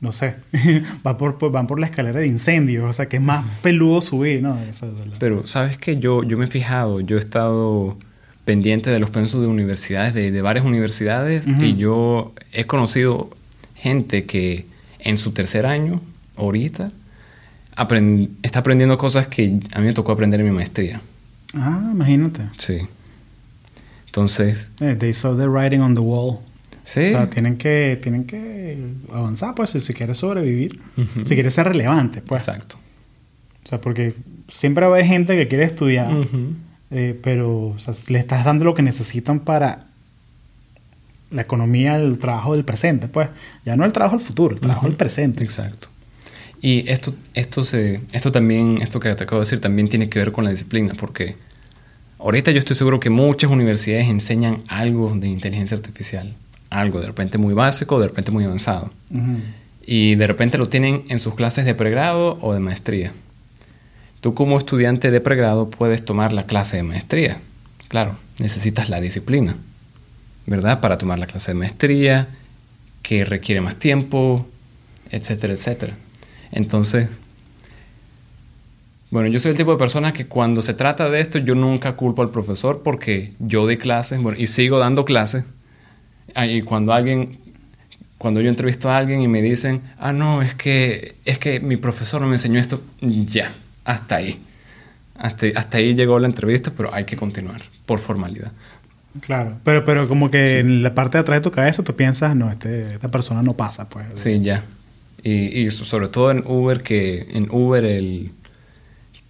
no 0.00 0.12
sé, 0.12 0.36
va 1.06 1.18
por, 1.18 1.38
por- 1.38 1.50
van 1.52 1.66
por 1.66 1.80
la 1.80 1.86
escalera 1.86 2.20
de 2.20 2.26
incendios, 2.28 2.88
o 2.88 2.92
sea, 2.92 3.06
que 3.06 3.16
es 3.16 3.22
más 3.22 3.44
peludo 3.62 4.00
subir, 4.00 4.42
¿no? 4.42 4.54
Verdad. 4.54 5.16
Pero, 5.18 5.46
¿sabes 5.46 5.76
qué? 5.76 5.98
Yo, 5.98 6.22
yo 6.22 6.38
me 6.38 6.44
he 6.44 6.48
fijado, 6.48 7.00
yo 7.00 7.16
he 7.16 7.20
estado 7.20 7.98
pendiente 8.44 8.90
de 8.90 8.98
los 8.98 9.10
pensos 9.10 9.40
de 9.40 9.46
universidades, 9.46 10.14
de, 10.14 10.30
de 10.30 10.42
varias 10.42 10.64
universidades, 10.64 11.46
y 11.46 11.76
yo 11.76 12.32
he 12.52 12.64
conocido 12.64 13.30
gente 13.76 14.24
que 14.24 14.66
en 15.00 15.18
su 15.18 15.32
tercer 15.32 15.66
año, 15.66 16.00
ahorita, 16.36 16.90
aprend- 17.76 18.30
está 18.42 18.60
aprendiendo 18.60 18.98
cosas 18.98 19.26
que 19.28 19.60
a 19.72 19.80
mí 19.80 19.86
me 19.86 19.92
tocó 19.92 20.12
aprender 20.12 20.40
en 20.40 20.46
mi 20.46 20.52
maestría. 20.52 21.00
Ah, 21.54 21.90
imagínate. 21.92 22.42
Sí. 22.58 22.78
Entonces, 24.06 24.68
Eh, 24.80 24.96
they 24.98 25.12
saw 25.12 25.36
the 25.36 25.46
writing 25.48 25.80
on 25.80 25.94
the 25.94 26.00
wall. 26.00 26.38
sí. 26.84 27.00
O 27.00 27.04
sea, 27.06 27.30
tienen 27.30 27.56
que, 27.56 27.98
tienen 28.02 28.24
que 28.24 28.76
avanzar, 29.12 29.54
pues, 29.54 29.70
si, 29.70 29.80
si 29.80 29.94
quieres 29.94 30.18
sobrevivir, 30.18 30.80
si 31.24 31.34
quieres 31.34 31.54
ser 31.54 31.68
relevante, 31.68 32.20
pues. 32.22 32.46
Exacto. 32.48 32.76
O 33.64 33.68
sea, 33.68 33.80
porque 33.80 34.14
siempre 34.48 34.84
va 34.86 34.92
a 34.92 34.94
haber 34.96 35.06
gente 35.06 35.36
que 35.36 35.48
quiere 35.48 35.64
estudiar, 35.64 36.12
Ujú. 36.12 36.54
Eh, 36.92 37.18
pero 37.22 37.68
o 37.68 37.78
sea, 37.78 37.94
le 38.08 38.18
estás 38.18 38.44
dando 38.44 38.64
lo 38.64 38.74
que 38.74 38.82
necesitan 38.82 39.40
para 39.40 39.86
la 41.30 41.42
economía, 41.42 41.96
el 41.96 42.18
trabajo 42.18 42.52
del 42.52 42.64
presente, 42.64 43.08
pues. 43.08 43.28
Ya 43.64 43.76
no 43.76 43.84
el 43.84 43.92
trabajo 43.92 44.16
del 44.16 44.24
futuro, 44.24 44.54
el 44.54 44.60
trabajo 44.60 44.86
del 44.86 44.96
presente. 44.96 45.42
Exacto. 45.42 45.88
Y 46.60 46.88
esto, 46.88 47.14
esto, 47.34 47.64
se, 47.64 48.00
esto 48.12 48.30
también, 48.30 48.78
esto 48.82 49.00
que 49.00 49.12
te 49.14 49.24
acabo 49.24 49.40
de 49.40 49.46
decir, 49.46 49.60
también 49.60 49.88
tiene 49.88 50.08
que 50.08 50.18
ver 50.18 50.30
con 50.30 50.44
la 50.44 50.50
disciplina, 50.50 50.94
porque 50.96 51.36
ahorita 52.18 52.52
yo 52.52 52.58
estoy 52.58 52.76
seguro 52.76 53.00
que 53.00 53.10
muchas 53.10 53.50
universidades 53.50 54.08
enseñan 54.08 54.62
algo 54.68 55.12
de 55.16 55.28
inteligencia 55.28 55.76
artificial, 55.76 56.34
algo 56.70 57.00
de 57.00 57.08
repente 57.08 57.36
muy 57.36 57.52
básico, 57.52 57.98
de 57.98 58.08
repente 58.08 58.30
muy 58.30 58.44
avanzado, 58.44 58.92
y 59.84 60.14
de 60.14 60.26
repente 60.28 60.56
lo 60.56 60.68
tienen 60.68 61.02
en 61.08 61.18
sus 61.18 61.34
clases 61.34 61.64
de 61.64 61.74
pregrado 61.74 62.38
o 62.40 62.54
de 62.54 62.60
maestría. 62.60 63.12
Tú 64.22 64.34
como 64.34 64.56
estudiante 64.56 65.10
de 65.10 65.20
pregrado 65.20 65.68
puedes 65.68 66.04
tomar 66.04 66.32
la 66.32 66.46
clase 66.46 66.76
de 66.76 66.84
maestría. 66.84 67.40
Claro, 67.88 68.16
necesitas 68.38 68.88
la 68.88 69.00
disciplina, 69.00 69.56
¿verdad? 70.46 70.78
Para 70.78 70.96
tomar 70.96 71.18
la 71.18 71.26
clase 71.26 71.50
de 71.50 71.58
maestría, 71.58 72.28
que 73.02 73.24
requiere 73.24 73.60
más 73.60 73.74
tiempo, 73.74 74.46
etcétera, 75.10 75.54
etcétera. 75.54 75.94
Entonces, 76.52 77.08
bueno, 79.10 79.28
yo 79.28 79.40
soy 79.40 79.50
el 79.50 79.56
tipo 79.56 79.72
de 79.72 79.76
persona 79.76 80.12
que 80.12 80.26
cuando 80.26 80.62
se 80.62 80.72
trata 80.72 81.10
de 81.10 81.18
esto 81.18 81.38
yo 81.38 81.56
nunca 81.56 81.96
culpo 81.96 82.22
al 82.22 82.30
profesor 82.30 82.82
porque 82.84 83.32
yo 83.40 83.64
doy 83.64 83.76
clases 83.76 84.20
y 84.38 84.46
sigo 84.46 84.78
dando 84.78 85.04
clases. 85.04 85.44
Ah, 86.36 86.46
Y 86.46 86.62
cuando 86.62 86.92
alguien, 86.92 87.40
cuando 88.18 88.40
yo 88.40 88.48
entrevisto 88.48 88.88
a 88.88 88.98
alguien 88.98 89.20
y 89.20 89.26
me 89.26 89.42
dicen, 89.42 89.82
ah, 89.98 90.12
no, 90.12 90.42
es 90.42 90.54
que, 90.54 91.16
es 91.24 91.38
que 91.38 91.58
mi 91.58 91.76
profesor 91.76 92.20
no 92.20 92.28
me 92.28 92.36
enseñó 92.36 92.60
esto, 92.60 92.80
ya, 93.00 93.52
hasta 93.84 94.16
ahí. 94.16 94.40
Hasta, 95.16 95.46
hasta 95.54 95.78
ahí 95.78 95.94
llegó 95.94 96.18
la 96.18 96.26
entrevista, 96.26 96.72
pero 96.76 96.92
hay 96.92 97.04
que 97.04 97.16
continuar 97.16 97.62
por 97.86 97.98
formalidad. 98.00 98.52
Claro. 99.20 99.58
Pero, 99.64 99.84
pero 99.84 100.08
como 100.08 100.30
que 100.30 100.60
en 100.60 100.82
la 100.82 100.94
parte 100.94 101.18
de 101.18 101.22
atrás 101.22 101.38
de 101.38 101.42
tu 101.42 101.50
cabeza 101.50 101.82
tú 101.82 101.94
piensas, 101.94 102.34
no, 102.34 102.50
este, 102.50 102.94
esta 102.94 103.10
persona 103.10 103.42
no 103.42 103.52
pasa, 103.54 103.88
pues. 103.88 104.06
Sí, 104.16 104.40
ya. 104.40 104.64
Y, 105.22 105.60
y 105.60 105.70
so- 105.70 105.84
sobre 105.84 106.08
todo 106.08 106.30
en 106.30 106.42
Uber, 106.46 106.82
que 106.82 107.26
en 107.30 107.48
Uber 107.50 107.84
el 107.84 108.32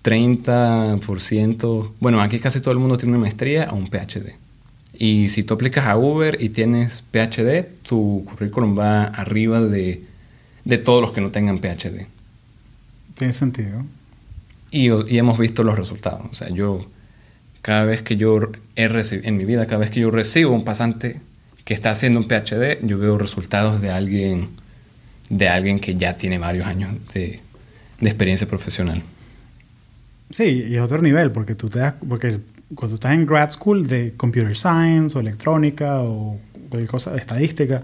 30%, 0.05 1.93
bueno, 2.01 2.21
aquí 2.21 2.39
casi 2.39 2.61
todo 2.61 2.73
el 2.73 2.79
mundo 2.79 2.97
tiene 2.97 3.11
una 3.13 3.21
maestría 3.21 3.69
o 3.73 3.77
un 3.77 3.89
PhD. 3.89 4.35
Y 4.95 5.29
si 5.31 5.43
tú 5.43 5.55
aplicas 5.55 5.87
a 5.87 5.97
Uber 5.97 6.37
y 6.41 6.51
tienes 6.51 7.03
PhD, 7.11 7.65
tu 7.83 8.25
currículum 8.27 8.79
va 8.79 9.05
arriba 9.05 9.61
de, 9.61 10.03
de 10.65 10.79
todos 10.79 11.01
los 11.03 11.13
que 11.13 11.21
no 11.21 11.31
tengan 11.31 11.59
PhD. 11.59 12.07
Tiene 13.17 13.33
sentido. 13.33 13.85
Y, 14.73 14.89
y 14.91 15.19
hemos 15.19 15.39
visto 15.39 15.63
los 15.63 15.79
resultados. 15.79 16.27
O 16.31 16.35
sea, 16.35 16.49
yo, 16.49 16.85
cada 17.61 17.85
vez 17.85 18.03
que 18.03 18.17
yo 18.17 18.41
he 18.75 18.89
recibido, 18.89 19.29
en 19.29 19.37
mi 19.37 19.45
vida, 19.45 19.67
cada 19.67 19.79
vez 19.79 19.91
que 19.91 20.01
yo 20.01 20.11
recibo 20.11 20.53
un 20.53 20.65
pasante 20.65 21.21
que 21.65 21.75
está 21.75 21.91
haciendo 21.93 22.19
un 22.19 22.27
PhD, 22.27 22.79
yo 22.83 22.99
veo 22.99 23.17
resultados 23.19 23.81
de 23.81 23.91
alguien, 23.91 24.49
de 25.29 25.49
alguien 25.49 25.79
que 25.79 25.95
ya 25.97 26.15
tiene 26.15 26.39
varios 26.39 26.67
años 26.67 26.95
de, 27.15 27.41
de 28.01 28.09
experiencia 28.09 28.49
profesional. 28.49 29.03
Sí, 30.31 30.65
y 30.69 30.75
es 30.77 30.81
otro 30.81 31.01
nivel, 31.03 31.31
porque 31.31 31.55
tú 31.55 31.69
te 31.69 31.79
das, 31.79 31.95
porque 32.09 32.41
cuando 32.75 32.95
estás 32.95 33.13
en 33.13 33.27
grad 33.27 33.51
school 33.51 33.87
de 33.87 34.15
computer 34.17 34.57
science 34.57 35.17
o 35.17 35.21
electrónica 35.21 36.01
o 36.01 36.41
cualquier 36.71 36.91
cosa, 36.91 37.15
estadística, 37.17 37.83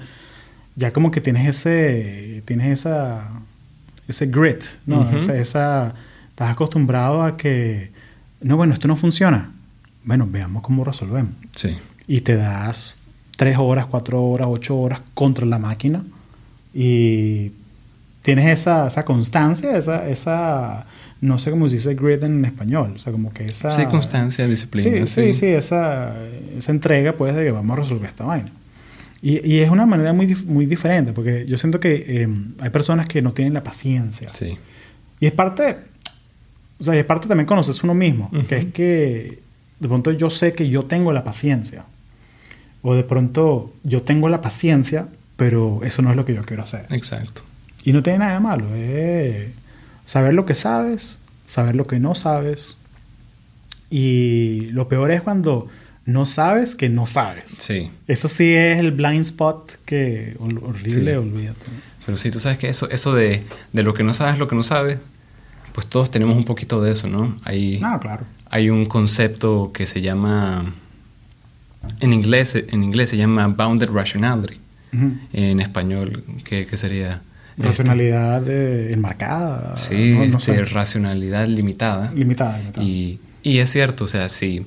ya 0.75 0.91
como 0.93 1.11
que 1.11 1.21
tienes 1.21 1.47
ese, 1.47 2.43
tienes 2.47 2.81
esa, 2.81 3.29
ese 4.09 4.27
grit, 4.27 4.65
¿no? 4.87 5.03
Ujú. 5.03 5.17
esa, 5.19 5.37
esa- 5.37 5.95
estás 6.39 6.53
acostumbrado 6.53 7.25
a 7.25 7.37
que, 7.37 7.91
no, 8.43 8.57
bueno, 8.57 8.73
esto 8.73 8.87
no 8.87 8.95
funciona. 8.95 9.51
Bueno, 10.05 10.29
veamos 10.31 10.63
cómo 10.63 10.85
resolvemos. 10.85 11.33
Sí. 11.57 11.77
Y 12.07 12.21
te 12.21 12.37
das 12.37 12.97
tres 13.37 13.57
horas, 13.59 13.87
cuatro 13.87 14.23
horas, 14.23 14.47
ocho 14.49 14.79
horas 14.79 15.01
contra 15.15 15.45
la 15.47 15.59
máquina 15.59 16.05
y 16.73 17.51
tienes 18.23 18.47
esa, 18.47 18.87
esa 18.87 19.05
constancia, 19.05 19.77
esa, 19.77 20.09
esa, 20.09 20.87
no 21.21 21.39
sé 21.39 21.51
cómo 21.51 21.69
se 21.69 21.75
dice 21.75 21.95
grit 21.95 22.23
en 22.23 22.45
español, 22.45 22.93
o 22.95 22.99
sea, 22.99 23.11
como 23.11 23.33
que 23.33 23.47
esa... 23.47 23.73
Sí, 23.73 23.87
constancia, 23.87 24.47
disciplina. 24.47 25.09
Sí, 25.09 25.33
sí, 25.33 25.33
sí, 25.33 25.47
esa, 25.47 26.15
esa 26.57 26.71
entrega 26.71 27.15
pues 27.15 27.35
de 27.35 27.43
que 27.43 27.51
vamos 27.51 27.77
a 27.77 27.81
resolver 27.81 28.09
esta 28.09 28.25
vaina. 28.25 28.53
Y, 29.23 29.45
y 29.45 29.59
es 29.59 29.71
una 29.71 29.87
manera 29.87 30.13
muy, 30.13 30.33
muy 30.47 30.67
diferente, 30.67 31.13
porque 31.13 31.47
yo 31.47 31.59
siento 31.59 31.81
que 31.81 32.05
eh, 32.07 32.29
hay 32.61 32.71
personas 32.71 33.09
que 33.09 33.23
no 33.23 33.33
tienen 33.33 33.55
la 33.55 33.65
paciencia. 33.65 34.33
Sí. 34.35 34.57
Y 35.19 35.27
es 35.27 35.33
parte, 35.33 35.79
o 36.81 36.85
sea, 36.85 36.95
y 36.95 36.99
es 36.99 37.05
parte 37.05 37.27
también 37.29 37.47
conocerse 37.47 37.81
uno 37.85 37.95
mismo, 37.95 38.31
Ujú. 38.33 38.47
que 38.47 38.57
es 38.57 38.65
que 38.67 39.39
de 39.81 39.89
pronto 39.89 40.13
yo 40.13 40.31
sé 40.31 40.53
que 40.55 40.69
yo 40.69 40.85
tengo 40.85 41.13
la 41.13 41.25
paciencia. 41.25 41.85
O 42.83 42.95
de 42.95 43.03
pronto 43.05 43.73
yo 43.85 44.03
tengo 44.03 44.29
la 44.29 44.41
paciencia, 44.41 45.09
pero 45.37 45.81
eso 45.83 46.01
no 46.03 46.11
es 46.11 46.17
lo 46.17 46.25
que 46.25 46.35
yo 46.35 46.43
quiero 46.43 46.63
hacer. 46.63 46.87
Exacto. 46.91 47.43
Y 47.85 47.93
no 47.93 48.03
tiene 48.03 48.21
nada 48.21 48.35
de 48.35 48.41
malo. 48.41 48.75
Es 48.75 49.49
saber 50.05 50.35
lo 50.35 50.47
que 50.47 50.55
sabes, 50.55 51.19
saber 51.47 51.75
lo 51.77 51.87
que 51.87 51.99
no 51.99 52.15
sabes. 52.15 52.77
Y 53.91 54.69
lo 54.73 54.89
peor 54.89 55.11
es 55.11 55.23
cuando 55.23 55.69
no 56.05 56.27
sabes 56.27 56.75
que 56.75 56.89
no 56.89 57.07
sabes. 57.07 57.51
Sí. 57.59 57.91
Eso 58.07 58.29
sí 58.29 58.53
es 58.55 58.79
el 58.79 58.93
blind 58.93 59.23
spot 59.23 59.73
que 59.85 60.37
hor- 60.39 60.61
horrible, 60.63 61.13
Sí. 61.13 61.17
olvídate. 61.17 61.67
Pero 62.07 62.19
sí, 62.19 62.31
tú 62.31 62.41
sabes 62.41 62.59
que 62.59 62.69
eso, 62.69 62.89
eso 62.91 63.15
de, 63.15 63.43
de 63.73 63.83
lo 63.83 63.93
que 63.95 64.05
no 64.05 64.15
sabes, 64.15 64.39
lo 64.39 64.49
que 64.49 64.57
no 64.57 64.63
sabes, 64.63 64.99
pues 65.79 65.87
todos 65.89 66.11
tenemos 66.11 66.37
un 66.37 66.43
poquito 66.45 66.83
de 66.83 66.91
eso, 66.91 67.07
¿no? 67.07 67.37
Hay, 67.45 67.79
No, 67.79 68.01
claro. 68.01 68.25
hay 68.51 68.69
un 68.69 68.85
concepto 68.87 69.71
que 69.73 69.87
se 69.87 70.01
llama, 70.03 70.75
en 72.01 72.13
inglés, 72.13 72.57
en 72.57 72.83
inglés 72.83 73.11
se 73.11 73.17
llama 73.17 73.47
bounded 73.47 73.89
rationality. 73.89 74.57
Ujú. 74.93 75.13
En 75.33 75.61
español, 75.61 76.25
¿qué, 76.43 76.67
qué 76.67 76.77
sería? 76.77 77.23
Racionalidad 77.59 78.43
eh, 78.49 78.93
enmarcada. 78.93 79.75
Este, 79.77 80.03
sí, 80.03 80.11
no, 80.19 80.27
no 80.27 80.39
este, 80.39 80.65
racionalidad 80.65 81.47
limitada. 81.47 82.11
Limitada, 82.13 82.59
limitada. 82.59 82.85
Y, 82.85 83.21
y 83.45 83.59
es 83.59 83.71
cierto, 83.71 84.03
o 84.03 84.09
sea, 84.09 84.29
si, 84.29 84.67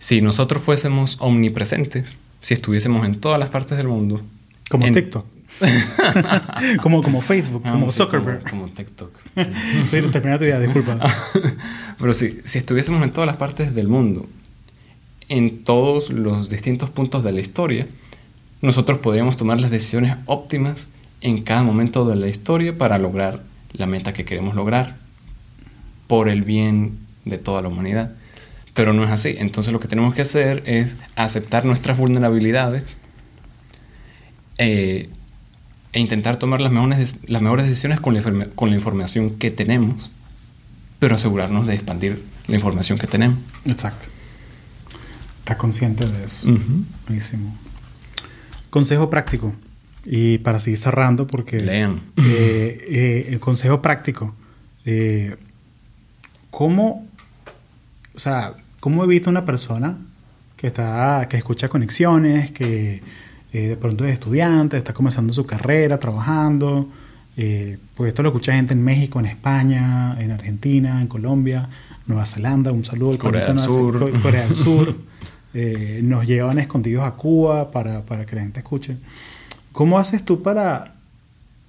si 0.00 0.20
nosotros 0.20 0.64
fuésemos 0.64 1.16
omnipresentes, 1.20 2.06
si 2.40 2.54
estuviésemos 2.54 3.06
en 3.06 3.20
todas 3.20 3.38
las 3.38 3.50
partes 3.50 3.78
del 3.78 3.86
mundo, 3.86 4.20
como 4.68 4.84
en- 4.84 4.94
TikTok. 4.94 5.24
como, 6.82 7.02
como 7.02 7.20
Facebook, 7.20 7.62
Ah, 7.64 7.72
como 7.72 7.90
sí, 7.90 7.98
Zuckerberg. 7.98 8.42
Como, 8.48 8.62
como 8.62 8.74
TikTok. 8.74 9.12
Sí, 9.90 10.02
termina 10.12 10.38
tu 10.38 10.44
idea, 10.44 10.60
disculpa. 10.60 10.98
Pero 11.98 12.14
sí, 12.14 12.40
si 12.44 12.58
estuviésemos 12.58 13.02
en 13.02 13.12
todas 13.12 13.26
las 13.26 13.36
partes 13.36 13.74
del 13.74 13.88
mundo, 13.88 14.26
en 15.28 15.64
todos 15.64 16.10
los 16.10 16.48
distintos 16.48 16.90
puntos 16.90 17.24
de 17.24 17.32
la 17.32 17.40
historia, 17.40 17.86
nosotros 18.60 18.98
podríamos 18.98 19.36
tomar 19.36 19.60
las 19.60 19.70
decisiones 19.70 20.16
óptimas 20.26 20.88
en 21.20 21.42
cada 21.42 21.62
momento 21.62 22.04
de 22.04 22.16
la 22.16 22.28
historia 22.28 22.76
para 22.76 22.98
lograr 22.98 23.42
la 23.72 23.86
meta 23.86 24.12
que 24.12 24.24
queremos 24.24 24.54
lograr 24.54 24.96
por 26.06 26.28
el 26.28 26.42
bien 26.42 26.98
de 27.24 27.38
toda 27.38 27.62
la 27.62 27.68
humanidad. 27.68 28.12
Pero 28.74 28.92
no 28.92 29.04
es 29.04 29.10
así. 29.10 29.34
Entonces 29.38 29.72
lo 29.72 29.80
que 29.80 29.88
tenemos 29.88 30.14
que 30.14 30.22
hacer 30.22 30.62
es 30.66 30.96
aceptar 31.16 31.64
nuestras 31.64 31.98
vulnerabilidades 31.98 32.84
eh, 34.58 35.08
e 35.92 36.00
intentar 36.00 36.38
tomar 36.38 36.60
las 36.60 36.72
mejores, 36.72 37.16
las 37.26 37.42
mejores 37.42 37.66
decisiones 37.66 38.00
con 38.00 38.14
la, 38.14 38.46
con 38.54 38.70
la 38.70 38.76
información 38.76 39.38
que 39.38 39.50
tenemos, 39.50 40.10
pero 40.98 41.14
asegurarnos 41.14 41.66
de 41.66 41.74
expandir 41.74 42.22
la 42.46 42.56
información 42.56 42.98
que 42.98 43.06
tenemos. 43.06 43.38
Exacto. 43.64 44.08
Estás 45.40 45.56
consciente 45.56 46.06
de 46.06 46.24
eso. 46.24 46.48
Ujú. 46.48 46.84
Buenísimo. 47.06 47.56
Consejo 48.70 49.08
práctico. 49.08 49.54
Y 50.04 50.38
para 50.38 50.60
seguir 50.60 50.78
cerrando, 50.78 51.26
porque... 51.26 51.60
Lean. 51.60 52.02
eh, 52.16 52.86
eh, 52.88 53.26
el 53.30 53.40
consejo 53.40 53.80
práctico. 53.80 54.34
Eh, 54.84 55.36
¿Cómo... 56.50 57.06
O 58.14 58.18
sea, 58.18 58.54
¿cómo 58.80 59.04
evita 59.04 59.30
una 59.30 59.44
persona 59.44 59.96
que 60.56 60.66
está... 60.66 61.26
que 61.30 61.36
escucha 61.36 61.68
conexiones, 61.68 62.50
que 62.50 63.02
eh, 63.52 63.68
de 63.68 63.76
pronto 63.76 64.04
es 64.04 64.12
estudiante, 64.14 64.76
está 64.76 64.92
comenzando 64.92 65.32
su 65.32 65.46
carrera, 65.46 65.98
trabajando... 65.98 66.88
Eh, 67.40 67.78
porque 67.94 68.08
esto 68.08 68.24
lo 68.24 68.30
escucha 68.30 68.52
gente 68.54 68.72
en 68.74 68.82
México, 68.82 69.20
en 69.20 69.26
España, 69.26 70.16
en 70.20 70.32
Argentina, 70.32 71.00
en 71.00 71.06
Colombia, 71.06 71.68
Nueva 72.08 72.26
Zelanda, 72.26 72.72
un 72.72 72.84
saludo. 72.84 73.12
al 73.12 73.18
Corea 73.18 73.46
del 73.46 73.60
Sur. 73.60 73.98
Co- 74.12 74.20
Corea 74.20 74.42
del 74.42 74.54
Sur. 74.66 74.96
Eh, 75.54 76.00
nos 76.02 76.26
llevan 76.26 76.58
escondidos 76.58 77.04
a 77.04 77.12
Cuba 77.12 77.70
para, 77.70 78.02
para 78.02 78.26
que 78.26 78.34
la 78.34 78.42
gente 78.42 78.58
escuche. 78.58 78.96
¿Cómo 79.70 80.00
haces 80.00 80.24
tú 80.24 80.42
para 80.42 80.94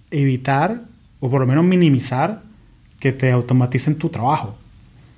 evitar, 0.09 0.82
o 1.19 1.30
por 1.30 1.39
lo 1.41 1.45
menos 1.45 1.63
minimizar, 1.63 2.41
que 2.99 3.11
te 3.11 3.32
automaticen 3.32 3.95
tu 3.95 4.09
trabajo? 4.09 4.57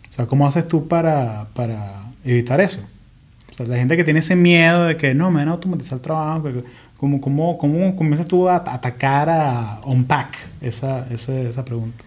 O 0.10 0.14
sea, 0.14 0.26
¿cómo 0.26 0.46
haces 0.46 0.68
tú 0.68 0.86
para, 0.86 1.48
para 1.54 2.04
evitar 2.26 2.60
eso? 2.60 2.82
O 3.52 3.54
sea, 3.54 3.68
la 3.68 3.76
gente 3.78 3.98
que 3.98 4.04
tiene 4.04 4.22
ese 4.22 4.36
miedo 4.36 4.86
de 4.86 4.98
que 4.98 5.14
no, 5.14 5.30
me 5.30 5.40
van 5.40 5.50
a 5.50 5.52
automatizar 5.52 5.98
el 5.98 6.02
trabajo, 6.02 6.44
que- 6.44 6.64
¿cómo, 6.98 7.20
cómo, 7.20 7.58
cómo 7.58 7.96
comienzas 7.96 8.26
tú 8.28 8.48
a 8.48 8.56
atacar, 8.58 9.30
a 9.30 9.82
unpack 9.86 10.38
esa, 10.62 11.06
esa, 11.12 11.40
esa 11.42 11.66
pregunta? 11.66 12.04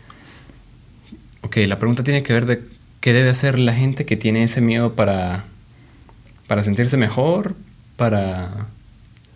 Ok, 1.43 1.59
la 1.67 1.79
pregunta 1.79 2.03
tiene 2.03 2.23
que 2.23 2.33
ver 2.33 2.47
de 2.47 2.63
qué 3.01 3.13
debe 3.13 3.31
hacer 3.31 3.59
la 3.59 3.75
gente 3.75 4.07
que 4.07 4.17
tiene 4.17 4.45
ese 4.45 4.61
miedo 4.63 4.95
para, 4.95 5.45
para 6.47 6.65
sentirse 6.65 6.97
mejor, 6.97 7.55
para... 7.97 8.67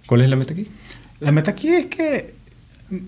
¿Cuál 0.06 0.22
es 0.22 0.30
la 0.30 0.36
meta 0.36 0.54
aquí? 0.54 0.68
La 1.20 1.32
meta 1.32 1.50
aquí 1.50 1.68
es 1.68 1.86
que 1.86 2.34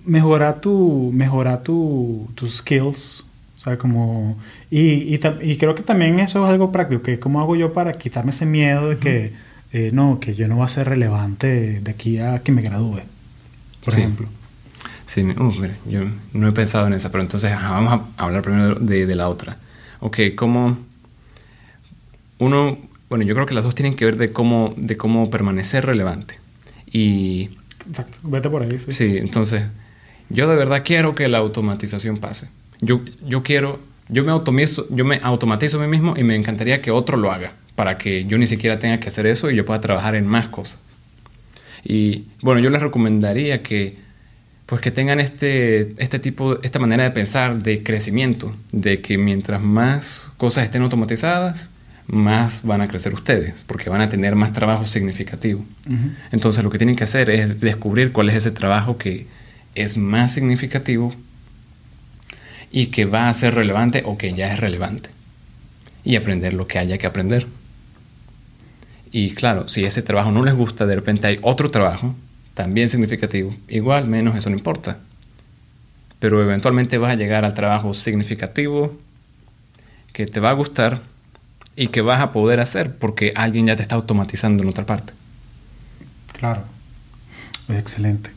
mejorar 0.05 0.61
tu, 0.61 1.11
mejorar 1.15 1.63
tu, 1.63 2.29
tus 2.35 2.59
skills. 2.59 3.25
O 3.57 3.61
sea, 3.61 3.79
como... 3.79 4.37
Y, 4.71 5.15
y, 5.43 5.57
creo 5.57 5.75
que 5.75 5.83
también 5.83 6.21
eso 6.21 6.45
es 6.45 6.51
algo 6.51 6.71
práctico. 6.71 7.03
Que 7.03 7.19
¿Cómo 7.19 7.41
hago 7.41 7.57
yo 7.57 7.73
para 7.73 7.95
quitarme 7.95 8.31
ese 8.31 8.47
miedo 8.47 8.89
de 8.91 8.99
que, 8.99 9.33
eh, 9.73 9.91
no, 9.93 10.21
que 10.21 10.35
yo 10.37 10.47
no 10.47 10.57
voy 10.57 10.65
a 10.65 10.69
ser 10.69 10.89
relevante 10.89 11.81
de 11.81 11.91
aquí 11.91 12.19
a 12.19 12.39
que 12.41 12.53
me 12.53 12.63
gradúe? 12.63 13.01
Por 13.85 13.95
Sí. 13.95 14.01
ejemplo. 14.01 14.29
Sí, 15.07 15.23
uf, 15.23 15.59
mira, 15.59 15.75
yo 15.89 16.03
no 16.35 16.47
he 16.49 16.53
pensado 16.53 16.87
en 16.87 16.93
esa, 16.93 17.11
pero 17.11 17.23
entonces 17.25 17.51
ajá, 17.51 17.73
vamos 17.73 18.01
a 18.17 18.25
hablar 18.25 18.43
primero 18.43 18.77
de, 18.77 19.07
de 19.07 19.15
la 19.17 19.29
otra. 19.29 19.57
Ok, 19.99 20.19
¿cómo 20.37 20.79
uno, 22.39 22.79
bueno, 23.09 23.25
yo 23.25 23.35
creo 23.35 23.47
que 23.47 23.55
las 23.55 23.65
dos 23.65 23.75
tienen 23.75 23.95
que 23.95 24.05
ver 24.05 24.17
de 24.17 24.33
cómo, 24.33 24.75
de 24.77 24.97
cómo 24.97 25.29
permanecer 25.31 25.85
relevante. 25.85 26.39
Y 26.91 27.51
Exacto. 27.89 28.19
Vete 28.23 28.49
por 28.51 28.63
ahí, 28.63 28.79
sí. 28.79 28.93
sí, 28.93 29.17
entonces, 29.19 29.65
yo 30.29 30.49
de 30.49 30.57
verdad 30.57 30.83
quiero 30.85 31.15
que 31.15 31.29
la 31.29 31.39
automatización 31.39 32.19
pase. 32.19 32.49
Yo, 32.81 33.03
yo 33.27 33.43
quiero, 33.43 33.81
yo 34.11 34.25
me, 34.25 34.33
automatizo, 34.33 34.87
yo 34.91 35.05
me 35.05 35.19
automatizo 35.23 35.79
a 35.79 35.83
mí 35.83 35.89
mismo 35.89 36.17
y 36.17 36.25
me 36.25 36.35
encantaría 36.35 36.83
que 36.83 36.91
otro 36.91 37.17
lo 37.17 37.33
haga, 37.33 37.53
para 37.75 37.99
que 37.99 38.25
yo 38.25 38.39
ni 38.39 38.47
siquiera 38.47 38.79
tenga 38.79 38.99
que 39.01 39.09
hacer 39.09 39.27
eso 39.27 39.51
y 39.51 39.57
yo 39.57 39.65
pueda 39.65 39.81
trabajar 39.81 40.15
en 40.15 40.27
más 40.27 40.49
cosas. 40.49 40.79
Y 41.85 42.27
bueno, 42.43 42.61
yo 42.61 42.71
les 42.71 42.83
recomendaría 42.83 43.63
que 43.63 43.97
pues 44.71 44.81
que 44.81 44.93
tengan 44.93 45.19
este, 45.19 45.95
este 46.01 46.21
tipo, 46.21 46.63
esta 46.63 46.79
manera 46.79 47.03
de 47.03 47.11
pensar 47.11 47.61
de 47.61 47.83
crecimiento, 47.83 48.55
de 48.71 49.01
que 49.01 49.19
mientras 49.19 49.61
más 49.61 50.31
cosas 50.37 50.63
estén 50.63 50.83
automatizadas, 50.83 51.71
más 52.07 52.63
van 52.63 52.81
a 52.81 52.87
crecer 52.87 53.13
ustedes, 53.13 53.55
porque 53.67 53.91
van 53.91 54.01
a 54.01 54.09
tener 54.09 54.37
más 54.37 54.53
trabajo 54.53 54.87
significativo. 54.87 55.65
Entonces 56.31 56.63
lo 56.63 56.71
que 56.71 56.79
tienen 56.79 56.95
que 56.95 57.03
hacer 57.03 57.31
es 57.31 57.61
descubrir 57.61 58.13
cuál 58.13 58.29
es 58.29 58.37
ese 58.37 58.53
trabajo 58.53 58.97
que 58.97 59.27
es 59.75 59.97
más 59.97 60.35
significativo 60.35 61.13
y 62.71 62.87
que 62.87 63.05
va 63.05 63.29
a 63.29 63.35
ser 63.35 63.55
relevante 63.55 64.03
o 64.05 64.17
que 64.17 64.33
ya 64.33 64.53
es 64.53 64.61
relevante. 64.61 65.11
Y 66.05 66.17
aprender 66.17 66.55
lo 66.55 66.67
que 66.67 66.79
haya 66.79 66.99
que 66.99 67.07
aprender. 67.07 67.47
Y 69.13 69.33
claro, 69.33 69.69
si 69.69 69.85
ese 69.85 70.03
trabajo 70.03 70.31
no 70.31 70.45
les 70.45 70.55
gusta, 70.55 70.87
de 70.87 70.95
repente 70.95 71.27
hay 71.27 71.39
otro 71.43 71.71
trabajo 71.71 72.15
también 72.55 72.89
significativo. 72.89 73.55
Igual, 73.69 74.07
menos, 74.07 74.37
eso 74.37 74.51
no 74.51 74.57
importa. 74.57 74.99
Pero 76.19 76.43
eventualmente 76.43 76.99
vas 76.99 77.13
a 77.13 77.17
llegar 77.17 77.45
al 77.45 77.55
trabajo 77.55 77.95
significativo 77.95 78.97
que 80.13 80.27
te 80.27 80.41
va 80.41 80.51
a 80.51 80.55
gustar 80.55 81.01
y 81.77 81.89
que 81.89 82.03
vas 82.03 82.21
a 82.21 82.33
poder 82.33 82.61
hacer 82.61 82.95
porque 82.97 83.33
alguien 83.35 83.67
ya 83.67 83.77
te 83.77 83.83
está 83.83 83.95
automatizando 83.95 84.63
en 84.63 84.69
otra 84.69 84.87
parte. 84.87 85.13
Claro. 86.39 86.65
Excelente. 87.69 88.31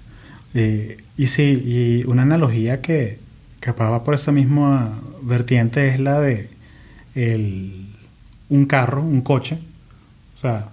Y 0.54 1.28
sí, 1.28 1.62
y 1.66 2.04
una 2.08 2.22
analogía 2.22 2.82
que 2.82 3.20
capaz 3.64 3.90
va 3.90 4.04
por 4.04 4.14
esa 4.14 4.34
misma 4.34 5.00
vertiente 5.22 5.88
es 5.88 6.00
la 6.00 6.20
de 6.20 6.50
el, 7.16 7.88
un 8.50 8.66
carro, 8.66 9.02
un 9.02 9.22
coche. 9.22 9.58
O 10.36 10.38
sea, 10.38 10.70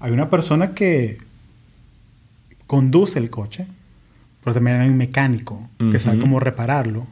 hay 0.00 0.10
una 0.10 0.28
persona 0.28 0.74
que 0.74 1.18
conduce 2.66 3.20
el 3.20 3.30
coche, 3.30 3.66
pero 4.42 4.54
también 4.54 4.80
hay 4.80 4.88
un 4.88 4.96
mecánico 4.96 5.68
que 5.92 6.00
sabe 6.00 6.18
cómo 6.18 6.40
repararlo. 6.40 7.06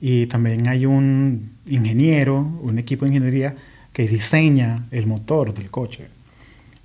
Y 0.00 0.26
también 0.26 0.68
hay 0.68 0.84
un 0.84 1.52
ingeniero, 1.66 2.40
un 2.40 2.78
equipo 2.78 3.04
de 3.04 3.12
ingeniería 3.12 3.54
que 3.92 4.08
diseña 4.08 4.86
el 4.90 5.06
motor 5.06 5.54
del 5.54 5.70
coche. 5.70 6.08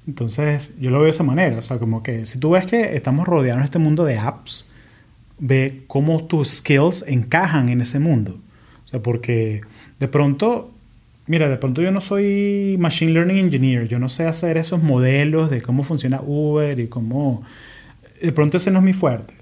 Entonces, 0.07 0.79
yo 0.79 0.91
lo 0.91 0.97
veo 0.97 1.05
de 1.05 1.09
esa 1.09 1.23
manera. 1.23 1.57
O 1.57 1.63
sea, 1.63 1.79
como 1.79 2.03
que 2.03 2.27
si 2.27 2.37
tú 2.37 2.51
ves 2.51 2.67
que 2.67 2.95
estamos 2.95 3.27
rodeados 3.27 3.61
en 3.61 3.65
este 3.65 3.79
mundo 3.79 4.05
de 4.05 4.19
apps, 4.19 4.69
ve 5.41 5.81
cómo 5.87 6.23
tus 6.23 6.49
skills 6.49 7.03
encajan 7.07 7.67
en 7.67 7.81
ese 7.81 7.99
mundo. 7.99 8.37
O 8.85 8.87
sea, 8.87 9.01
porque 9.01 9.61
de 9.99 10.07
pronto, 10.07 10.71
mira, 11.27 11.49
de 11.49 11.57
pronto 11.57 11.81
yo 11.81 11.91
no 11.91 11.99
soy 11.99 12.77
machine 12.79 13.11
learning 13.11 13.37
engineer, 13.37 13.87
yo 13.87 13.99
no 13.99 14.07
sé 14.07 14.27
hacer 14.27 14.55
esos 14.55 14.81
modelos 14.81 15.49
de 15.49 15.61
cómo 15.61 15.83
funciona 15.83 16.21
Uber 16.21 16.79
y 16.79 16.87
cómo... 16.87 17.43
De 18.21 18.31
pronto 18.31 18.57
ese 18.57 18.71
no 18.71 18.79
es 18.79 18.85
mi 18.85 18.93
fuerte. 18.93 19.33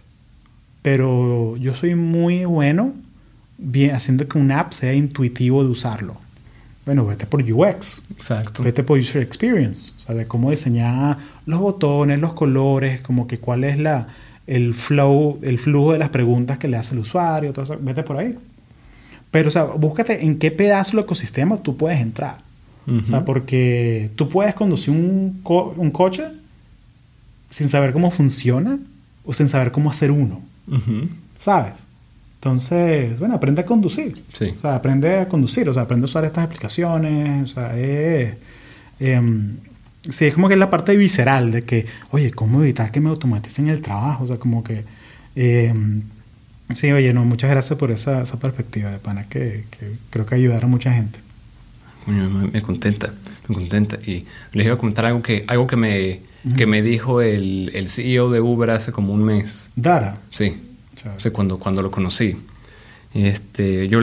Pero 0.82 1.58
yo 1.58 1.76
soy 1.76 1.96
muy 1.96 2.46
bueno 2.46 2.94
bien, 3.58 3.94
haciendo 3.94 4.28
que 4.28 4.38
una 4.38 4.62
app 4.62 4.72
sea 4.72 4.94
intuitivo 4.94 5.64
de 5.64 5.70
usarlo. 5.70 6.16
Bueno, 6.86 7.06
vete 7.06 7.26
por 7.26 7.44
UX. 7.44 8.02
Exacto. 8.12 8.64
Vete 8.64 8.84
por 8.84 8.98
User 8.98 9.22
Experience. 9.22 9.92
O 9.98 10.00
sea, 10.00 10.16
de 10.16 10.26
cómo 10.26 10.50
diseñar 10.50 11.18
los 11.46 11.60
botones, 11.60 12.20
los 12.20 12.34
colores, 12.34 13.02
como 13.02 13.28
que 13.28 13.38
cuál 13.38 13.66
es 13.66 13.78
la, 13.78 14.08
el 14.50 14.74
flow, 14.74 15.38
el 15.44 15.60
flujo 15.60 15.94
de 15.94 16.00
las 16.00 16.10
preguntas 16.10 16.58
que 16.58 16.68
le 16.68 16.76
hace 16.76 16.96
el 16.96 17.02
usuario. 17.02 17.54
Todo 17.54 17.64
eso. 17.64 17.78
Vete 17.80 18.02
por 18.02 18.18
ahí. 18.18 18.36
Pero, 19.30 19.50
o 19.50 19.52
sea, 19.52 19.66
búscate 19.66 20.26
en 20.26 20.40
qué 20.40 20.50
pedazo 20.50 20.92
del 20.92 21.02
ecosistema 21.06 21.58
tú 21.58 21.78
puedes 21.78 22.02
entrar. 22.02 22.38
O 22.88 23.06
sea, 23.06 23.24
porque 23.24 24.10
tú 24.16 24.28
puedes 24.30 24.56
conducir 24.56 24.92
un, 24.92 25.44
un, 25.78 25.92
coche 25.92 26.24
sin 27.52 27.70
saber 27.70 27.94
cómo 27.94 28.10
funciona 28.10 28.80
o 29.24 29.32
sin 29.32 29.48
saber 29.48 29.72
cómo 29.72 29.92
hacer 29.92 30.10
uno. 30.10 30.42
¿Sabes? 31.38 31.74
Entonces, 32.38 33.20
bueno, 33.20 33.36
aprende 33.36 33.62
a 33.62 33.66
conducir. 33.66 34.20
Sí. 34.34 34.54
O 34.58 34.60
sea, 34.60 34.74
aprende 34.74 35.20
a 35.20 35.28
conducir, 35.28 35.70
o 35.70 35.74
sea, 35.74 35.84
aprende 35.84 36.06
a 36.06 36.10
usar 36.10 36.26
estas 36.26 36.46
aplicaciones. 36.46 37.52
O 37.52 37.54
sea, 37.54 37.78
es, 37.78 38.34
em, 39.00 39.58
sí, 40.02 40.26
es 40.26 40.34
como 40.34 40.48
que 40.48 40.54
es 40.54 40.60
la 40.60 40.70
parte 40.70 40.96
visceral 40.96 41.52
de 41.52 41.64
que, 41.64 41.86
oye, 42.12 42.32
¿cómo 42.32 42.62
evitar 42.62 42.92
que 42.92 43.00
me 43.00 43.10
automaticen 43.10 43.68
el 43.68 43.82
trabajo? 43.82 44.24
O 44.24 44.28
sea, 44.28 44.38
como 44.38 44.64
que... 44.64 44.86
Em, 45.36 46.04
sí, 46.74 46.92
oye, 46.92 47.14
no, 47.14 47.26
muchas 47.26 47.50
gracias 47.50 47.78
por 47.78 47.92
esa, 47.92 48.24
esa 48.24 48.40
perspectiva 48.40 48.92
de 48.92 49.00
pana 49.00 49.28
que, 49.28 49.66
que 49.72 49.92
creo 50.10 50.26
que 50.26 50.36
ayudará 50.36 50.66
a 50.66 50.70
mucha 50.70 50.94
gente. 50.94 51.20
Me, 52.06 52.28
me 52.48 52.62
contenta, 52.62 53.14
me 53.48 53.56
contenta. 53.56 53.98
Y 54.06 54.26
les 54.54 54.66
iba 54.66 54.76
a 54.76 54.78
comentar 54.78 55.06
algo 55.06 55.22
que, 55.22 55.44
algo 55.48 55.68
que, 55.68 55.76
me, 55.76 56.22
que 56.58 56.66
me 56.66 56.82
dijo 56.82 57.22
el, 57.22 57.72
el 57.74 57.90
CEO 57.90 58.32
de 58.32 58.42
Uber 58.42 58.72
hace 58.72 58.92
como 58.92 59.14
un 59.14 59.24
mes. 59.24 59.70
Dara. 59.76 60.18
Sí. 60.30 60.58
O 61.06 61.32
cuando, 61.32 61.60
cuando 61.60 61.82
lo 61.82 61.92
conocí. 61.92 62.38
Este, 63.14 63.88
yo, 63.88 64.00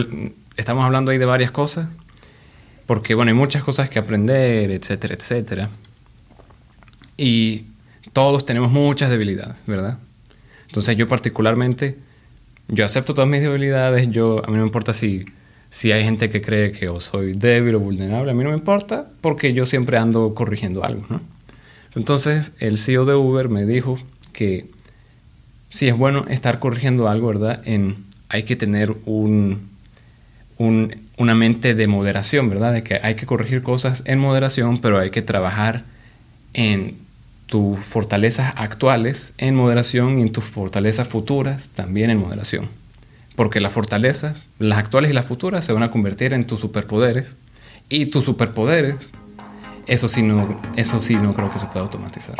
estamos 0.57 0.84
hablando 0.84 1.11
ahí 1.11 1.18
de 1.18 1.26
varias 1.26 1.51
cosas, 1.51 1.88
porque 2.86 3.14
bueno, 3.14 3.30
hay 3.30 3.36
muchas 3.36 3.62
cosas 3.62 3.88
que 3.88 3.99
aprender, 3.99 4.70
etcétera, 4.70 5.14
etcétera. 5.14 5.70
Y 7.17 7.64
todos 8.12 8.47
tenemos 8.47 8.71
muchas 8.71 9.11
debilidades, 9.11 9.57
¿verdad? 9.67 9.99
Entonces 10.67 10.97
yo 10.97 11.09
particularmente, 11.09 11.97
yo 12.69 12.85
acepto 12.85 13.14
todas 13.14 13.31
mis 13.31 13.41
debilidades, 13.41 14.11
yo, 14.11 14.43
a 14.45 14.49
mí 14.49 14.55
no 14.55 14.61
me 14.61 14.67
importa 14.67 14.93
si, 14.95 15.25
si 15.71 15.93
hay 15.93 16.05
gente 16.05 16.31
que 16.31 16.41
cree 16.41 16.73
que 16.73 16.89
o 16.89 17.01
soy 17.01 17.33
débil 17.33 17.75
o 17.77 17.81
vulnerable, 17.81 18.31
a 18.31 18.35
mí 18.35 18.43
no 18.45 18.51
me 18.51 18.57
importa 18.57 19.07
porque 19.21 19.53
yo 19.53 19.67
siempre 19.67 19.99
ando 19.99 20.35
corrigiendo 20.35 20.85
algo, 20.85 21.05
¿no? 21.09 21.21
Entonces 21.95 22.53
el 22.59 22.77
CEO 22.77 23.07
de 23.07 23.14
Uber 23.14 23.49
me 23.49 23.64
dijo 23.64 23.99
que 24.33 24.67
sí 25.71 25.89
es 25.89 25.97
bueno 25.97 26.27
estar 26.29 26.59
corrigiendo 26.59 27.09
algo, 27.09 27.29
¿verdad? 27.29 27.62
En, 27.64 28.05
hay 28.29 28.43
que 28.43 28.57
tener 28.57 28.95
un, 29.07 29.71
una 30.59 31.35
mente 31.35 31.75
de 31.75 31.87
moderación, 31.87 32.49
¿verdad? 32.51 32.73
De 32.73 32.83
que 32.83 33.01
hay 33.03 33.14
que 33.14 33.27
corregir 33.27 33.62
cosas 33.62 34.03
en 34.05 34.19
moderación, 34.19 34.79
pero 34.79 34.99
hay 34.99 35.11
que 35.11 35.23
trabajar 35.23 35.85
en 36.53 37.05
tus 37.47 37.78
fortalezas 37.78 38.53
actuales 38.57 39.32
en 39.38 39.55
moderación 39.55 40.18
y 40.18 40.22
en 40.22 40.32
tus 40.32 40.44
fortalezas 40.44 41.09
futuras 41.09 41.68
también 41.70 42.11
en 42.11 42.18
moderación. 42.18 42.68
Porque 43.36 43.61
las 43.61 43.72
fortalezas, 43.72 44.47
las 44.59 44.78
actuales 44.78 45.11
y 45.11 45.14
las 45.14 45.26
futuras, 45.26 45.64
se 45.64 45.72
van 45.72 45.82
a 45.82 45.90
convertir 45.90 46.32
en 46.32 46.47
tus 46.47 46.61
superpoderes. 46.61 47.36
Y 47.88 48.07
tus 48.07 48.24
superpoderes, 48.24 48.97
eso 49.86 50.09
sí 50.09 50.22
no, 50.22 50.61
eso 50.74 51.01
sí 51.01 51.14
no 51.14 51.34
creo 51.34 51.53
que 51.53 51.59
se 51.59 51.66
pueda 51.66 51.82
automatizar. 51.82 52.36